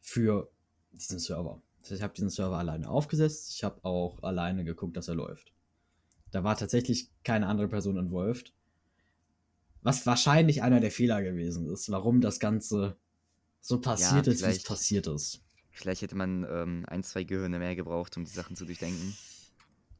für 0.00 0.50
diesen 0.92 1.18
Server. 1.18 1.62
Ich 1.88 2.02
habe 2.02 2.14
diesen 2.14 2.30
Server 2.30 2.58
alleine 2.58 2.88
aufgesetzt. 2.88 3.52
Ich 3.54 3.64
habe 3.64 3.84
auch 3.84 4.22
alleine 4.22 4.64
geguckt, 4.64 4.96
dass 4.96 5.08
er 5.08 5.14
läuft. 5.14 5.52
Da 6.30 6.44
war 6.44 6.56
tatsächlich 6.56 7.08
keine 7.24 7.46
andere 7.46 7.68
Person 7.68 7.96
involviert. 7.96 8.52
Was 9.82 10.06
wahrscheinlich 10.06 10.62
einer 10.62 10.80
der 10.80 10.90
Fehler 10.90 11.22
gewesen 11.22 11.66
ist, 11.66 11.90
warum 11.90 12.20
das 12.20 12.38
Ganze 12.38 12.96
so 13.60 13.80
passiert 13.80 14.26
ja, 14.26 14.32
ist, 14.32 14.46
wie 14.46 14.50
es 14.50 14.62
passiert 14.62 15.06
ist. 15.06 15.42
Vielleicht 15.70 16.02
hätte 16.02 16.16
man 16.16 16.46
ähm, 16.50 16.84
ein, 16.86 17.02
zwei 17.02 17.24
Gehirne 17.24 17.58
mehr 17.58 17.76
gebraucht, 17.76 18.16
um 18.16 18.24
die 18.24 18.30
Sachen 18.30 18.56
zu 18.56 18.66
durchdenken. 18.66 19.16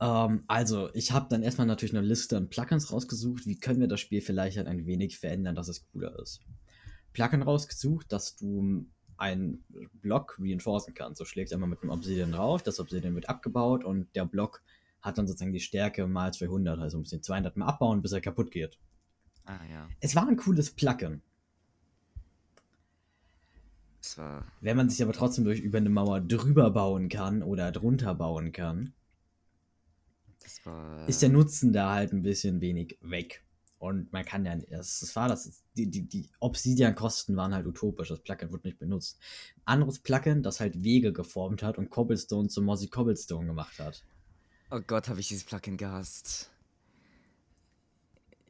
Ähm, 0.00 0.44
also, 0.46 0.90
ich 0.94 1.12
habe 1.12 1.28
dann 1.30 1.42
erstmal 1.42 1.66
natürlich 1.66 1.96
eine 1.96 2.06
Liste 2.06 2.36
an 2.36 2.48
Plugins 2.48 2.92
rausgesucht. 2.92 3.46
Wie 3.46 3.58
können 3.58 3.80
wir 3.80 3.88
das 3.88 4.00
Spiel 4.00 4.20
vielleicht 4.20 4.56
halt 4.56 4.66
ein 4.66 4.86
wenig 4.86 5.18
verändern, 5.18 5.54
dass 5.54 5.68
es 5.68 5.86
cooler 5.92 6.18
ist? 6.18 6.40
Plugin 7.12 7.42
rausgesucht, 7.42 8.12
dass 8.12 8.36
du 8.36 8.86
einen 9.16 9.64
Block 10.00 10.38
reinforcen 10.40 10.94
kannst. 10.94 11.18
So 11.18 11.24
schlägst 11.24 11.52
du 11.52 11.56
einmal 11.56 11.68
mit 11.68 11.82
dem 11.82 11.90
Obsidian 11.90 12.32
drauf, 12.32 12.62
das 12.62 12.80
Obsidian 12.80 13.14
wird 13.14 13.28
abgebaut 13.28 13.84
und 13.84 14.14
der 14.16 14.24
Block 14.24 14.62
hat 15.02 15.18
dann 15.18 15.26
sozusagen 15.26 15.52
die 15.52 15.60
Stärke 15.60 16.06
mal 16.06 16.32
200, 16.32 16.78
also 16.78 16.98
muss 16.98 17.10
den 17.10 17.22
200 17.22 17.56
mal 17.56 17.66
abbauen, 17.66 18.02
bis 18.02 18.12
er 18.12 18.20
kaputt 18.20 18.50
geht. 18.50 18.78
Ah, 19.44 19.58
ja. 19.70 19.88
Es 20.00 20.14
war 20.14 20.28
ein 20.28 20.36
cooles 20.36 20.70
Plugin. 20.70 21.22
Es 24.00 24.16
war. 24.18 24.44
Wenn 24.60 24.76
man 24.76 24.88
sich 24.88 25.02
aber 25.02 25.12
trotzdem 25.12 25.44
durch 25.44 25.60
über 25.60 25.78
eine 25.78 25.90
Mauer 25.90 26.20
drüber 26.20 26.70
bauen 26.70 27.08
kann 27.08 27.42
oder 27.42 27.72
drunter 27.72 28.14
bauen 28.14 28.52
kann, 28.52 28.92
war... 30.64 31.08
ist 31.08 31.22
der 31.22 31.28
Nutzen 31.28 31.72
da 31.72 31.94
halt 31.94 32.12
ein 32.12 32.22
bisschen 32.22 32.60
wenig 32.60 32.98
weg. 33.02 33.44
Und 33.78 34.12
man 34.12 34.26
kann 34.26 34.44
ja, 34.44 34.56
das, 34.56 35.16
war 35.16 35.28
das, 35.28 35.62
die, 35.74 35.90
die, 35.90 36.02
die 36.02 36.28
Obsidian-Kosten 36.38 37.34
waren 37.36 37.54
halt 37.54 37.66
utopisch, 37.66 38.08
das 38.08 38.20
Plugin 38.20 38.52
wurde 38.52 38.68
nicht 38.68 38.78
benutzt. 38.78 39.18
Anderes 39.64 40.00
Plugin, 40.00 40.42
das 40.42 40.60
halt 40.60 40.82
Wege 40.84 41.14
geformt 41.14 41.62
hat 41.62 41.78
und 41.78 41.88
Cobblestone 41.88 42.48
zu 42.48 42.60
Mossy 42.60 42.88
Cobblestone 42.88 43.46
gemacht 43.46 43.78
hat. 43.78 44.04
Oh 44.72 44.80
Gott, 44.86 45.08
habe 45.08 45.18
ich 45.18 45.26
dieses 45.26 45.42
Plugin 45.42 45.76
gehasst. 45.76 46.48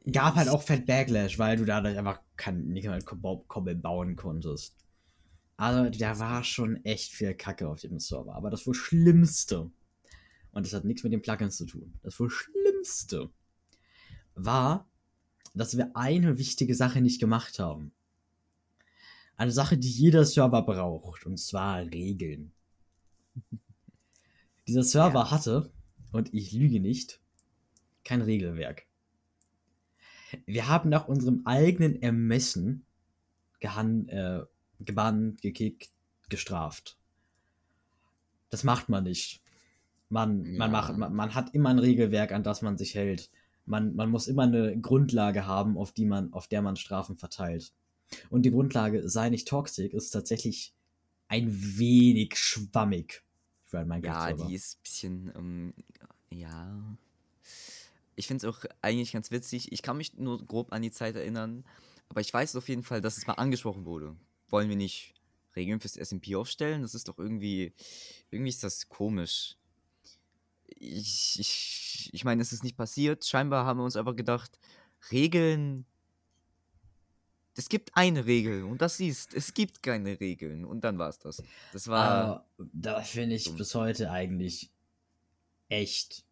gab 0.05 0.35
halt 0.35 0.49
auch 0.49 0.61
Fat 0.61 0.85
Backlash, 0.85 1.39
weil 1.39 1.57
du 1.57 1.65
dadurch 1.65 1.97
einfach 1.97 2.21
kein, 2.35 2.67
nicht 2.67 2.85
mal 2.85 3.01
Kobbel 3.01 3.75
bauen 3.75 4.15
konntest. 4.15 4.75
Also, 5.57 5.89
da 5.89 6.19
war 6.19 6.43
schon 6.43 6.83
echt 6.85 7.11
viel 7.11 7.33
Kacke 7.33 7.67
auf 7.67 7.81
dem 7.81 7.99
Server. 7.99 8.35
Aber 8.35 8.51
das 8.51 8.67
wohl 8.67 8.75
Schlimmste, 8.75 9.71
und 10.51 10.65
das 10.65 10.73
hat 10.73 10.85
nichts 10.85 11.03
mit 11.03 11.11
den 11.11 11.23
Plugins 11.23 11.57
zu 11.57 11.65
tun, 11.65 11.99
das 12.03 12.19
wohl 12.19 12.29
Schlimmste 12.29 13.31
war, 14.35 14.87
dass 15.55 15.75
wir 15.75 15.95
eine 15.95 16.37
wichtige 16.37 16.75
Sache 16.75 17.01
nicht 17.01 17.19
gemacht 17.19 17.57
haben. 17.57 17.93
Eine 19.37 19.51
Sache, 19.51 19.75
die 19.75 19.89
jeder 19.89 20.23
Server 20.25 20.61
braucht, 20.61 21.25
und 21.25 21.37
zwar 21.37 21.79
Regeln. 21.79 22.51
Dieser 24.67 24.83
Server 24.83 25.21
ja. 25.21 25.31
hatte, 25.31 25.71
und 26.11 26.33
ich 26.33 26.51
lüge 26.51 26.79
nicht, 26.79 27.19
kein 28.03 28.21
Regelwerk. 28.21 28.85
Wir 30.45 30.67
haben 30.67 30.89
nach 30.89 31.07
unserem 31.07 31.41
eigenen 31.45 32.01
Ermessen 32.01 32.85
gehan 33.59 34.07
äh, 34.09 34.41
gebannt, 34.79 35.41
gekickt, 35.41 35.91
gestraft. 36.29 36.97
Das 38.49 38.63
macht 38.63 38.89
man 38.89 39.03
nicht. 39.03 39.41
Man, 40.09 40.45
ja. 40.45 40.57
man, 40.57 40.71
macht, 40.71 40.97
man, 40.97 41.13
man, 41.13 41.35
hat 41.35 41.53
immer 41.53 41.69
ein 41.69 41.79
Regelwerk, 41.79 42.31
an 42.31 42.43
das 42.43 42.61
man 42.61 42.77
sich 42.77 42.95
hält. 42.95 43.29
Man, 43.65 43.95
man 43.95 44.09
muss 44.09 44.27
immer 44.27 44.43
eine 44.43 44.77
Grundlage 44.79 45.45
haben, 45.45 45.77
auf, 45.77 45.91
die 45.91 46.05
man, 46.05 46.33
auf 46.33 46.47
der 46.47 46.61
man 46.61 46.75
Strafen 46.75 47.17
verteilt. 47.17 47.73
Und 48.29 48.43
die 48.43 48.51
Grundlage 48.51 49.07
sei 49.07 49.29
nicht 49.29 49.47
toxic 49.47 49.93
ist 49.93 50.09
tatsächlich 50.09 50.73
ein 51.27 51.49
wenig 51.77 52.35
schwammig 52.35 53.23
für 53.71 53.85
mein 53.85 54.03
Ja, 54.03 54.33
die 54.33 54.53
ist 54.53 54.77
ein 54.77 54.83
bisschen, 54.83 55.31
ähm, 55.35 55.73
ja. 56.29 56.97
Ich 58.15 58.27
finde 58.27 58.45
es 58.45 58.53
auch 58.53 58.65
eigentlich 58.81 59.13
ganz 59.13 59.31
witzig. 59.31 59.71
Ich 59.71 59.81
kann 59.81 59.97
mich 59.97 60.13
nur 60.15 60.45
grob 60.45 60.73
an 60.73 60.81
die 60.81 60.91
Zeit 60.91 61.15
erinnern, 61.15 61.63
aber 62.09 62.21
ich 62.21 62.33
weiß 62.33 62.55
auf 62.57 62.67
jeden 62.69 62.83
Fall, 62.83 63.01
dass 63.01 63.17
es 63.17 63.25
mal 63.25 63.33
angesprochen 63.33 63.85
wurde. 63.85 64.15
Wollen 64.49 64.69
wir 64.69 64.75
nicht 64.75 65.13
Regeln 65.55 65.79
fürs 65.79 65.95
SMP 65.95 66.35
aufstellen? 66.35 66.81
Das 66.81 66.93
ist 66.93 67.07
doch 67.07 67.17
irgendwie, 67.17 67.73
irgendwie 68.29 68.49
ist 68.49 68.63
das 68.63 68.89
komisch. 68.89 69.55
Ich, 70.67 71.39
ich, 71.39 72.09
ich 72.11 72.23
meine, 72.25 72.41
es 72.41 72.51
ist 72.51 72.63
nicht 72.63 72.77
passiert. 72.77 73.25
Scheinbar 73.25 73.65
haben 73.65 73.79
wir 73.79 73.85
uns 73.85 73.95
einfach 73.95 74.15
gedacht, 74.15 74.59
Regeln 75.11 75.85
es 77.55 77.69
gibt 77.69 77.91
eine 77.95 78.25
Regel 78.25 78.63
und 78.63 78.81
das 78.81 78.99
ist, 78.99 79.33
es 79.33 79.53
gibt 79.53 79.83
keine 79.83 80.19
Regeln 80.19 80.65
und 80.65 80.83
dann 80.83 80.97
war 80.97 81.09
es 81.09 81.19
das. 81.19 81.43
Das 81.73 81.87
war. 81.87 82.09
Aber 82.09 82.45
da 82.57 83.01
finde 83.01 83.35
ich 83.35 83.45
dumm. 83.45 83.57
bis 83.57 83.75
heute 83.75 84.11
eigentlich 84.11 84.71
echt 85.69 86.23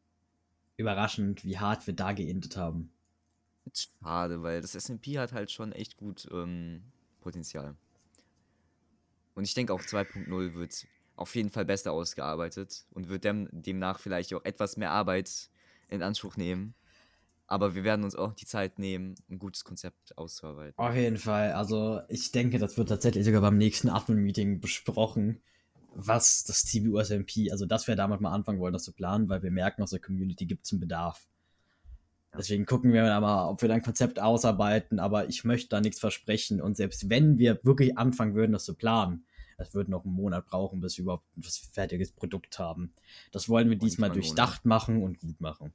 überraschend, 0.77 1.43
wie 1.43 1.60
hart 1.60 1.86
wir 1.88 1.93
da 1.93 2.13
geendet 2.13 2.55
haben. 2.55 2.91
Schade, 3.73 4.41
weil 4.41 4.62
das 4.62 4.73
SMP 4.73 5.17
hat 5.17 5.34
halt 5.34 5.51
schon 5.51 5.71
echt 5.73 5.97
gut 5.97 6.27
ähm, 6.32 6.84
Potenzial. 7.21 7.75
Und 9.36 9.43
ich 9.43 9.53
denke 9.53 9.73
auch 9.73 9.82
2.0 9.82 10.55
wird 10.55 10.88
auf 11.15 11.36
jeden 11.36 11.49
Fall 11.49 11.65
besser 11.65 11.91
ausgearbeitet 11.91 12.86
und 12.91 13.10
wird 13.10 13.25
dem, 13.25 13.49
demnach 13.51 13.99
vielleicht 13.99 14.34
auch 14.34 14.43
etwas 14.45 14.77
mehr 14.77 14.91
Arbeit 14.91 15.49
in 15.89 16.01
Anspruch 16.01 16.38
nehmen. 16.38 16.73
Aber 17.51 17.73
wir 17.73 17.83
werden 17.83 18.05
uns 18.05 18.15
auch 18.15 18.33
die 18.33 18.45
Zeit 18.45 18.77
nehmen, 18.77 19.15
ein 19.27 19.39
gutes 19.39 19.63
Konzept 19.63 20.15
auszuarbeiten. 20.15 20.77
Auf 20.77 20.95
jeden 20.95 21.17
Fall. 21.17 21.53
Also 21.53 21.99
ich 22.07 22.31
denke, 22.31 22.59
das 22.59 22.77
wird 22.77 22.89
tatsächlich 22.89 23.25
sogar 23.25 23.41
beim 23.41 23.57
nächsten 23.57 23.89
Admin-Meeting 23.89 24.59
besprochen, 24.62 25.41
was 25.95 26.43
das 26.43 26.63
TBUSMP, 26.65 27.51
also 27.51 27.65
dass 27.65 27.88
wir 27.88 27.95
damit 27.95 28.21
mal 28.21 28.33
anfangen 28.33 28.59
wollen, 28.59 28.73
das 28.73 28.83
zu 28.83 28.93
planen, 28.93 29.29
weil 29.29 29.41
wir 29.41 29.49
merken, 29.49 29.81
aus 29.81 29.89
der 29.89 29.99
Community 29.99 30.45
gibt 30.45 30.65
es 30.65 30.71
einen 30.71 30.79
Bedarf. 30.79 31.27
Deswegen 32.38 32.67
gucken 32.67 32.93
wir 32.93 33.01
mal, 33.19 33.49
ob 33.49 33.63
wir 33.63 33.67
da 33.67 33.73
ein 33.73 33.81
Konzept 33.81 34.19
ausarbeiten, 34.19 34.99
aber 34.99 35.27
ich 35.27 35.43
möchte 35.43 35.69
da 35.69 35.81
nichts 35.81 35.99
versprechen. 35.99 36.62
Und 36.62 36.77
selbst 36.77 37.09
wenn 37.09 37.39
wir 37.39 37.59
wirklich 37.63 37.97
anfangen 37.97 38.35
würden, 38.35 38.51
das 38.51 38.65
zu 38.65 38.75
planen, 38.75 39.25
es 39.57 39.73
würde 39.73 39.89
noch 39.89 40.05
einen 40.05 40.13
Monat 40.13 40.45
brauchen, 40.45 40.81
bis 40.81 40.97
wir 40.97 41.03
überhaupt 41.03 41.25
ein 41.35 41.43
fertiges 41.43 42.12
Produkt 42.12 42.59
haben. 42.59 42.93
Das 43.31 43.49
wollen 43.49 43.71
wir 43.71 43.77
diesmal 43.77 44.12
durchdacht 44.12 44.65
machen 44.65 45.01
und 45.01 45.19
gut 45.19 45.41
machen. 45.41 45.73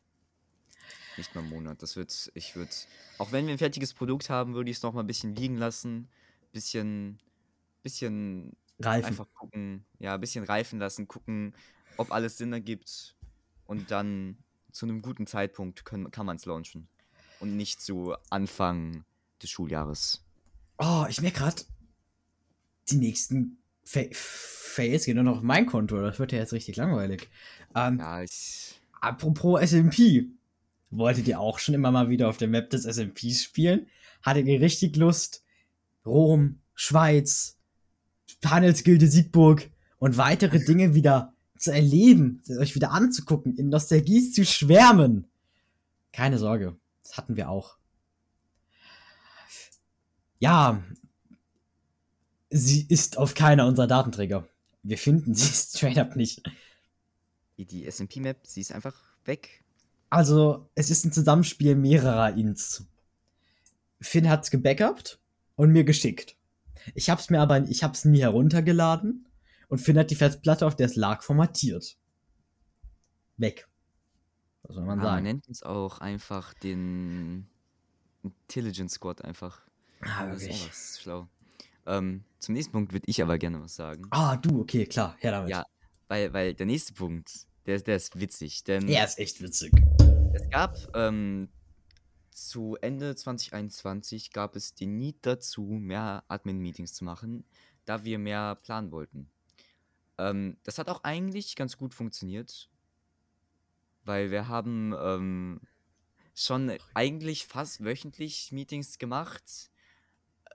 Nicht 1.16 1.34
mal 1.34 1.42
einen 1.42 1.50
Monat. 1.50 1.82
Das 1.82 1.96
wird, 1.96 2.30
ich 2.34 2.56
würde, 2.56 2.70
auch 3.18 3.32
wenn 3.32 3.46
wir 3.46 3.54
ein 3.54 3.58
fertiges 3.58 3.94
Produkt 3.94 4.30
haben, 4.30 4.54
würde 4.54 4.70
ich 4.70 4.78
es 4.78 4.82
noch 4.82 4.92
mal 4.92 5.00
ein 5.00 5.06
bisschen 5.06 5.34
liegen 5.34 5.56
lassen. 5.56 6.08
Bisschen, 6.52 7.18
bisschen 7.82 8.56
reifen. 8.80 9.06
einfach 9.06 9.26
gucken, 9.34 9.84
ja, 9.98 10.14
ein 10.14 10.20
bisschen 10.20 10.44
reifen 10.44 10.78
lassen, 10.78 11.08
gucken, 11.08 11.54
ob 11.96 12.12
alles 12.12 12.38
Sinn 12.38 12.52
ergibt. 12.52 13.14
Und 13.66 13.90
dann 13.90 14.36
zu 14.72 14.86
einem 14.86 15.02
guten 15.02 15.26
Zeitpunkt 15.26 15.84
können, 15.84 16.10
kann 16.10 16.26
man 16.26 16.36
es 16.36 16.44
launchen. 16.44 16.88
Und 17.40 17.56
nicht 17.56 17.80
zu 17.80 18.14
Anfang 18.30 19.04
des 19.42 19.50
Schuljahres. 19.50 20.24
Oh, 20.78 21.06
ich 21.08 21.20
merke 21.20 21.38
gerade, 21.38 21.62
die 22.90 22.96
nächsten 22.96 23.58
Fa 23.84 24.02
Fails 24.12 25.04
gehen 25.04 25.14
nur 25.14 25.24
noch 25.24 25.36
auf 25.38 25.42
mein 25.42 25.66
Konto. 25.66 26.00
Das 26.00 26.18
wird 26.18 26.32
ja 26.32 26.38
jetzt 26.38 26.52
richtig 26.52 26.76
langweilig. 26.76 27.28
Ähm, 27.76 27.98
ja, 27.98 28.22
ich. 28.22 28.80
Apropos 29.00 29.60
SMP. 29.60 30.26
Wolltet 30.96 31.26
ihr 31.26 31.40
auch 31.40 31.58
schon 31.58 31.74
immer 31.74 31.90
mal 31.90 32.08
wieder 32.08 32.28
auf 32.28 32.36
der 32.36 32.46
Map 32.46 32.70
des 32.70 32.84
SMPs 32.84 33.42
spielen? 33.42 33.88
Hattet 34.22 34.46
ihr 34.46 34.60
richtig 34.60 34.94
Lust, 34.94 35.42
Rom, 36.06 36.60
Schweiz, 36.74 37.58
Handelsgilde 38.44 39.08
Siegburg 39.08 39.68
und 39.98 40.18
weitere 40.18 40.64
Dinge 40.64 40.94
wieder 40.94 41.34
zu 41.58 41.72
erleben, 41.72 42.42
euch 42.60 42.76
wieder 42.76 42.92
anzugucken, 42.92 43.56
in 43.56 43.70
Nostalgie 43.70 44.30
zu 44.30 44.44
schwärmen? 44.44 45.26
Keine 46.12 46.38
Sorge, 46.38 46.76
das 47.02 47.16
hatten 47.16 47.36
wir 47.36 47.48
auch. 47.48 47.76
Ja, 50.38 50.80
sie 52.50 52.86
ist 52.88 53.18
auf 53.18 53.34
keiner 53.34 53.66
unserer 53.66 53.88
Datenträger. 53.88 54.46
Wir 54.84 54.98
finden 54.98 55.34
sie 55.34 55.48
straight 55.76 55.98
up 55.98 56.14
nicht. 56.14 56.42
Die 57.56 57.90
SMP-Map, 57.90 58.46
sie 58.46 58.60
ist 58.60 58.72
einfach 58.72 58.94
weg. 59.24 59.63
Also, 60.14 60.70
es 60.76 60.90
ist 60.90 61.04
ein 61.04 61.10
Zusammenspiel 61.10 61.74
mehrerer 61.74 62.36
Ints. 62.36 62.86
Finn 64.00 64.30
hat's 64.30 64.52
gebackupt 64.52 65.18
und 65.56 65.72
mir 65.72 65.82
geschickt. 65.82 66.36
Ich 66.94 67.10
hab's 67.10 67.30
mir 67.30 67.40
aber, 67.40 67.64
ich 67.64 67.82
hab's 67.82 68.04
nie 68.04 68.20
heruntergeladen 68.20 69.26
und 69.66 69.78
Finn 69.78 69.98
hat 69.98 70.12
die 70.12 70.14
Festplatte, 70.14 70.68
auf 70.68 70.76
der 70.76 70.86
es 70.86 70.94
lag, 70.94 71.24
formatiert. 71.24 71.96
Weg. 73.38 73.66
Was 74.62 74.76
soll 74.76 74.84
man 74.84 75.00
ah, 75.00 75.02
sagen? 75.02 75.14
Man 75.16 75.24
nennt 75.24 75.48
uns 75.48 75.64
auch 75.64 75.98
einfach 75.98 76.54
den 76.54 77.48
Intelligence 78.22 78.94
Squad 78.94 79.24
einfach. 79.24 79.62
Ah, 80.00 80.30
wirklich. 80.30 80.64
Das 80.68 80.90
ist 80.92 81.02
schlau. 81.02 81.26
Ähm, 81.86 82.22
zum 82.38 82.54
nächsten 82.54 82.70
Punkt 82.70 82.92
würde 82.92 83.06
ich 83.08 83.20
aber 83.20 83.36
gerne 83.36 83.60
was 83.60 83.74
sagen. 83.74 84.06
Ah, 84.10 84.36
du, 84.36 84.60
okay, 84.60 84.86
klar, 84.86 85.16
her 85.18 85.32
damit. 85.32 85.50
Ja, 85.50 85.64
weil, 86.06 86.32
weil 86.32 86.54
der 86.54 86.66
nächste 86.66 86.92
Punkt, 86.92 87.48
der, 87.66 87.80
der 87.80 87.96
ist 87.96 88.20
witzig. 88.20 88.62
Denn 88.62 88.86
er 88.86 89.04
ist 89.04 89.18
echt 89.18 89.42
witzig. 89.42 89.72
Es 90.34 90.50
gab 90.50 90.76
ähm, 90.96 91.48
zu 92.32 92.76
Ende 92.80 93.14
2021 93.14 94.32
gab 94.32 94.56
es 94.56 94.74
den 94.74 94.98
Need 94.98 95.18
dazu, 95.22 95.62
mehr 95.62 96.24
Admin-Meetings 96.26 96.92
zu 96.92 97.04
machen, 97.04 97.44
da 97.84 98.02
wir 98.02 98.18
mehr 98.18 98.56
planen 98.56 98.90
wollten. 98.90 99.30
Ähm, 100.18 100.56
das 100.64 100.78
hat 100.78 100.88
auch 100.88 101.04
eigentlich 101.04 101.54
ganz 101.54 101.76
gut 101.76 101.94
funktioniert, 101.94 102.68
weil 104.02 104.32
wir 104.32 104.48
haben 104.48 104.92
ähm, 104.98 105.60
schon 106.34 106.72
eigentlich 106.94 107.46
fast 107.46 107.84
wöchentlich 107.84 108.50
Meetings 108.50 108.98
gemacht. 108.98 109.70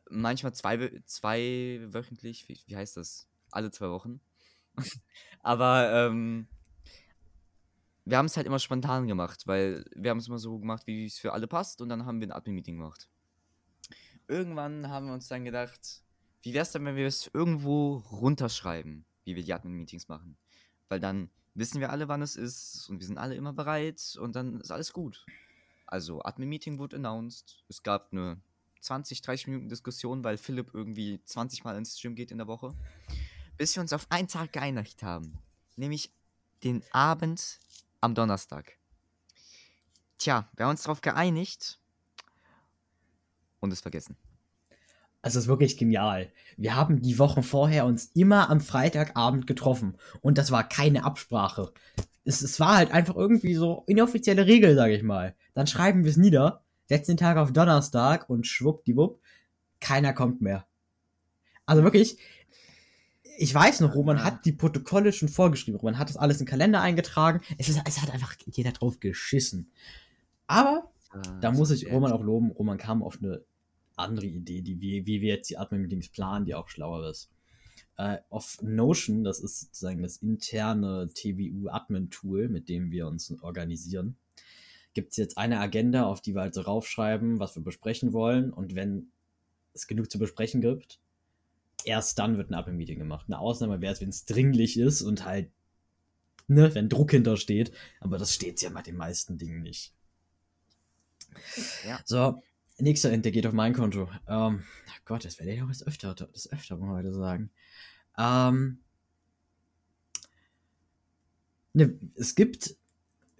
Manchmal 0.09 0.53
zwei, 0.53 1.01
zwei 1.05 1.79
wöchentlich, 1.87 2.49
wie, 2.49 2.59
wie 2.65 2.75
heißt 2.75 2.97
das? 2.97 3.29
Alle 3.49 3.71
zwei 3.71 3.89
Wochen. 3.89 4.19
Aber 5.39 5.89
ähm, 5.93 6.49
wir 8.09 8.17
haben 8.17 8.25
es 8.25 8.37
halt 8.37 8.47
immer 8.47 8.59
spontan 8.59 9.07
gemacht, 9.07 9.45
weil 9.45 9.85
wir 9.95 10.09
haben 10.09 10.17
es 10.17 10.27
immer 10.27 10.39
so 10.39 10.57
gemacht, 10.57 10.87
wie 10.87 11.05
es 11.05 11.19
für 11.19 11.33
alle 11.33 11.47
passt 11.47 11.81
und 11.81 11.89
dann 11.89 12.05
haben 12.05 12.19
wir 12.19 12.27
ein 12.27 12.31
Admin-Meeting 12.31 12.77
gemacht. 12.77 13.07
Irgendwann 14.27 14.89
haben 14.89 15.07
wir 15.07 15.13
uns 15.13 15.27
dann 15.27 15.45
gedacht, 15.45 16.01
wie 16.41 16.53
wäre 16.53 16.63
es 16.63 16.71
dann, 16.71 16.85
wenn 16.85 16.95
wir 16.95 17.05
es 17.05 17.29
irgendwo 17.33 17.97
runterschreiben, 18.11 19.05
wie 19.25 19.35
wir 19.35 19.43
die 19.43 19.53
Admin-Meetings 19.53 20.07
machen? 20.07 20.37
Weil 20.87 20.99
dann 20.99 21.29
wissen 21.53 21.81
wir 21.81 21.91
alle, 21.91 22.07
wann 22.07 22.23
es 22.23 22.35
ist 22.35 22.89
und 22.89 22.99
wir 22.99 23.05
sind 23.05 23.19
alle 23.19 23.35
immer 23.35 23.53
bereit 23.53 24.17
und 24.19 24.35
dann 24.35 24.59
ist 24.59 24.71
alles 24.71 24.91
gut. 24.91 25.25
Also, 25.85 26.21
Admin-Meeting 26.23 26.79
wurde 26.79 26.95
announced. 26.95 27.63
Es 27.67 27.83
gab 27.83 28.11
eine 28.11 28.39
20, 28.81 29.21
30 29.21 29.47
Minuten 29.47 29.69
Diskussion, 29.69 30.23
weil 30.23 30.37
Philipp 30.37 30.71
irgendwie 30.73 31.21
20 31.23 31.63
Mal 31.63 31.77
ins 31.77 31.99
Gym 31.99 32.15
geht 32.15 32.31
in 32.31 32.37
der 32.37 32.47
Woche. 32.47 32.73
Bis 33.57 33.75
wir 33.75 33.81
uns 33.81 33.93
auf 33.93 34.07
einen 34.09 34.27
Tag 34.27 34.53
geeinigt 34.53 35.03
haben. 35.03 35.37
Nämlich 35.75 36.11
den 36.63 36.83
Abend 36.91 37.59
am 38.01 38.15
Donnerstag. 38.15 38.77
Tja, 40.17 40.49
wir 40.55 40.65
haben 40.65 40.71
uns 40.71 40.83
darauf 40.83 41.01
geeinigt 41.01 41.79
und 43.59 43.71
es 43.71 43.81
vergessen. 43.81 44.17
Es 45.21 45.35
ist 45.35 45.47
wirklich 45.47 45.77
genial. 45.77 46.31
Wir 46.55 46.75
haben 46.75 47.01
die 47.01 47.19
Wochen 47.19 47.43
vorher 47.43 47.85
uns 47.85 48.05
immer 48.13 48.49
am 48.49 48.61
Freitagabend 48.61 49.47
getroffen 49.47 49.97
und 50.21 50.37
das 50.37 50.51
war 50.51 50.67
keine 50.67 51.03
Absprache. 51.03 51.73
Es, 52.23 52.41
es 52.41 52.59
war 52.59 52.77
halt 52.77 52.91
einfach 52.91 53.15
irgendwie 53.15 53.55
so 53.55 53.83
inoffizielle 53.87 54.45
Regel, 54.45 54.75
sage 54.75 54.95
ich 54.95 55.03
mal. 55.03 55.35
Dann 55.53 55.67
schreiben 55.67 56.03
wir 56.03 56.11
es 56.11 56.17
nieder. 56.17 56.63
setzen 56.85 57.11
den 57.11 57.17
Tag 57.17 57.37
auf 57.37 57.51
Donnerstag 57.51 58.29
und 58.29 58.47
schwuppdiwupp, 58.47 59.21
keiner 59.79 60.13
kommt 60.13 60.41
mehr. 60.41 60.67
Also 61.65 61.83
wirklich, 61.83 62.17
ich 63.39 63.53
weiß 63.53 63.79
noch, 63.79 63.95
Roman 63.95 64.17
Ja. 64.17 64.23
hat 64.25 64.45
die 64.45 64.51
Protokolle 64.51 65.13
schon 65.13 65.29
vorgeschrieben. 65.29 65.79
Roman 65.79 65.97
hat 65.97 66.09
das 66.09 66.17
alles 66.17 66.39
in 66.39 66.45
den 66.45 66.49
Kalender 66.49 66.81
eingetragen. 66.81 67.41
Es, 67.57 67.69
ist, 67.69 67.81
es 67.85 68.01
hat 68.01 68.11
einfach 68.11 68.35
jeder 68.45 68.71
drauf 68.71 68.99
geschissen. 68.99 69.71
Aber 70.47 70.91
da 71.41 71.51
muss 71.51 71.71
ich 71.71 71.91
Roman 71.91 72.11
auch 72.11 72.21
loben. 72.23 72.51
Roman 72.51 72.77
kam 72.77 73.01
auf 73.01 73.17
eine 73.21 73.41
andere 73.95 74.25
Idee, 74.27 74.61
die, 74.61 74.79
wie, 74.81 75.05
wie 75.05 75.21
wir 75.21 75.35
jetzt 75.35 75.49
die 75.49 75.57
Admin-Meetings 75.57 76.09
planen, 76.09 76.45
die 76.45 76.55
auch 76.55 76.69
schlauer 76.69 77.09
ist. 77.09 77.29
Äh, 77.97 78.17
auf 78.29 78.57
Notion, 78.61 79.23
das 79.23 79.39
ist 79.39 79.59
sozusagen 79.59 80.01
das 80.01 80.17
interne 80.17 81.09
TWU-Admin-Tool, 81.13 82.49
mit 82.49 82.69
dem 82.69 82.91
wir 82.91 83.07
uns 83.07 83.33
organisieren, 83.41 84.15
gibt 84.93 85.11
es 85.11 85.17
jetzt 85.17 85.37
eine 85.37 85.59
Agenda, 85.59 86.05
auf 86.05 86.21
die 86.21 86.33
wir 86.33 86.41
also 86.41 86.61
raufschreiben, 86.61 87.39
was 87.39 87.55
wir 87.55 87.63
besprechen 87.63 88.13
wollen. 88.13 88.51
Und 88.51 88.75
wenn 88.75 89.11
es 89.73 89.87
genug 89.87 90.09
zu 90.11 90.19
besprechen 90.19 90.61
gibt, 90.61 90.99
erst 91.85 92.19
dann 92.19 92.37
wird 92.37 92.49
ein 92.49 92.55
Admin-Meeting 92.55 92.99
gemacht. 92.99 93.25
Eine 93.27 93.39
Ausnahme 93.39 93.81
wäre 93.81 93.93
es, 93.93 94.01
wenn 94.01 94.09
es 94.09 94.25
dringlich 94.25 94.77
ist 94.77 95.01
und 95.01 95.25
halt, 95.25 95.51
ne, 96.47 96.73
wenn 96.75 96.89
Druck 96.89 97.11
hintersteht. 97.11 97.71
Aber 97.99 98.17
das 98.17 98.33
steht 98.33 98.61
ja 98.61 98.69
bei 98.69 98.81
den 98.81 98.97
meisten 98.97 99.37
Dingen 99.37 99.61
nicht. 99.61 99.93
Ja. 101.85 101.99
So, 102.05 102.41
nächster 102.77 103.11
Int, 103.11 103.25
der 103.25 103.31
geht 103.31 103.47
auf 103.47 103.53
mein 103.53 103.73
Konto. 103.73 104.09
Ähm, 104.27 104.63
Gott, 105.05 105.25
das 105.25 105.39
werde 105.39 105.53
ich 105.53 105.61
auch 105.61 105.67
das 105.67 105.85
öfter, 105.85 106.13
das 106.13 106.51
öfter 106.51 106.79
heute 106.79 107.13
sagen. 107.13 107.51
Ähm, 108.17 108.79
ne, 111.73 111.97
es 112.15 112.35
gibt, 112.35 112.75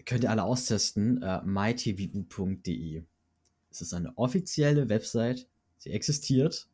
könnt 0.06 0.24
ihr 0.24 0.32
alle 0.32 0.44
austesten, 0.44 1.22
äh, 1.22 1.42
mytvu.de. 1.44 3.04
Es 3.72 3.82
ist 3.82 3.94
eine 3.94 4.18
offizielle 4.18 4.90
Website. 4.90 5.48
Sie 5.78 5.92
existiert. 5.92 6.69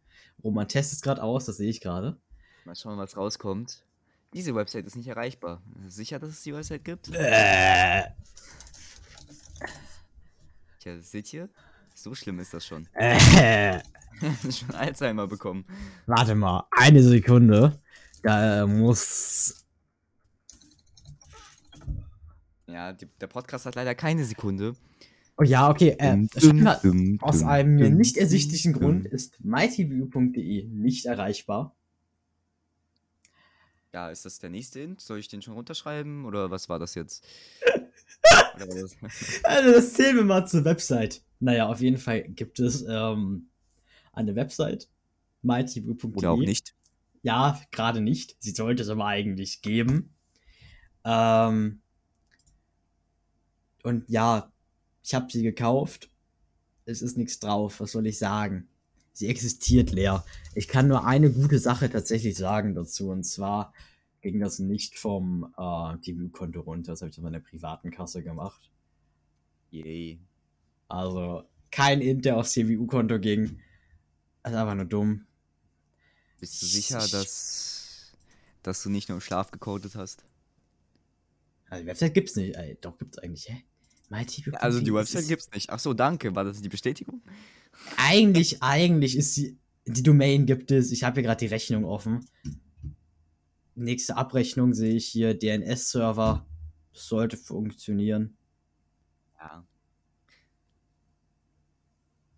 Roman 0.45 0.67
testet 0.67 0.97
es 0.97 1.01
gerade 1.01 1.23
aus, 1.23 1.45
das 1.45 1.57
sehe 1.57 1.69
ich 1.69 1.81
gerade. 1.81 2.17
Mal 2.65 2.75
schauen, 2.75 2.99
was 2.99 3.17
rauskommt. 3.17 3.83
Diese 4.31 4.53
Website 4.53 4.85
ist 4.85 4.95
nicht 4.95 5.07
erreichbar. 5.07 5.63
Sicher, 5.87 6.19
dass 6.19 6.29
es 6.29 6.43
die 6.43 6.53
Website 6.53 6.85
gibt? 6.85 7.09
Äh, 7.13 8.03
Tja, 10.79 10.99
seht 10.99 11.33
ihr? 11.33 11.49
So 11.95 12.13
schlimm 12.13 12.37
ist 12.37 12.53
das 12.53 12.63
schon. 12.63 12.87
äh, 12.93 13.79
schon 14.51 14.75
Alzheimer 14.75 15.25
bekommen. 15.25 15.65
warte 16.05 16.35
mal, 16.35 16.67
eine 16.69 17.01
Sekunde. 17.01 17.81
Da 18.21 18.61
äh, 18.61 18.67
muss. 18.67 19.65
Ja, 22.67 22.93
die, 22.93 23.07
der 23.19 23.27
Podcast 23.27 23.65
hat 23.65 23.73
leider 23.73 23.95
keine 23.95 24.25
Sekunde. 24.25 24.73
Oh 25.37 25.43
ja, 25.43 25.69
okay. 25.69 25.95
Äh, 25.99 26.27
scheinbar, 26.37 26.81
aus 27.19 27.43
einem 27.43 27.75
mir 27.75 27.89
nicht 27.89 28.17
ersichtlichen 28.17 28.73
Grund 28.73 29.05
ist 29.05 29.43
mytvu.de 29.43 30.65
nicht 30.67 31.05
erreichbar. 31.05 31.75
Ja, 33.93 34.09
ist 34.09 34.25
das 34.25 34.39
der 34.39 34.49
nächste 34.49 34.81
Int? 34.81 35.01
Soll 35.01 35.19
ich 35.19 35.27
den 35.27 35.41
schon 35.41 35.53
runterschreiben? 35.53 36.25
Oder 36.25 36.51
was 36.51 36.69
war 36.69 36.79
das 36.79 36.95
jetzt? 36.95 37.25
Das? 38.57 38.95
Also, 39.43 39.71
das 39.73 39.93
zählen 39.93 40.15
wir 40.15 40.23
mal 40.23 40.47
zur 40.47 40.63
Website. 40.63 41.21
Naja, 41.41 41.67
auf 41.67 41.81
jeden 41.81 41.97
Fall 41.97 42.23
gibt 42.23 42.59
es 42.59 42.85
ähm, 42.87 43.49
eine 44.13 44.35
Website. 44.35 44.89
mytvu.de. 45.41 46.13
Oder 46.15 46.31
auch 46.31 46.37
nicht? 46.37 46.73
Ja, 47.21 47.59
gerade 47.71 47.99
nicht. 47.99 48.37
Sie 48.39 48.51
sollte 48.51 48.83
es 48.83 48.89
aber 48.89 49.07
eigentlich 49.07 49.61
geben. 49.61 50.13
Ähm, 51.03 51.81
und 53.83 54.09
ja, 54.09 54.51
ich 55.05 55.13
habe 55.13 55.31
sie 55.31 55.43
gekauft. 55.43 56.09
Es 56.85 57.03
ist 57.03 57.15
nichts 57.15 57.39
drauf. 57.39 57.79
Was 57.79 57.91
soll 57.91 58.07
ich 58.07 58.17
sagen? 58.17 58.67
Sie 59.13 59.27
existiert 59.27 59.91
leer. 59.91 60.25
Ich 60.55 60.67
kann 60.67 60.87
nur 60.87 61.05
eine 61.05 61.31
gute 61.31 61.59
Sache 61.59 61.91
tatsächlich 61.91 62.35
sagen 62.35 62.73
dazu. 62.73 63.09
Und 63.11 63.23
zwar 63.23 63.71
ging 64.21 64.39
das 64.39 64.57
nicht 64.57 64.97
vom 64.97 65.53
äh, 65.57 65.97
TV-Konto 65.99 66.61
runter. 66.61 66.93
Das 66.93 67.01
habe 67.01 67.11
ich 67.11 67.17
auf 67.19 67.23
meiner 67.23 67.39
privaten 67.39 67.91
Kasse 67.91 68.23
gemacht. 68.23 68.71
Yay. 69.69 70.19
Also 70.87 71.43
kein 71.69 72.01
Int, 72.01 72.25
der 72.25 72.37
aufs 72.37 72.53
CWU-Konto 72.53 73.19
ging. 73.19 73.59
Das 74.41 74.53
ist 74.53 74.57
einfach 74.57 74.75
nur 74.75 74.85
dumm. 74.85 75.27
Bist 76.39 76.61
du 76.63 76.65
sicher, 76.65 76.97
dass, 76.97 78.11
dass 78.63 78.81
du 78.81 78.89
nicht 78.89 79.09
nur 79.09 79.17
im 79.17 79.21
Schlaf 79.21 79.51
gecodet 79.51 79.95
hast? 79.95 80.23
Also 81.69 81.83
die 81.83 81.87
Website 81.87 82.15
gibt's 82.15 82.35
nicht. 82.35 82.55
Ey, 82.55 82.77
doch, 82.81 82.97
gibt's 82.97 83.19
eigentlich, 83.19 83.47
hä? 83.49 83.63
MyTV 84.15 84.53
Also 84.55 84.79
die 84.79 84.89
es 84.89 84.93
Website 84.95 85.21
ist- 85.23 85.27
gibt's 85.29 85.49
nicht. 85.53 85.69
Ach 85.69 85.79
so, 85.79 85.93
danke. 85.93 86.35
War 86.35 86.43
das 86.43 86.61
die 86.61 86.69
Bestätigung? 86.69 87.21
Eigentlich, 87.97 88.61
eigentlich 88.63 89.17
ist 89.17 89.37
die, 89.37 89.57
die 89.85 90.03
Domain 90.03 90.45
gibt 90.45 90.71
es. 90.71 90.91
Ich 90.91 91.03
habe 91.03 91.15
hier 91.15 91.23
gerade 91.23 91.39
die 91.39 91.47
Rechnung 91.53 91.85
offen. 91.85 92.25
Nächste 93.75 94.15
Abrechnung 94.15 94.73
sehe 94.73 94.95
ich 94.95 95.05
hier, 95.07 95.33
DNS-Server. 95.37 96.45
Sollte 96.93 97.35
funktionieren. 97.35 98.37
Ja. 99.37 99.65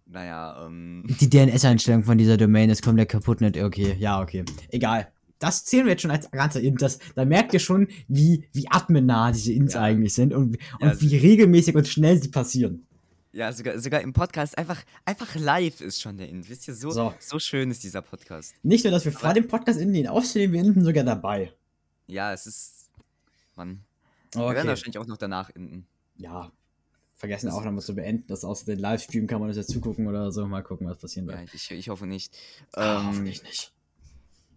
Naja, 0.08 0.66
ähm. 0.66 1.04
Die 1.20 1.30
DNS-Einstellung 1.30 2.04
von 2.04 2.18
dieser 2.18 2.38
Domain 2.38 2.70
ist 2.70 2.82
komplett 2.82 3.10
kaputt. 3.10 3.42
Nicht 3.42 3.62
okay, 3.62 3.96
ja, 4.00 4.22
okay. 4.22 4.46
Egal. 4.70 5.12
Das 5.40 5.66
zählen 5.66 5.86
wir 5.86 5.92
jetzt 5.94 6.02
schon 6.02 6.12
als 6.12 6.30
ganzer 6.32 6.62
Int. 6.62 6.82
Das, 6.82 7.00
da 7.16 7.26
merkt 7.26 7.54
ihr 7.54 7.60
schon, 7.60 7.88
wie, 8.08 8.48
wie 8.54 8.68
admin-nah 8.70 9.32
diese 9.32 9.54
Ints 9.54 9.74
Ja. 9.76 9.82
eigentlich 9.84 10.14
sind 10.14 10.34
und, 10.34 10.58
und 10.80 10.88
Ja, 10.88 11.00
wie 11.02 11.16
regelmäßig 11.18 11.76
und 11.76 11.88
schnell 11.88 12.22
sie 12.22 12.30
passieren. 12.30 12.84
Ja, 13.34 13.54
sogar, 13.54 13.78
sogar 13.80 14.02
im 14.02 14.14
Podcast 14.14 14.58
einfach, 14.58 14.82
einfach 15.06 15.36
live 15.36 15.82
ist 15.82 16.02
schon 16.02 16.18
der 16.18 16.28
Int. 16.30 16.50
Wisst 16.50 16.68
ihr, 16.68 16.74
so, 16.74 16.90
So. 16.90 17.14
so. 17.20 17.38
schön 17.38 17.70
ist 17.70 17.84
dieser 17.84 18.02
Podcast. 18.02 18.56
Nicht 18.64 18.84
nur, 18.84 18.92
dass 18.92 19.06
wir 19.06 19.12
vor 19.12 19.34
dem 19.34 19.48
Podcast 19.48 19.80
in 19.80 19.94
den 19.94 20.08
aufnehmen, 20.08 20.54
wir 20.54 20.60
enden 20.62 20.84
sogar 20.84 21.04
dabei. 21.04 21.54
Ja, 22.08 22.34
es 22.34 22.48
ist. 22.48 22.90
Mann. 23.56 23.84
Wir 24.34 24.42
werden 24.42 24.58
Okay. 24.58 24.68
wahrscheinlich 24.70 24.98
auch 24.98 25.06
noch 25.08 25.18
danach 25.18 25.50
enden. 25.56 25.86
Ja. 26.16 26.52
Vergessen 27.14 27.50
auch 27.50 27.64
nochmal 27.64 27.82
zu 27.84 27.94
beenden, 27.96 28.26
dass 28.28 28.44
außer 28.44 28.66
den 28.66 28.80
Livestream 28.80 29.28
kann 29.28 29.40
man 29.40 29.50
das 29.50 29.58
jetzt 29.58 29.72
zugucken 29.72 30.08
oder 30.08 30.32
so. 30.32 30.46
Mal 30.48 30.64
gucken, 30.64 30.88
was 30.88 30.98
passieren 30.98 31.28
Ja, 31.30 31.38
wird. 31.40 31.54
ich, 31.54 31.70
ich 31.72 31.90
hoffe 31.90 32.08
nicht. 32.08 32.36
Ah, 32.74 33.02
Ähm, 33.02 33.08
hoffentlich 33.08 33.44
nicht. 33.44 33.72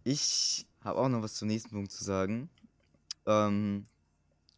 Ich 0.05 0.67
habe 0.83 0.99
auch 0.99 1.09
noch 1.09 1.23
was 1.23 1.35
zum 1.35 1.49
nächsten 1.49 1.71
Punkt 1.71 1.93
zu 1.93 2.05
sagen. 2.05 2.51
Ähm, 3.27 3.85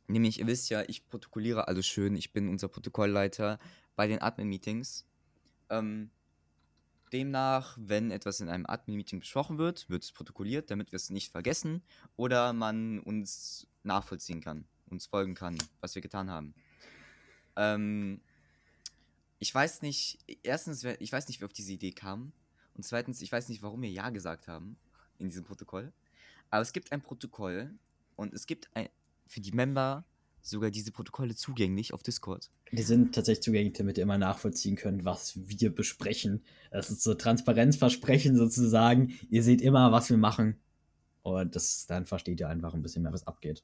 nämlich, 0.07 0.39
ihr 0.39 0.47
wisst 0.47 0.71
ja, 0.71 0.83
ich 0.87 1.09
protokolliere 1.09 1.69
alles 1.69 1.87
schön. 1.87 2.17
Ich 2.17 2.33
bin 2.33 2.49
unser 2.49 2.69
Protokollleiter 2.69 3.59
bei 3.97 4.07
den 4.07 4.21
Admin-Meetings. 4.21 5.05
Ähm, 5.71 6.11
demnach, 7.13 7.77
wenn 7.81 8.11
etwas 8.11 8.41
in 8.41 8.49
einem 8.49 8.67
Admin-Meeting 8.67 9.21
besprochen 9.21 9.59
wird, 9.59 9.89
wird 9.91 10.05
es 10.05 10.13
protokolliert, 10.13 10.71
damit 10.71 10.93
wir 10.93 10.97
es 10.97 11.11
nicht 11.11 11.31
vergessen 11.31 11.83
oder 12.17 12.53
man 12.53 12.99
uns 13.01 13.67
nachvollziehen 13.83 14.41
kann, 14.41 14.65
uns 14.89 15.07
folgen 15.07 15.35
kann, 15.35 15.59
was 15.81 15.95
wir 15.95 16.03
getan 16.03 16.31
haben. 16.31 16.55
Ähm, 17.57 18.21
ich 19.39 19.55
weiß 19.55 19.83
nicht, 19.83 20.19
erstens, 20.43 20.85
ich 20.85 21.13
weiß 21.13 21.29
nicht, 21.29 21.41
wer 21.41 21.47
auf 21.47 21.53
diese 21.53 21.73
Idee 21.73 21.93
kam. 21.93 22.33
Und 22.75 22.85
zweitens, 22.85 23.21
ich 23.21 23.33
weiß 23.33 23.49
nicht, 23.49 23.63
warum 23.63 23.83
wir 23.83 23.91
Ja 23.91 24.11
gesagt 24.11 24.49
haben 24.49 24.77
in 25.19 25.29
diesem 25.29 25.45
Protokoll. 25.45 25.93
Aber 26.53 26.61
es 26.61 26.75
gibt 26.75 26.93
ein 26.93 27.01
Protokoll 27.01 27.71
und 28.15 28.35
es 28.35 28.47
gibt 28.47 28.69
ein, 28.75 28.89
für 29.27 29.41
die 29.41 29.53
Member 29.53 30.05
sogar 30.43 30.71
diese 30.71 30.93
Protokolle 30.93 31.35
zugänglich 31.35 31.95
auf 31.95 32.03
Discord. 32.03 32.51
Die 32.73 32.83
sind 32.83 33.15
tatsächlich 33.15 33.43
zugänglich, 33.43 33.73
damit 33.73 33.97
ihr 33.97 34.03
immer 34.03 34.19
nachvollziehen 34.19 34.77
könnt, 34.77 35.07
was 35.07 35.33
wir 35.35 35.75
besprechen. 35.75 36.45
Das 36.71 36.91
ist 36.91 37.03
so 37.03 37.15
Transparenzversprechen 37.15 38.37
sozusagen. 38.37 39.19
Ihr 39.31 39.43
seht 39.43 39.63
immer, 39.63 39.93
was 39.93 40.11
wir 40.11 40.19
machen. 40.19 40.61
Und 41.23 41.57
das, 41.57 41.87
dann 41.87 42.05
versteht 42.05 42.41
ihr 42.41 42.49
einfach 42.51 42.75
ein 42.75 42.83
bisschen 42.83 43.03
mehr, 43.03 43.15
was 43.15 43.27
abgeht. 43.27 43.63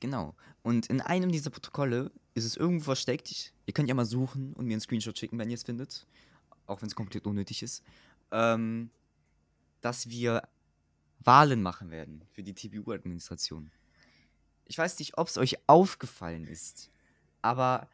Genau. 0.00 0.34
Und 0.62 0.86
in 0.86 1.00
einem 1.00 1.30
dieser 1.30 1.50
Protokolle 1.50 2.10
ist 2.34 2.44
es 2.44 2.56
irgendwo 2.56 2.86
versteckt. 2.86 3.52
Ihr 3.66 3.74
könnt 3.74 3.88
ja 3.88 3.94
mal 3.94 4.06
suchen 4.06 4.54
und 4.54 4.66
mir 4.66 4.74
einen 4.74 4.80
Screenshot 4.80 5.16
schicken, 5.16 5.38
wenn 5.38 5.50
ihr 5.50 5.56
es 5.56 5.62
findet. 5.62 6.08
Auch 6.66 6.82
wenn 6.82 6.88
es 6.88 6.96
komplett 6.96 7.26
unnötig 7.26 7.62
ist. 7.62 7.84
Ähm, 8.32 8.90
dass 9.82 10.08
wir 10.10 10.42
Wahlen 11.20 11.62
machen 11.62 11.90
werden 11.90 12.24
für 12.32 12.42
die 12.42 12.54
TBU-Administration. 12.54 13.70
Ich 14.64 14.78
weiß 14.78 14.98
nicht, 14.98 15.18
ob 15.18 15.28
es 15.28 15.38
euch 15.38 15.58
aufgefallen 15.68 16.46
ist, 16.46 16.90
aber 17.42 17.88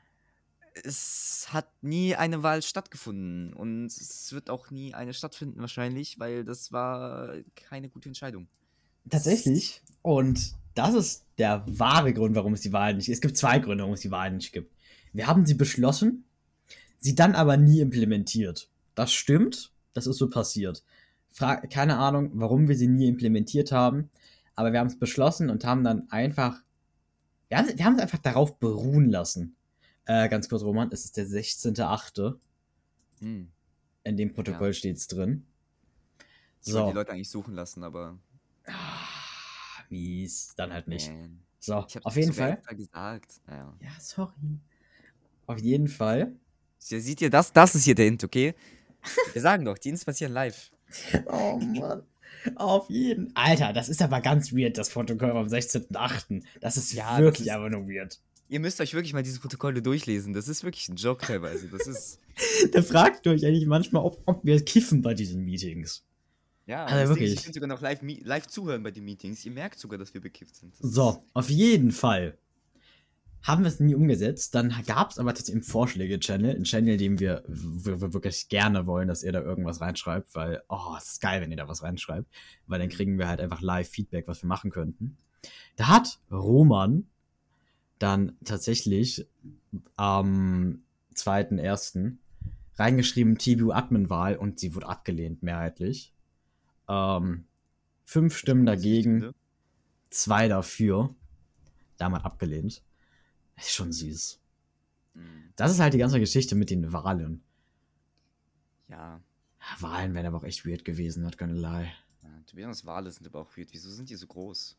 es 0.85 1.49
hat 1.51 1.69
nie 1.83 2.15
eine 2.17 2.43
Wahl 2.43 2.63
stattgefunden 2.63 3.53
und 3.53 3.87
es 3.87 4.33
wird 4.33 4.49
auch 4.49 4.71
nie 4.71 4.95
eine 4.95 5.13
stattfinden 5.13 5.61
wahrscheinlich, 5.61 6.19
weil 6.19 6.45
das 6.45 6.73
war 6.73 7.35
keine 7.55 7.89
gute 7.89 8.09
Entscheidung. 8.09 8.49
Tatsächlich. 9.09 9.83
Und 10.01 10.55
das 10.75 10.95
ist 10.95 11.27
der 11.39 11.65
wahre 11.67 12.15
Grund, 12.15 12.35
warum 12.35 12.55
es 12.55 12.63
die 12.63 12.73
Wahl 12.73 12.95
nicht 12.95 13.07
gibt. 13.07 13.17
Es 13.17 13.21
gibt 13.21 13.37
zwei 13.37 13.59
Gründe, 13.59 13.83
warum 13.83 13.95
es 13.95 14.01
die 14.01 14.11
Wahl 14.11 14.33
nicht 14.33 14.53
gibt. 14.53 14.75
Wir 15.13 15.27
haben 15.27 15.45
sie 15.45 15.55
beschlossen, 15.55 16.25
sie 16.99 17.15
dann 17.15 17.35
aber 17.35 17.57
nie 17.57 17.81
implementiert. 17.81 18.71
Das 18.95 19.13
stimmt, 19.13 19.73
das 19.93 20.07
ist 20.07 20.17
so 20.17 20.31
passiert. 20.31 20.85
Keine 21.39 21.99
Ahnung, 21.99 22.31
warum 22.35 22.69
wir 22.69 22.77
sie 22.77 22.89
nie 22.89 23.09
implementiert 23.09 23.73
haben, 23.73 24.11
aber 24.55 24.73
wir 24.73 24.81
haben 24.81 24.87
es 24.89 24.99
beschlossen 24.99 25.51
und 25.51 25.65
haben 25.65 25.83
dann 25.85 26.11
einfach, 26.11 26.63
wir 27.49 27.59
haben, 27.59 27.69
wir 27.77 27.85
haben 27.85 27.95
es 27.97 28.03
einfach 28.03 28.19
darauf 28.19 28.59
beruhen 28.59 29.09
lassen. 29.11 29.57
Äh, 30.05 30.29
ganz 30.29 30.49
kurz, 30.49 30.63
Roman, 30.63 30.91
es 30.93 31.05
ist 31.05 31.17
der 31.17 31.27
16.8. 31.27 32.37
Hm. 33.21 33.49
In 34.05 34.17
dem 34.17 34.33
Protokoll 34.33 34.69
Ja. 34.69 34.73
steht's 34.75 35.07
drin. 35.07 35.47
Ich 36.65 36.73
wollte 36.73 36.87
So. 36.87 36.91
die 36.91 36.95
Leute 36.97 37.13
eigentlich 37.13 37.31
suchen 37.31 37.55
lassen, 37.55 37.83
aber. 37.85 38.19
Ah, 38.67 38.73
mies. 39.91 40.55
Dann 40.57 40.73
halt 40.73 40.89
nicht. 40.89 41.09
Man. 41.11 41.39
So, 41.59 41.85
Ich 41.89 42.05
auf 42.05 42.17
jeden 42.17 42.33
Fall. 42.33 42.61
gesagt. 42.77 43.41
Naja. 43.47 43.73
Ja, 43.81 43.91
sorry. 44.01 44.33
Auf 45.47 45.59
jeden 45.61 45.87
Fall. 45.89 46.35
Ja, 46.89 46.99
seht 47.01 47.21
ihr 47.21 47.31
das? 47.31 47.53
Das 47.53 47.75
ist 47.77 47.85
hier 47.85 47.95
der 47.95 48.07
Hint, 48.07 48.25
okay? 48.25 48.55
Wir 49.33 49.43
sagen 49.43 49.65
doch, 49.65 49.79
die 49.79 49.89
Hints 49.91 50.05
passieren 50.05 50.33
live. 50.33 50.71
Oh 51.27 51.59
Mann. 51.61 52.03
Auf 52.57 52.91
jeden. 52.91 53.31
Alter, 53.37 53.73
das 53.73 53.89
ist 53.89 54.03
aber 54.03 54.21
ganz 54.21 54.53
weird, 54.53 54.77
das 54.77 54.91
Protokoll 54.91 55.31
vom 55.33 55.47
16.8. 55.47 56.43
Das 56.61 56.77
ist 56.77 56.93
Ja, 56.93 57.13
das 57.13 57.21
wirklich 57.21 57.49
ist- 57.49 57.53
aber 57.55 57.71
nur 57.71 57.87
weird. 57.89 58.19
Ihr 58.49 58.61
müsst 58.61 58.81
euch 58.83 58.93
wirklich 58.93 59.15
mal 59.15 59.23
diese 59.23 59.41
Protokolle 59.41 59.81
durchlesen. 59.81 60.35
Das 60.35 60.47
ist 60.47 60.63
wirklich 60.63 60.87
ein 60.89 60.97
Joke 60.97 61.25
teilweise. 61.27 61.69
Das 61.69 61.87
ist. 61.87 62.19
Da 62.73 62.81
fragt 62.83 63.27
ihr 63.27 63.33
euch 63.33 63.45
eigentlich 63.45 63.67
manchmal, 63.67 64.03
ob, 64.05 64.21
ob 64.27 64.45
wir 64.45 64.63
kiffen 64.65 65.03
bei 65.03 65.13
diesen 65.15 65.45
Meetings. 65.45 66.03
Ja, 66.67 66.85
Also 66.87 66.99
das 67.01 67.09
wirklich. 67.11 67.33
Ich 67.35 67.43
könnt 67.43 67.55
sogar 67.55 67.69
noch 67.69 67.81
live, 67.83 68.01
live 68.03 68.47
zuhören 68.47 68.83
bei 68.83 68.91
den 68.91 69.05
Meetings. 69.05 69.45
Ihr 69.45 69.53
merkt 69.53 69.79
sogar, 69.79 69.99
dass 69.99 70.15
wir 70.15 70.21
bekifft 70.21 70.57
sind. 70.57 70.73
Das 70.81 70.91
So, 70.93 71.23
auf 71.35 71.51
jeden 71.51 71.93
Fall. 71.93 72.37
Haben 73.43 73.65
wir 73.65 73.69
es 73.69 73.81
nie 73.81 73.95
umgesetzt. 73.95 74.55
Dann 74.55 74.73
gab 74.87 75.11
es 75.11 75.19
aber 75.19 75.35
tatsächlich 75.35 75.63
im 75.63 75.69
Vorschläge-Channel, 75.69 76.57
ein 76.57 76.65
Channel, 76.65 76.97
dem 76.97 77.19
wir, 77.19 77.43
wir, 77.47 78.01
wir 78.01 78.13
wirklich 78.15 78.49
gerne 78.49 78.87
wollen, 78.87 79.09
dass 79.09 79.23
ihr 79.23 79.33
da 79.33 79.41
irgendwas 79.41 79.81
reinschreibt, 79.81 80.35
weil, 80.35 80.63
oh, 80.69 80.95
es 80.97 81.13
ist 81.13 81.21
geil, 81.21 81.41
wenn 81.41 81.51
ihr 81.51 81.57
da 81.57 81.69
was 81.69 81.83
reinschreibt, 81.83 82.29
weil 82.67 82.79
dann 82.79 82.89
kriegen 82.89 83.19
wir 83.19 83.29
halt 83.29 83.41
einfach 83.41 83.61
live 83.61 83.89
Feedback, 83.89 84.29
was 84.29 84.43
wir 84.43 84.49
machen 84.49 84.71
könnten. 84.71 85.17
Da 85.77 85.89
hat 85.89 86.21
Roman 86.31 87.07
dann 87.99 88.37
tatsächlich 88.45 89.27
am 89.97 90.83
2.1. 91.15 92.17
reingeschrieben 92.77 93.39
TBU-Admin-Wahl 93.39 94.37
und 94.37 94.61
sie 94.61 94.75
wurde 94.75 94.89
abgelehnt, 94.89 95.43
mehrheitlich. 95.43 96.13
Ähm, 96.89 97.45
fünf 98.05 98.37
Stimmen 98.37 98.67
dagegen, 98.67 99.23
wichtig, 99.23 99.35
zwei 100.11 100.49
dafür. 100.49 101.15
Damals 101.97 102.25
abgelehnt. 102.25 102.83
Ist 103.63 103.73
schon 103.75 103.93
süß. 103.93 104.39
Mm, 105.15 105.51
Das 105.57 105.71
ist 105.73 105.79
halt 105.81 105.95
die 105.95 105.99
ganze 105.99 106.19
Geschichte 106.21 106.55
mit 106.55 106.71
den 106.71 106.93
Wahlen. 106.93 107.43
Ja. 108.89 109.21
Ja, 109.61 109.81
Wahlen 109.81 110.13
wären 110.15 110.27
aber 110.27 110.39
auch 110.39 110.45
echt 110.45 110.67
weird 110.67 110.85
gewesen, 110.85 111.23
not 111.23 111.39
gonna 111.39 111.53
lie. 111.55 111.93
ja. 112.23 112.29
Tobias 112.47 112.85
Wale 112.85 113.11
sind 113.11 113.27
aber 113.27 113.41
auch 113.41 113.57
weird. 113.57 113.69
Wieso 113.73 113.91
sind 113.91 114.11
die 114.11 114.17
so 114.17 114.27
groß? 114.27 114.77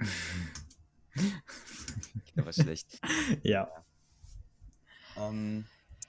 Der 2.36 2.44
war 2.46 2.52
schlecht. 2.52 3.00
Ja. 3.42 3.68
Ähm, 5.16 5.64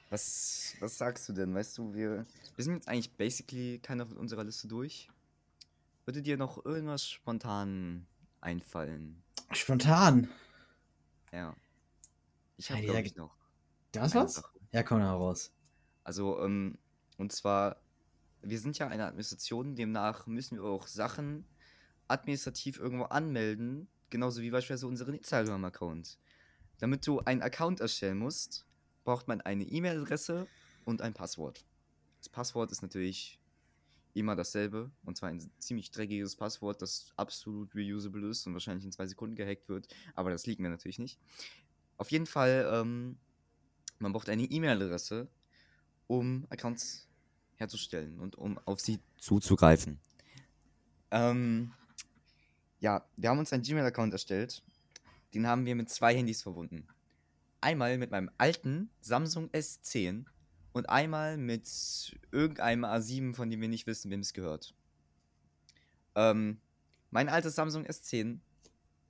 was, 0.10 0.75
was 0.80 0.97
sagst 0.97 1.27
du 1.27 1.34
denn? 1.34 1.54
Weißt 1.54 1.77
du, 1.77 1.93
wir, 1.93 2.25
wir 2.56 2.63
sind 2.63 2.75
jetzt 2.75 2.88
eigentlich 2.88 3.12
basically 3.12 3.80
keiner 3.80 4.06
von 4.06 4.17
unserer 4.17 4.43
Liste 4.43 4.67
durch. 4.67 5.10
Würde 6.06 6.21
dir 6.21 6.38
noch 6.38 6.63
irgendwas 6.65 7.08
spontan 7.08 8.06
einfallen? 8.39 9.21
Spontan. 9.51 10.30
Ja. 11.32 11.56
Ich 12.62 12.69
Ja, 12.69 12.76
habe, 12.76 12.82
dieser 12.82 12.93
glaube 12.93 13.08
ich, 13.08 13.15
noch. 13.15 13.36
Da 13.91 14.06
ist 14.06 14.15
eine 14.15 14.26
was? 14.26 14.36
Sache. 14.36 14.60
Ja, 14.71 14.84
komm 14.84 15.00
heraus. 15.00 15.52
Also, 16.04 16.39
ähm, 16.43 16.78
und 17.17 17.32
zwar, 17.32 17.82
wir 18.41 18.60
sind 18.60 18.78
ja 18.78 18.88
eine 18.88 19.06
Administration, 19.06 19.76
demnach 19.76 20.28
müssen 20.28 20.58
wir 20.58 20.65
auch 20.65 20.88
Sachen 20.88 21.45
administrativ 22.08 22.78
irgendwo 22.80 23.06
anmelden, 23.06 23.88
genauso 24.10 24.41
wie 24.41 24.52
beispielsweise 24.52 24.88
unseren 24.88 25.15
Instagram-Account. 25.15 26.19
Damit 26.80 27.06
du 27.08 27.19
einen 27.21 27.41
Account 27.41 27.80
erstellen 27.80 28.19
musst, 28.19 28.67
braucht 29.04 29.28
man 29.28 29.41
eine 29.41 29.63
E-Mail-Adresse 29.63 30.47
und 30.86 31.02
ein 31.02 31.13
Passwort. 31.13 31.65
Das 32.19 32.30
Passwort 32.30 32.71
ist 32.71 32.84
natürlich 32.84 33.39
immer 34.13 34.36
dasselbe, 34.36 34.91
und 35.06 35.17
zwar 35.17 35.30
ein 35.30 35.52
ziemlich 35.60 35.91
dreckiges 35.91 36.36
Passwort, 36.36 36.82
das 36.82 37.13
absolut 37.17 37.74
reusable 37.76 38.30
ist 38.30 38.45
und 38.45 38.54
wahrscheinlich 38.54 38.86
in 38.86 38.91
zwei 38.91 39.08
Sekunden 39.08 39.36
gehackt 39.36 39.69
wird, 39.69 39.88
aber 40.15 40.30
das 40.30 40.45
liegt 40.45 40.60
mir 40.60 40.69
natürlich 40.69 41.00
nicht. 41.00 41.19
Auf 42.02 42.10
jeden 42.10 42.26
Fall, 42.26 42.68
ähm, 42.74 43.20
man 44.00 44.12
braucht 44.12 44.28
eine 44.28 44.42
E-Mail-Adresse, 44.42 45.28
um 46.08 46.48
Accounts 46.50 47.08
herzustellen 47.58 48.18
und 48.20 48.36
um 48.40 48.58
auf 48.66 48.80
sie 48.80 48.98
zuzugreifen. 49.20 50.00
Ähm, 51.12 51.74
ja, 52.80 53.06
wir 53.18 53.30
haben 53.30 53.38
uns 53.38 53.54
einen 53.54 53.62
Gmail-Account 53.62 54.14
erstellt. 54.14 54.64
Den 55.36 55.46
haben 55.46 55.68
wir 55.68 55.76
mit 55.76 55.92
zwei 55.92 56.16
Handys 56.16 56.42
verbunden. 56.42 56.88
Einmal 57.62 58.00
mit 58.00 58.10
meinem 58.10 58.32
alten 58.40 58.90
Samsung 59.02 59.52
S10 59.52 60.26
und 60.72 60.90
einmal 60.90 61.38
mit 61.38 62.18
irgendeinem 62.32 62.84
A7, 62.84 63.36
von 63.36 63.52
dem 63.52 63.62
wir 63.62 63.70
nicht 63.70 63.86
wissen, 63.86 64.10
wem 64.10 64.22
es 64.22 64.34
gehört. 64.34 64.74
Ähm, 66.16 66.62
mein 67.12 67.30
altes 67.30 67.54
Samsung 67.54 67.86
S10 67.86 68.40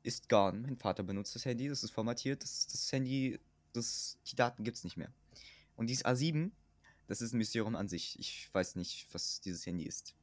ist 0.04 0.30
gone. 0.30 0.60
Mein 0.60 0.78
Vater 0.78 1.04
benutzt 1.04 1.36
das 1.36 1.46
Handy, 1.46 1.68
das 1.68 1.84
ist 1.84 1.92
formatiert. 1.92 2.44
Das, 2.44 2.68
das 2.68 2.92
Handy, 2.92 3.40
das, 3.74 4.18
die 4.28 4.36
Daten 4.36 4.64
gibt 4.64 4.78
es 4.78 4.84
nicht 4.84 4.98
mehr. 4.98 5.12
Und 5.76 5.88
dieses 5.88 6.06
A7, 6.06 6.52
das 7.08 7.22
ist 7.22 7.34
ein 7.34 7.38
Mysterium 7.38 7.76
an 7.76 7.88
sich. 7.88 8.20
Ich 8.20 8.50
weiß 8.54 8.76
nicht, 8.76 9.08
was 9.14 9.42
dieses 9.42 9.66
Handy 9.66 9.86
ist. 9.86 10.16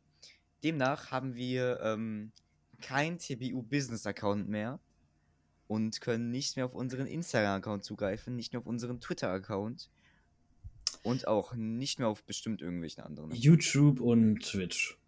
Demnach 0.62 1.10
haben 1.10 1.34
wir 1.34 1.80
ähm, 1.82 2.32
kein 2.80 3.18
TBU-Business-Account 3.18 4.48
mehr 4.48 4.80
und 5.66 6.00
können 6.00 6.30
nicht 6.30 6.56
mehr 6.56 6.64
auf 6.64 6.74
unseren 6.74 7.06
Instagram-Account 7.06 7.84
zugreifen, 7.84 8.34
nicht 8.34 8.52
mehr 8.52 8.60
auf 8.60 8.66
unseren 8.66 9.00
Twitter-Account 9.00 9.90
und 11.02 11.28
auch 11.28 11.54
nicht 11.54 11.98
mehr 11.98 12.08
auf 12.08 12.24
bestimmt 12.24 12.60
irgendwelchen 12.60 13.04
anderen. 13.04 13.30
YouTube 13.32 14.00
und 14.00 14.40
Twitch. 14.40 14.98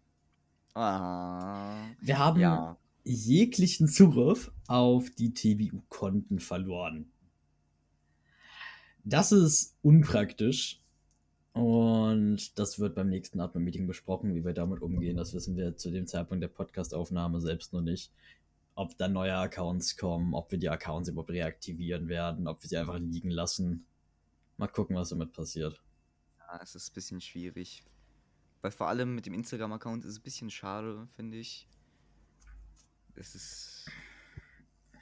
Ah, 0.73 1.83
Wir 1.99 2.17
haben 2.17 2.39
ja. 2.39 2.77
Jeglichen 3.03 3.87
Zugriff 3.87 4.51
auf 4.67 5.09
die 5.09 5.33
TBU-Konten 5.33 6.39
verloren. 6.39 7.11
Das 9.03 9.31
ist 9.31 9.77
unpraktisch. 9.81 10.81
Und 11.53 12.57
das 12.57 12.79
wird 12.79 12.95
beim 12.95 13.09
nächsten 13.09 13.39
Admin-Meeting 13.41 13.85
besprochen, 13.85 14.33
wie 14.35 14.45
wir 14.45 14.53
damit 14.53 14.81
umgehen. 14.81 15.17
Das 15.17 15.33
wissen 15.33 15.57
wir 15.57 15.75
zu 15.75 15.91
dem 15.91 16.07
Zeitpunkt 16.07 16.41
der 16.41 16.47
Podcast-Aufnahme 16.47 17.41
selbst 17.41 17.73
noch 17.73 17.81
nicht. 17.81 18.11
Ob 18.75 18.97
da 18.97 19.09
neue 19.09 19.35
Accounts 19.35 19.97
kommen, 19.97 20.33
ob 20.33 20.51
wir 20.51 20.59
die 20.59 20.69
Accounts 20.69 21.09
überhaupt 21.09 21.31
reaktivieren 21.31 22.07
werden, 22.07 22.47
ob 22.47 22.63
wir 22.63 22.69
sie 22.69 22.77
einfach 22.77 22.99
liegen 22.99 23.31
lassen. 23.31 23.85
Mal 24.55 24.67
gucken, 24.67 24.95
was 24.95 25.09
damit 25.09 25.33
passiert. 25.33 25.81
Ja, 26.39 26.59
es 26.63 26.75
ist 26.75 26.91
ein 26.91 26.93
bisschen 26.93 27.21
schwierig. 27.21 27.83
Weil 28.61 28.71
vor 28.71 28.87
allem 28.87 29.15
mit 29.15 29.25
dem 29.25 29.33
Instagram-Account 29.33 30.05
ist 30.05 30.11
es 30.11 30.19
ein 30.19 30.23
bisschen 30.23 30.49
schade, 30.49 31.07
finde 31.15 31.37
ich. 31.37 31.67
Es 33.15 33.35
ist. 33.35 33.85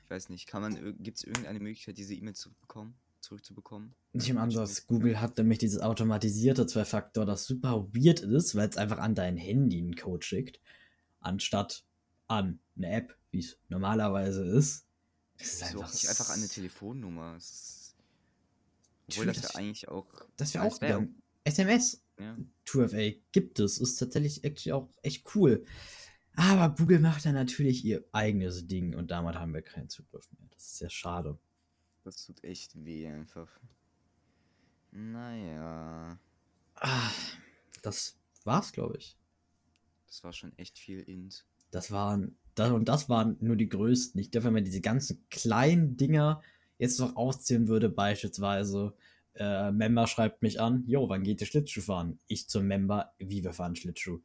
Ich 0.04 0.10
weiß 0.10 0.30
nicht, 0.30 0.48
kann 0.48 0.62
man. 0.62 0.98
Gibt 1.02 1.18
es 1.18 1.24
irgendeine 1.24 1.60
Möglichkeit, 1.60 1.98
diese 1.98 2.16
E-Mail 2.16 2.36
zurückbekommen, 2.36 2.96
zurückzubekommen? 3.22 3.94
Nicht 4.14 4.30
im 4.30 4.38
Ansatz. 4.38 4.88
Google 4.88 5.22
hat 5.22 5.38
nämlich 5.38 5.60
dieses 5.60 5.80
automatisierte 5.82 6.66
Zwei-Faktor, 6.66 7.26
das 7.26 7.46
super 7.46 7.88
weird 7.94 8.22
ist, 8.22 8.56
weil 8.56 8.70
es 8.70 8.78
einfach 8.78 8.98
an 8.98 9.16
dein 9.16 9.38
Handy 9.38 9.78
einen 9.78 9.96
Code 9.96 10.26
schickt, 10.26 10.60
anstatt 11.20 11.86
an 12.28 12.60
eine 12.76 12.92
App, 12.92 13.18
wie 13.32 13.40
es 13.40 13.58
normalerweise 13.68 14.44
ist. 14.46 14.86
Es 15.38 15.62
ist 15.62 15.76
auch 15.76 15.92
nicht 15.92 16.10
einfach 16.10 16.30
an 16.30 16.40
eine 16.40 16.48
Telefonnummer? 16.48 17.38
Ist, 17.38 17.96
obwohl 19.08 19.26
find, 19.26 19.38
das 19.38 19.54
ja 19.54 19.60
eigentlich 19.60 19.88
auch. 19.88 20.08
Das 20.36 20.54
wäre 20.54 20.66
auch 20.66 20.80
gegangen. 20.80 21.22
SMS 21.44 22.04
Ja. 22.20 22.38
2FA 22.68 23.22
gibt 23.32 23.60
es, 23.60 23.78
ist 23.80 23.96
tatsächlich 23.96 24.72
auch 24.74 24.90
echt 25.02 25.26
cool. 25.36 25.66
Aber 26.40 26.74
Google 26.74 27.00
macht 27.00 27.26
da 27.26 27.34
natürlich 27.34 27.84
ihr 27.84 28.06
eigenes 28.14 28.66
Ding 28.66 28.96
und 28.96 29.12
damit 29.12 29.36
haben 29.36 29.54
wir 29.54 29.62
keinen 29.62 29.90
Zugriff 29.90 30.32
mehr. 30.32 30.48
Das 30.52 30.64
ist 30.64 30.78
sehr 30.78 30.90
schade. 30.90 31.38
Das 32.06 32.26
tut 32.26 32.42
echt 32.46 32.82
weh 32.86 33.08
einfach. 33.08 33.50
Naja. 34.92 36.18
Ah, 36.76 37.12
das 37.82 38.18
war's, 38.46 38.72
glaube 38.72 38.96
ich. 38.98 39.18
Das 40.08 40.24
war 40.24 40.32
schon 40.32 40.58
echt 40.58 40.80
viel 40.80 41.02
Int. 41.02 41.46
Das 41.72 41.92
waren, 41.92 42.38
das, 42.56 42.72
und 42.72 42.88
das 42.88 43.10
waren 43.10 43.36
nur 43.42 43.58
die 43.58 43.68
größten. 43.68 44.22
Ich 44.22 44.32
glaube, 44.32 44.46
wenn 44.46 44.54
man 44.54 44.64
diese 44.64 44.80
ganzen 44.80 45.26
kleinen 45.30 45.98
Dinger 45.98 46.42
jetzt 46.78 47.02
noch 47.02 47.18
auszählen 47.18 47.68
würde, 47.68 47.90
beispielsweise, 47.90 48.94
äh, 49.36 49.74
Member 49.74 50.08
schreibt 50.08 50.42
mich 50.42 50.62
an, 50.62 50.86
jo, 50.88 51.10
wann 51.10 51.24
geht 51.24 51.42
ihr 51.42 51.48
Schlittschuh 51.48 51.82
fahren? 51.82 52.18
Ich 52.28 52.48
zum 52.48 52.66
Member, 52.66 53.14
wie 53.20 53.44
wir 53.44 53.52
fahren 53.52 53.76
Schlittschuh. 53.76 54.22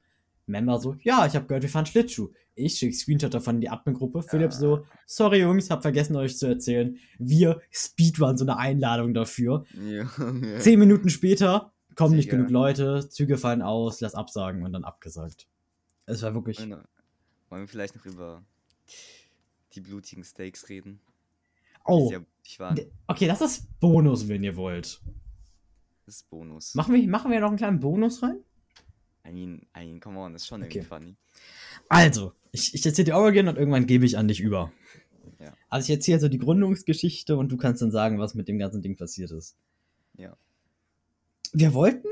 Member 0.47 0.79
so, 0.79 0.95
ja, 1.03 1.27
ich 1.27 1.35
habe 1.37 1.47
gehört, 1.47 1.63
wir 1.63 1.71
fahren 1.71 1.87
Schlittschuh. 1.87 2.31
Ich 2.55 2.75
schicke 2.79 2.95
Screenshot 2.95 3.33
davon 3.35 3.57
in 3.57 3.61
die 3.63 3.71
Admin-Gruppe. 3.71 4.23
Philipp 4.23 4.53
so, 4.53 4.85
sorry 5.07 5.41
Jungs, 5.41 5.71
hab 5.71 5.83
vergessen 5.83 6.15
euch 6.17 6.37
zu 6.39 6.47
erzählen. 6.47 6.97
Wir 7.19 7.61
Speedrun 7.73 8.37
so 8.37 8.45
eine 8.45 8.57
Einladung 8.59 9.13
dafür. 9.15 9.65
Junge. 9.75 10.59
Zehn 10.61 10.79
Minuten 10.79 11.09
später 11.11 11.73
kommen 11.97 12.15
nicht 12.17 12.27
Digga. 12.27 12.37
genug 12.37 12.51
Leute, 12.51 13.09
Züge 13.09 13.39
fallen 13.39 13.63
aus, 13.63 14.01
lass 14.01 14.15
absagen 14.15 14.63
und 14.65 14.73
dann 14.73 14.85
abgesagt. 14.85 15.49
Es 16.07 16.23
war 16.23 16.35
wirklich. 16.35 16.59
Wollen 16.61 16.71
wir- 16.71 16.85
Wollen 17.51 17.63
wir 17.63 17.69
vielleicht 17.69 17.97
noch 17.97 18.07
über 18.07 18.43
die 19.75 19.81
blutigen 19.81 20.25
Steaks 20.25 20.69
reden? 20.69 21.01
Oh, 21.87 22.13
okay, 23.07 23.27
das 23.27 23.41
ist 23.41 23.79
Bonus, 23.81 24.27
wenn 24.29 24.43
ihr 24.45 24.57
wollt. 24.57 25.01
Das 26.07 26.17
ist 26.17 26.31
Bonus. 26.31 26.75
Machen 26.75 26.95
wir, 26.95 27.09
machen 27.09 27.31
wir 27.31 27.41
noch 27.41 27.49
einen 27.49 27.57
kleinen 27.59 27.81
Bonus 27.81 28.23
rein? 28.23 28.39
I 29.27 29.33
mean, 29.33 29.67
I 29.77 29.87
mean, 29.87 30.01
come 30.01 30.19
on, 30.19 30.33
das 30.33 30.43
ist 30.43 30.49
schon 30.49 30.63
Okay. 30.63 30.79
irgendwie 30.79 30.89
funny. 30.89 31.17
Also, 31.89 32.33
ich, 32.53 32.75
ich 32.75 32.85
erzähle 32.85 33.07
die 33.07 33.13
Origin 33.13 33.49
und 33.49 33.57
irgendwann 33.57 33.87
gebe 33.87 34.05
ich 34.07 34.19
an 34.19 34.29
dich 34.29 34.41
über. 34.41 34.73
Ja. 35.41 35.57
Also 35.69 35.87
ich 35.87 35.97
erzähle 35.97 36.21
so 36.21 36.29
die 36.29 36.39
Gründungsgeschichte 36.39 37.37
und 37.37 37.51
du 37.51 37.57
kannst 37.57 37.83
dann 37.83 37.91
sagen, 37.91 38.19
was 38.19 38.35
mit 38.35 38.49
dem 38.49 38.59
ganzen 38.59 38.83
Ding 38.83 38.97
passiert 38.97 39.31
ist. 39.31 39.57
Ja. 40.17 40.37
Wir 41.53 41.75
wollten 41.75 42.09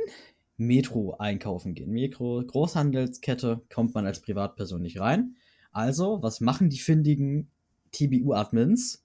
Metro 0.57 1.17
einkaufen 1.19 1.75
gehen. 1.75 1.91
Metro, 1.93 2.43
Großhandelskette, 2.45 3.63
kommt 3.73 3.95
man 3.95 4.07
als 4.07 4.21
Privatperson 4.21 4.83
nicht 4.83 5.01
rein. 5.01 5.37
Also, 5.71 6.23
was 6.23 6.41
machen 6.41 6.71
die 6.71 6.79
findigen 6.79 7.51
TBU-Admins 7.93 9.03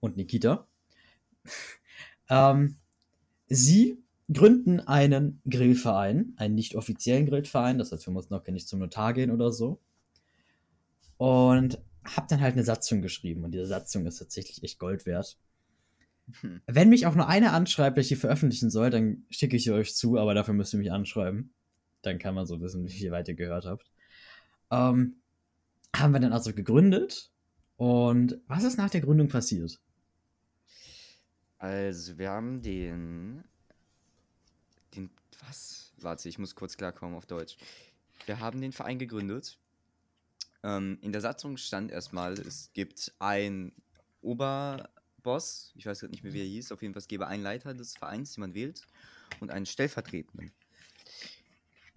und 0.00 0.16
Nikita? 0.16 0.66
ähm, 2.28 2.76
sie 3.48 3.98
gründen 4.32 4.80
einen 4.80 5.40
Grillverein, 5.48 6.32
einen 6.36 6.54
nicht 6.54 6.76
offiziellen 6.76 7.26
Grillverein, 7.26 7.78
das 7.78 7.92
heißt, 7.92 8.06
wir 8.06 8.12
mussten 8.12 8.34
auch 8.34 8.46
nicht 8.46 8.68
zum 8.68 8.80
Notar 8.80 9.12
gehen 9.12 9.30
oder 9.30 9.52
so. 9.52 9.80
Und 11.16 11.78
hab 12.04 12.28
dann 12.28 12.40
halt 12.40 12.54
eine 12.54 12.64
Satzung 12.64 13.02
geschrieben 13.02 13.44
und 13.44 13.52
diese 13.52 13.66
Satzung 13.66 14.06
ist 14.06 14.18
tatsächlich 14.18 14.62
echt 14.62 14.78
Gold 14.78 15.06
wert. 15.06 15.38
Hm. 16.40 16.60
Wenn 16.66 16.88
mich 16.88 17.06
auch 17.06 17.14
nur 17.14 17.28
einer 17.28 17.52
anschreibt, 17.52 17.98
hier 17.98 18.16
veröffentlichen 18.16 18.70
soll, 18.70 18.90
dann 18.90 19.24
schicke 19.30 19.56
ich 19.56 19.64
sie 19.64 19.72
euch 19.72 19.94
zu, 19.94 20.18
aber 20.18 20.34
dafür 20.34 20.54
müsst 20.54 20.72
ihr 20.72 20.78
mich 20.78 20.92
anschreiben. 20.92 21.52
Dann 22.02 22.18
kann 22.18 22.34
man 22.34 22.46
so 22.46 22.60
wissen, 22.60 22.88
wie 22.88 23.10
weit 23.10 23.28
ihr 23.28 23.34
gehört 23.34 23.66
habt. 23.66 23.90
Ähm, 24.70 25.16
haben 25.94 26.12
wir 26.12 26.20
dann 26.20 26.32
also 26.32 26.52
gegründet. 26.52 27.30
Und 27.76 28.40
was 28.46 28.64
ist 28.64 28.78
nach 28.78 28.90
der 28.90 29.00
Gründung 29.00 29.28
passiert? 29.28 29.80
Also, 31.58 32.18
wir 32.18 32.30
haben 32.30 32.62
den. 32.62 33.44
Den. 34.96 35.10
Was? 35.46 35.92
Warte, 35.98 36.28
ich 36.28 36.38
muss 36.38 36.54
kurz 36.54 36.76
klarkommen 36.76 37.16
auf 37.16 37.26
Deutsch. 37.26 37.56
Wir 38.26 38.40
haben 38.40 38.60
den 38.60 38.72
Verein 38.72 38.98
gegründet. 38.98 39.58
Ähm, 40.62 40.98
in 41.02 41.12
der 41.12 41.20
Satzung 41.20 41.56
stand 41.56 41.90
erstmal, 41.90 42.34
es 42.34 42.70
gibt 42.72 43.12
ein 43.18 43.72
Oberboss, 44.22 45.72
ich 45.76 45.84
weiß 45.84 46.00
gerade 46.00 46.12
nicht 46.12 46.24
mehr, 46.24 46.32
wie 46.32 46.40
er 46.40 46.46
hieß, 46.46 46.72
auf 46.72 46.80
jeden 46.80 46.94
Fall 46.94 47.02
es 47.02 47.08
gäbe 47.08 47.26
einen 47.26 47.42
Leiter 47.42 47.74
des 47.74 47.96
Vereins, 47.96 48.34
den 48.34 48.40
man 48.40 48.54
wählt, 48.54 48.86
und 49.40 49.50
einen 49.50 49.66
Stellvertretenden. 49.66 50.52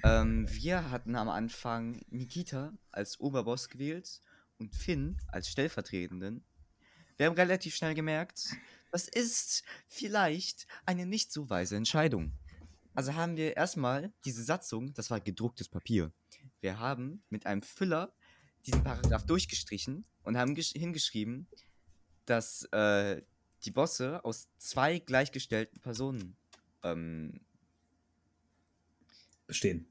Ähm, 0.03 0.47
wir 0.51 0.91
hatten 0.91 1.15
am 1.15 1.29
Anfang 1.29 2.01
Nikita 2.09 2.73
als 2.91 3.19
Oberboss 3.19 3.69
gewählt 3.69 4.21
und 4.59 4.75
Finn 4.75 5.17
als 5.27 5.49
Stellvertretenden. 5.49 6.43
Wir 7.15 7.27
haben 7.27 7.35
relativ 7.35 7.75
schnell 7.75 7.95
gemerkt, 7.95 8.55
das 8.91 9.07
ist 9.07 9.63
vielleicht 9.87 10.67
eine 10.85 11.05
nicht 11.05 11.31
so 11.31 11.49
weise 11.49 11.75
Entscheidung. 11.75 12.33
Also 12.97 13.13
haben 13.13 13.37
wir 13.37 13.55
erstmal 13.55 14.11
diese 14.25 14.43
Satzung, 14.43 14.91
das 14.95 15.11
war 15.11 15.21
gedrucktes 15.21 15.69
Papier. 15.69 16.11
Wir 16.61 16.79
haben 16.79 17.21
mit 17.29 17.45
einem 17.45 17.61
Füller 17.61 18.11
diesen 18.65 18.83
Paragraph 18.83 19.23
durchgestrichen 19.23 20.03
und 20.23 20.35
haben 20.35 20.55
gesch- 20.55 20.75
hingeschrieben, 20.75 21.47
dass 22.25 22.63
äh, 22.71 23.21
die 23.65 23.69
Bosse 23.69 24.25
aus 24.25 24.47
zwei 24.57 24.97
gleichgestellten 24.97 25.79
Personen 25.79 26.37
ähm, 26.81 27.39
Bestehen. 29.45 29.85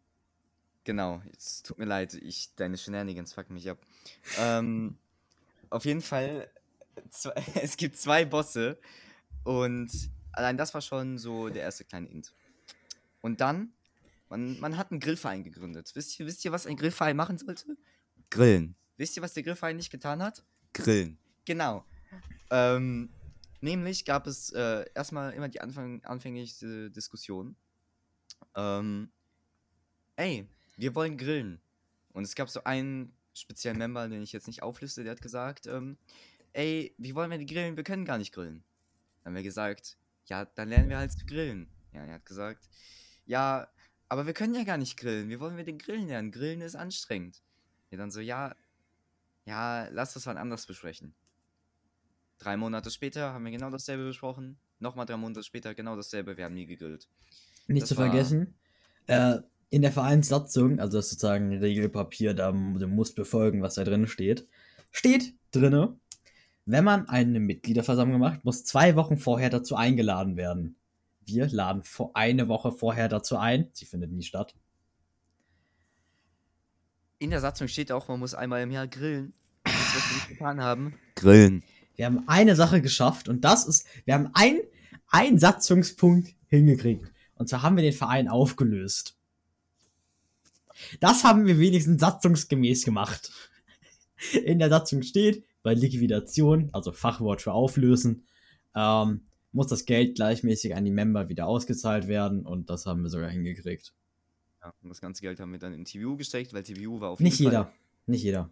Genau, 0.82 1.22
es 1.38 1.62
tut 1.62 1.78
mir 1.78 1.84
leid, 1.84 2.12
ich, 2.14 2.56
deine 2.56 2.76
Shenanigans 2.76 3.34
fucken 3.34 3.54
mich 3.54 3.70
ab. 3.70 3.78
Ähm, 4.36 4.98
auf 5.70 5.84
jeden 5.84 6.02
Fall, 6.02 6.50
es 7.54 7.76
gibt 7.76 7.98
zwei 7.98 8.24
Bosse 8.24 8.80
und 9.44 9.92
allein 10.32 10.56
das 10.56 10.74
war 10.74 10.80
schon 10.80 11.18
so 11.18 11.50
der 11.50 11.62
erste 11.62 11.84
kleine 11.84 12.08
Int. 12.08 12.34
Und 13.26 13.40
dann, 13.40 13.72
man, 14.28 14.60
man 14.60 14.76
hat 14.76 14.92
einen 14.92 15.00
Grillverein 15.00 15.42
gegründet. 15.42 15.90
Wisst 15.94 16.20
ihr, 16.20 16.26
wisst 16.26 16.44
ihr, 16.44 16.52
was 16.52 16.64
ein 16.64 16.76
Grillverein 16.76 17.16
machen 17.16 17.38
sollte? 17.38 17.76
Grillen. 18.30 18.76
Wisst 18.98 19.16
ihr, 19.16 19.22
was 19.24 19.34
der 19.34 19.42
Grillverein 19.42 19.74
nicht 19.74 19.90
getan 19.90 20.22
hat? 20.22 20.44
Grillen. 20.72 21.18
Genau. 21.44 21.84
Ähm, 22.50 23.10
nämlich 23.60 24.04
gab 24.04 24.28
es 24.28 24.52
äh, 24.52 24.84
erstmal 24.94 25.32
immer 25.32 25.48
die 25.48 25.60
Anfang, 25.60 26.04
anfängliche 26.04 26.88
Diskussion. 26.92 27.56
Ähm, 28.54 29.10
ey, 30.14 30.48
wir 30.76 30.94
wollen 30.94 31.18
grillen. 31.18 31.60
Und 32.12 32.22
es 32.22 32.36
gab 32.36 32.48
so 32.48 32.62
einen 32.62 33.12
speziellen 33.34 33.78
Member, 33.78 34.08
den 34.08 34.22
ich 34.22 34.32
jetzt 34.32 34.46
nicht 34.46 34.62
aufliste, 34.62 35.02
der 35.02 35.10
hat 35.10 35.20
gesagt, 35.20 35.66
ähm, 35.66 35.98
ey, 36.52 36.94
wie 36.96 37.16
wollen 37.16 37.32
wir 37.32 37.38
die 37.38 37.46
grillen? 37.46 37.76
Wir 37.76 37.82
können 37.82 38.04
gar 38.04 38.18
nicht 38.18 38.32
grillen. 38.32 38.62
Dann 39.24 39.32
haben 39.32 39.34
wir 39.34 39.42
gesagt, 39.42 39.98
ja, 40.26 40.44
dann 40.44 40.68
lernen 40.68 40.90
wir 40.90 40.98
halt 40.98 41.10
zu 41.10 41.26
grillen. 41.26 41.68
Ja, 41.92 42.04
er 42.04 42.14
hat 42.14 42.26
gesagt, 42.26 42.68
ja, 43.26 43.68
aber 44.08 44.26
wir 44.26 44.32
können 44.32 44.54
ja 44.54 44.64
gar 44.64 44.78
nicht 44.78 44.96
grillen. 44.96 45.28
Wie 45.28 45.40
wollen 45.40 45.56
wir 45.56 45.64
den 45.64 45.78
Grillen 45.78 46.08
lernen? 46.08 46.30
Grillen 46.30 46.60
ist 46.60 46.76
anstrengend. 46.76 47.42
Ja, 47.90 47.98
dann 47.98 48.10
so, 48.10 48.20
ja, 48.20 48.54
ja, 49.44 49.88
lass 49.90 50.14
das 50.14 50.26
wann 50.26 50.38
anders 50.38 50.66
besprechen. 50.66 51.14
Drei 52.38 52.56
Monate 52.56 52.90
später 52.90 53.32
haben 53.32 53.44
wir 53.44 53.52
genau 53.52 53.70
dasselbe 53.70 54.04
besprochen. 54.04 54.58
Nochmal 54.78 55.06
drei 55.06 55.16
Monate 55.16 55.42
später 55.42 55.74
genau 55.74 55.96
dasselbe. 55.96 56.36
Wir 56.36 56.44
haben 56.44 56.54
nie 56.54 56.66
gegrillt. 56.66 57.08
Nicht 57.66 57.82
Das 57.82 57.88
zu 57.88 57.94
vergessen, 57.94 58.54
äh, 59.06 59.38
in 59.70 59.82
der 59.82 59.92
Vereinssatzung, 59.92 60.78
also 60.78 60.98
das 60.98 61.10
sozusagen 61.10 61.56
Regelpapier, 61.56 62.34
da 62.34 62.52
du 62.52 62.86
musst 62.86 63.16
befolgen, 63.16 63.62
was 63.62 63.74
da 63.74 63.84
drin 63.84 64.06
steht, 64.06 64.46
steht 64.92 65.34
drinne, 65.50 65.98
wenn 66.66 66.84
man 66.84 67.08
eine 67.08 67.40
Mitgliederversammlung 67.40 68.20
macht, 68.20 68.44
muss 68.44 68.64
zwei 68.64 68.96
Wochen 68.96 69.16
vorher 69.16 69.50
dazu 69.50 69.76
eingeladen 69.76 70.36
werden. 70.36 70.76
Wir 71.26 71.48
laden 71.48 71.82
vor 71.82 72.12
eine 72.14 72.48
Woche 72.48 72.72
vorher 72.72 73.08
dazu 73.08 73.36
ein. 73.36 73.68
Sie 73.72 73.84
findet 73.84 74.12
nie 74.12 74.22
statt. 74.22 74.54
In 77.18 77.30
der 77.30 77.40
Satzung 77.40 77.66
steht 77.66 77.90
auch, 77.90 78.08
man 78.08 78.20
muss 78.20 78.34
einmal 78.34 78.62
im 78.62 78.70
Jahr 78.70 78.86
grillen. 78.86 79.34
Das, 79.64 79.74
was 79.74 80.08
wir 80.08 80.16
nicht 80.16 80.28
getan 80.28 80.60
haben. 80.60 80.94
Grillen. 81.16 81.64
Wir 81.96 82.06
haben 82.06 82.28
eine 82.28 82.54
Sache 82.54 82.80
geschafft 82.80 83.28
und 83.28 83.44
das 83.44 83.66
ist, 83.66 83.86
wir 84.04 84.14
haben 84.14 84.30
ein, 84.34 84.60
einen 85.08 85.38
Satzungspunkt 85.38 86.34
hingekriegt. 86.46 87.10
Und 87.34 87.48
zwar 87.48 87.62
haben 87.62 87.76
wir 87.76 87.82
den 87.82 87.92
Verein 87.92 88.28
aufgelöst. 88.28 89.16
Das 91.00 91.24
haben 91.24 91.46
wir 91.46 91.58
wenigstens 91.58 92.00
satzungsgemäß 92.00 92.84
gemacht. 92.84 93.32
In 94.44 94.58
der 94.58 94.68
Satzung 94.68 95.02
steht, 95.02 95.44
bei 95.62 95.74
Liquidation, 95.74 96.70
also 96.72 96.92
Fachwort 96.92 97.42
für 97.42 97.52
Auflösen, 97.52 98.26
ähm, 98.74 99.25
muss 99.56 99.68
das 99.68 99.86
Geld 99.86 100.16
gleichmäßig 100.16 100.76
an 100.76 100.84
die 100.84 100.90
Member 100.90 101.28
wieder 101.30 101.46
ausgezahlt 101.46 102.08
werden 102.08 102.44
und 102.44 102.68
das 102.68 102.84
haben 102.84 103.02
wir 103.02 103.08
sogar 103.08 103.30
hingekriegt. 103.30 103.94
Ja, 104.62 104.74
und 104.82 104.90
das 104.90 105.00
ganze 105.00 105.22
Geld 105.22 105.40
haben 105.40 105.50
wir 105.50 105.58
dann 105.58 105.72
in 105.72 105.86
TVU 105.86 106.16
gesteckt, 106.16 106.52
weil 106.52 106.62
TVU 106.62 107.00
war 107.00 107.10
auf 107.10 107.20
Nicht 107.20 107.38
jeden 107.38 107.52
jeder, 107.52 107.64
Fall. 107.64 107.74
nicht 108.06 108.22
jeder. 108.22 108.50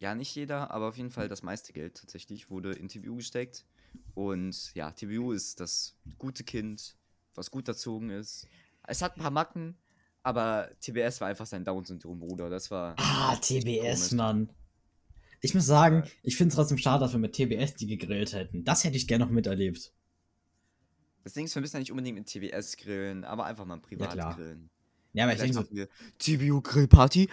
Ja, 0.00 0.14
nicht 0.16 0.34
jeder, 0.34 0.72
aber 0.72 0.88
auf 0.88 0.96
jeden 0.96 1.10
Fall 1.10 1.28
das 1.28 1.44
meiste 1.44 1.72
Geld 1.72 1.98
tatsächlich 1.98 2.50
wurde 2.50 2.72
in 2.72 2.88
TVU 2.88 3.16
gesteckt. 3.16 3.64
Und 4.14 4.74
ja, 4.74 4.90
TVU 4.90 5.30
ist 5.30 5.60
das 5.60 5.96
gute 6.18 6.42
Kind, 6.42 6.96
was 7.36 7.52
gut 7.52 7.68
erzogen 7.68 8.10
ist. 8.10 8.48
Es 8.88 9.02
hat 9.02 9.16
ein 9.16 9.20
paar 9.20 9.30
Macken, 9.30 9.76
aber 10.24 10.68
TBS 10.80 11.20
war 11.20 11.28
einfach 11.28 11.46
sein 11.46 11.64
Down-Syndrom, 11.64 12.18
Bruder. 12.18 12.50
Das 12.50 12.72
war. 12.72 12.96
Ah, 12.98 13.36
TBS. 13.36 14.10
Mann. 14.12 14.50
Ich 15.40 15.54
muss 15.54 15.66
sagen, 15.66 16.02
ich 16.24 16.36
finde 16.36 16.48
es 16.48 16.56
trotzdem 16.56 16.78
schade, 16.78 17.04
dass 17.04 17.12
wir 17.12 17.20
mit 17.20 17.34
TBS 17.34 17.74
die 17.74 17.86
gegrillt 17.86 18.32
hätten. 18.32 18.64
Das 18.64 18.82
hätte 18.82 18.96
ich 18.96 19.06
gerne 19.06 19.26
noch 19.26 19.30
miterlebt. 19.30 19.92
Das 21.24 21.32
Ding 21.32 21.46
ist, 21.46 21.54
wir 21.54 21.62
müssen 21.62 21.76
ja 21.76 21.80
nicht 21.80 21.90
unbedingt 21.90 22.18
mit 22.18 22.26
TBS 22.26 22.76
grillen, 22.76 23.24
aber 23.24 23.46
einfach 23.46 23.64
mal 23.64 23.78
privat 23.80 24.12
klar. 24.12 24.36
grillen. 24.36 24.70
Ja, 25.14 25.24
aber 25.24 25.32
ich 25.32 25.38
Vielleicht 25.38 25.54
denke 25.56 25.68
so, 25.74 25.74
machen 25.74 25.76
wir 25.76 25.88
TVU 26.18 26.60
Grillparty. 26.60 27.30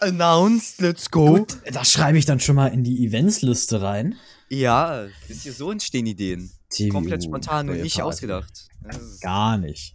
Announced, 0.00 0.80
let's 0.80 1.10
go. 1.10 1.36
gut, 1.36 1.58
das 1.70 1.92
schreibe 1.92 2.16
ich 2.16 2.24
dann 2.24 2.40
schon 2.40 2.56
mal 2.56 2.68
in 2.68 2.82
die 2.82 3.04
Eventsliste 3.04 3.82
rein. 3.82 4.16
Ja, 4.48 5.06
wisst 5.28 5.44
ihr, 5.44 5.52
so 5.52 5.70
entstehen 5.70 6.06
Ideen. 6.06 6.50
TVU 6.70 6.88
Komplett 6.88 7.24
spontan 7.24 7.68
und 7.68 7.82
nicht 7.82 8.00
ausgedacht. 8.00 8.68
Gar 9.20 9.58
nicht. 9.58 9.94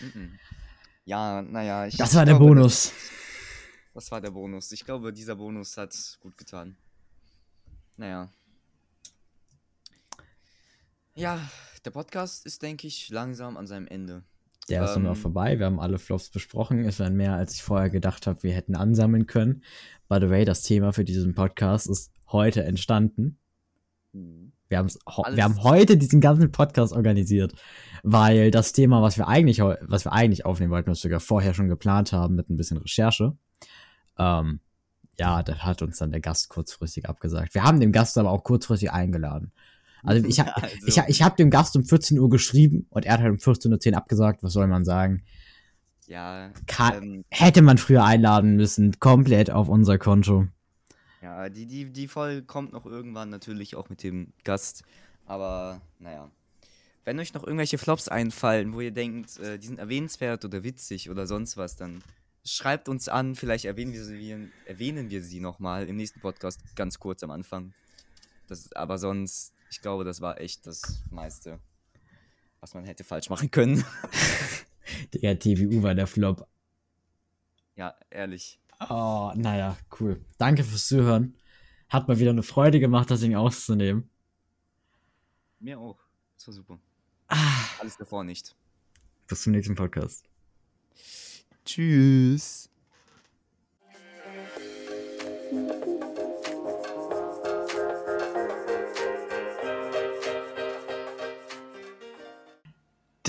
Mhm. 0.00 0.38
Ja, 1.06 1.40
naja, 1.40 1.86
ich. 1.86 1.96
Das 1.96 2.14
war 2.14 2.26
der 2.26 2.34
glaube, 2.34 2.54
Bonus. 2.54 2.92
Das 3.94 4.10
war 4.10 4.20
der 4.20 4.30
Bonus. 4.30 4.70
Ich 4.72 4.84
glaube, 4.84 5.12
dieser 5.12 5.36
Bonus 5.36 5.76
hat 5.78 5.94
gut 6.20 6.36
getan. 6.36 6.76
Naja. 7.96 8.28
Ja, 11.14 11.40
der 11.84 11.90
Podcast 11.90 12.46
ist, 12.46 12.62
denke 12.62 12.86
ich, 12.86 13.08
langsam 13.10 13.56
an 13.56 13.66
seinem 13.66 13.86
Ende. 13.86 14.22
Der 14.68 14.84
ist 14.84 14.96
Ähm, 14.96 15.14
vorbei. 15.16 15.58
Wir 15.58 15.66
haben 15.66 15.80
alle 15.80 15.98
Flops 15.98 16.30
besprochen. 16.30 16.84
Es 16.84 17.00
waren 17.00 17.16
mehr, 17.16 17.34
als 17.34 17.54
ich 17.54 17.62
vorher 17.62 17.90
gedacht 17.90 18.26
habe, 18.26 18.42
wir 18.42 18.52
hätten 18.52 18.76
ansammeln 18.76 19.26
können. 19.26 19.62
By 20.08 20.18
the 20.20 20.30
way, 20.30 20.44
das 20.44 20.62
Thema 20.62 20.92
für 20.92 21.04
diesen 21.04 21.34
Podcast 21.34 21.88
ist 21.88 22.12
heute 22.28 22.62
entstanden. 22.62 23.38
Wir, 24.12 24.78
haben's 24.78 24.98
wir 25.06 25.44
haben 25.44 25.62
heute 25.62 25.96
diesen 25.96 26.20
ganzen 26.20 26.52
Podcast 26.52 26.92
organisiert, 26.92 27.54
weil 28.02 28.50
das 28.50 28.72
Thema, 28.72 29.02
was 29.02 29.18
wir 29.18 29.26
eigentlich, 29.26 29.60
was 29.60 30.04
wir 30.04 30.12
eigentlich 30.12 30.44
aufnehmen 30.44 30.70
wollten, 30.72 30.90
was 30.90 30.98
wir 30.98 31.08
sogar 31.08 31.20
vorher 31.20 31.54
schon 31.54 31.68
geplant 31.68 32.12
haben 32.12 32.34
mit 32.36 32.48
ein 32.50 32.56
bisschen 32.56 32.76
Recherche, 32.76 33.36
ähm, 34.18 34.60
ja, 35.18 35.42
das 35.42 35.58
hat 35.62 35.82
uns 35.82 35.98
dann 35.98 36.12
der 36.12 36.20
Gast 36.20 36.48
kurzfristig 36.48 37.08
abgesagt. 37.08 37.54
Wir 37.54 37.62
haben 37.62 37.80
den 37.80 37.92
Gast 37.92 38.16
aber 38.16 38.30
auch 38.30 38.42
kurzfristig 38.44 38.90
eingeladen. 38.90 39.52
Also 40.04 40.26
ich, 40.26 40.40
hab, 40.40 40.62
Also. 40.62 40.86
ich, 40.86 40.98
ich 41.08 41.22
habe 41.22 41.36
dem 41.36 41.50
Gast 41.50 41.76
um 41.76 41.84
14 41.84 42.18
Uhr 42.18 42.30
geschrieben 42.30 42.86
und 42.90 43.04
er 43.04 43.14
hat 43.14 43.20
halt 43.20 43.32
um 43.32 43.36
14.10 43.38 43.90
Uhr 43.90 43.96
abgesagt. 43.98 44.42
Was 44.42 44.52
soll 44.52 44.66
man 44.66 44.84
sagen? 44.84 45.22
Ja, 46.06 46.50
Ka 46.66 46.94
ähm, 46.96 47.24
hätte 47.30 47.62
man 47.62 47.78
früher 47.78 48.04
einladen 48.04 48.56
müssen. 48.56 48.98
Komplett 48.98 49.50
auf 49.50 49.68
unser 49.68 49.98
Konto. 49.98 50.48
ja, 51.22 51.48
die, 51.48 51.66
die, 51.66 51.92
die 51.92 52.08
Folge 52.08 52.42
kommt 52.42 52.72
noch 52.72 52.86
irgendwann 52.86 53.28
natürlich 53.30 53.76
auch 53.76 53.88
mit 53.90 54.02
dem 54.02 54.32
Gast. 54.42 54.82
Aber 55.26 55.80
naja. 55.98 56.30
Wenn 57.04 57.18
euch 57.18 57.32
noch 57.32 57.44
irgendwelche 57.44 57.78
Flops 57.78 58.08
einfallen, 58.08 58.72
wo 58.74 58.80
ihr 58.80 58.90
denkt, 58.90 59.38
äh, 59.38 59.58
die 59.58 59.66
sind 59.66 59.78
erwähnenswert 59.78 60.44
oder 60.44 60.64
witzig 60.64 61.10
oder 61.10 61.26
sonst 61.26 61.56
was, 61.56 61.76
dann 61.76 62.02
schreibt 62.44 62.88
uns 62.88 63.08
an. 63.08 63.34
Vielleicht 63.34 63.64
erwähnen 63.64 63.92
wir 63.92 64.04
sie, 64.04 64.48
erwähnen 64.66 65.10
wir 65.10 65.22
sie 65.22 65.40
nochmal 65.40 65.86
im 65.86 65.96
nächsten 65.96 66.20
Podcast 66.20 66.60
ganz 66.74 66.98
kurz 66.98 67.22
am 67.22 67.30
Anfang. 67.30 67.72
Das, 68.48 68.72
aber 68.72 68.98
sonst, 68.98 69.54
ich 69.70 69.80
glaube, 69.80 70.04
das 70.04 70.20
war 70.20 70.40
echt 70.40 70.66
das 70.66 71.02
meiste, 71.10 71.58
was 72.60 72.74
man 72.74 72.84
hätte 72.84 73.04
falsch 73.04 73.30
machen 73.30 73.50
können. 73.50 73.84
Der 75.14 75.38
TVU 75.38 75.82
war 75.82 75.94
der 75.94 76.06
Flop. 76.06 76.46
ja, 77.76 77.94
ehrlich. 78.10 78.58
Oh, 78.88 79.30
naja, 79.36 79.76
cool. 80.00 80.20
Danke 80.38 80.64
fürs 80.64 80.88
Zuhören. 80.88 81.36
Hat 81.88 82.08
mal 82.08 82.18
wieder 82.18 82.30
eine 82.30 82.42
Freude 82.42 82.80
gemacht, 82.80 83.10
das 83.10 83.20
Ding 83.20 83.34
auszunehmen. 83.36 84.08
Mir 85.60 85.78
auch. 85.78 85.98
Das 86.36 86.46
war 86.48 86.54
super. 86.54 86.80
Ah, 87.28 87.36
Alles 87.78 87.96
davor 87.96 88.24
nicht. 88.24 88.54
bis 89.28 89.42
zum 89.42 89.52
nächsten 89.52 89.74
Podcast. 89.74 90.24
Tschüss. 91.64 92.69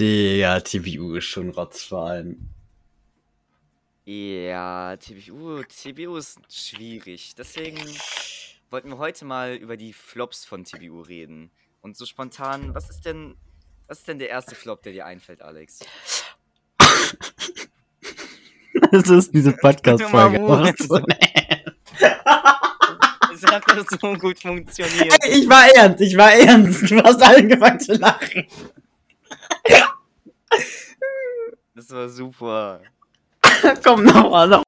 Der 0.02 0.64
TVU 0.64 1.14
ist 1.14 1.26
schon 1.26 1.52
rotzfein. 1.52 2.49
Ja, 4.04 4.97
TBU, 4.97 5.62
TBU 5.62 6.18
ist 6.18 6.39
schwierig. 6.52 7.36
Deswegen 7.38 7.78
wollten 8.72 8.89
wir 8.89 8.97
heute 8.97 9.26
mal 9.26 9.54
über 9.54 9.78
die 9.78 9.93
Flops 9.93 10.43
von 10.43 10.64
TBU 10.64 11.02
reden. 11.02 11.52
Und 11.82 11.97
so 11.97 12.08
spontan, 12.08 12.74
was 12.74 12.89
ist 12.89 13.06
denn, 13.06 13.36
was 13.88 13.99
ist 13.99 14.08
denn 14.08 14.18
der 14.18 14.30
erste 14.30 14.56
Flop, 14.56 14.82
der 14.82 14.93
dir 14.93 15.06
einfällt, 15.06 15.43
Alex? 15.43 15.82
Das 18.91 19.08
ist 19.08 19.36
diese 19.36 19.52
Podcast-Folge. 19.52 20.39
Es 23.34 23.43
hat 23.43 23.64
doch 23.68 23.86
so 23.88 24.14
gut 24.18 24.39
funktioniert. 24.39 25.18
Ich 25.28 25.47
war 25.47 25.68
ernst, 25.76 26.02
ich 26.02 26.18
war 26.18 26.32
ernst. 26.32 26.89
Du 26.89 27.02
hast 27.04 27.22
angefangen 27.22 27.80
zu 27.80 27.93
lachen. 27.93 28.47
Das 31.74 31.89
war 31.91 32.10
super. 32.10 32.82
Komm 33.84 34.04
nochmal, 34.04 34.47
noch. 34.47 34.60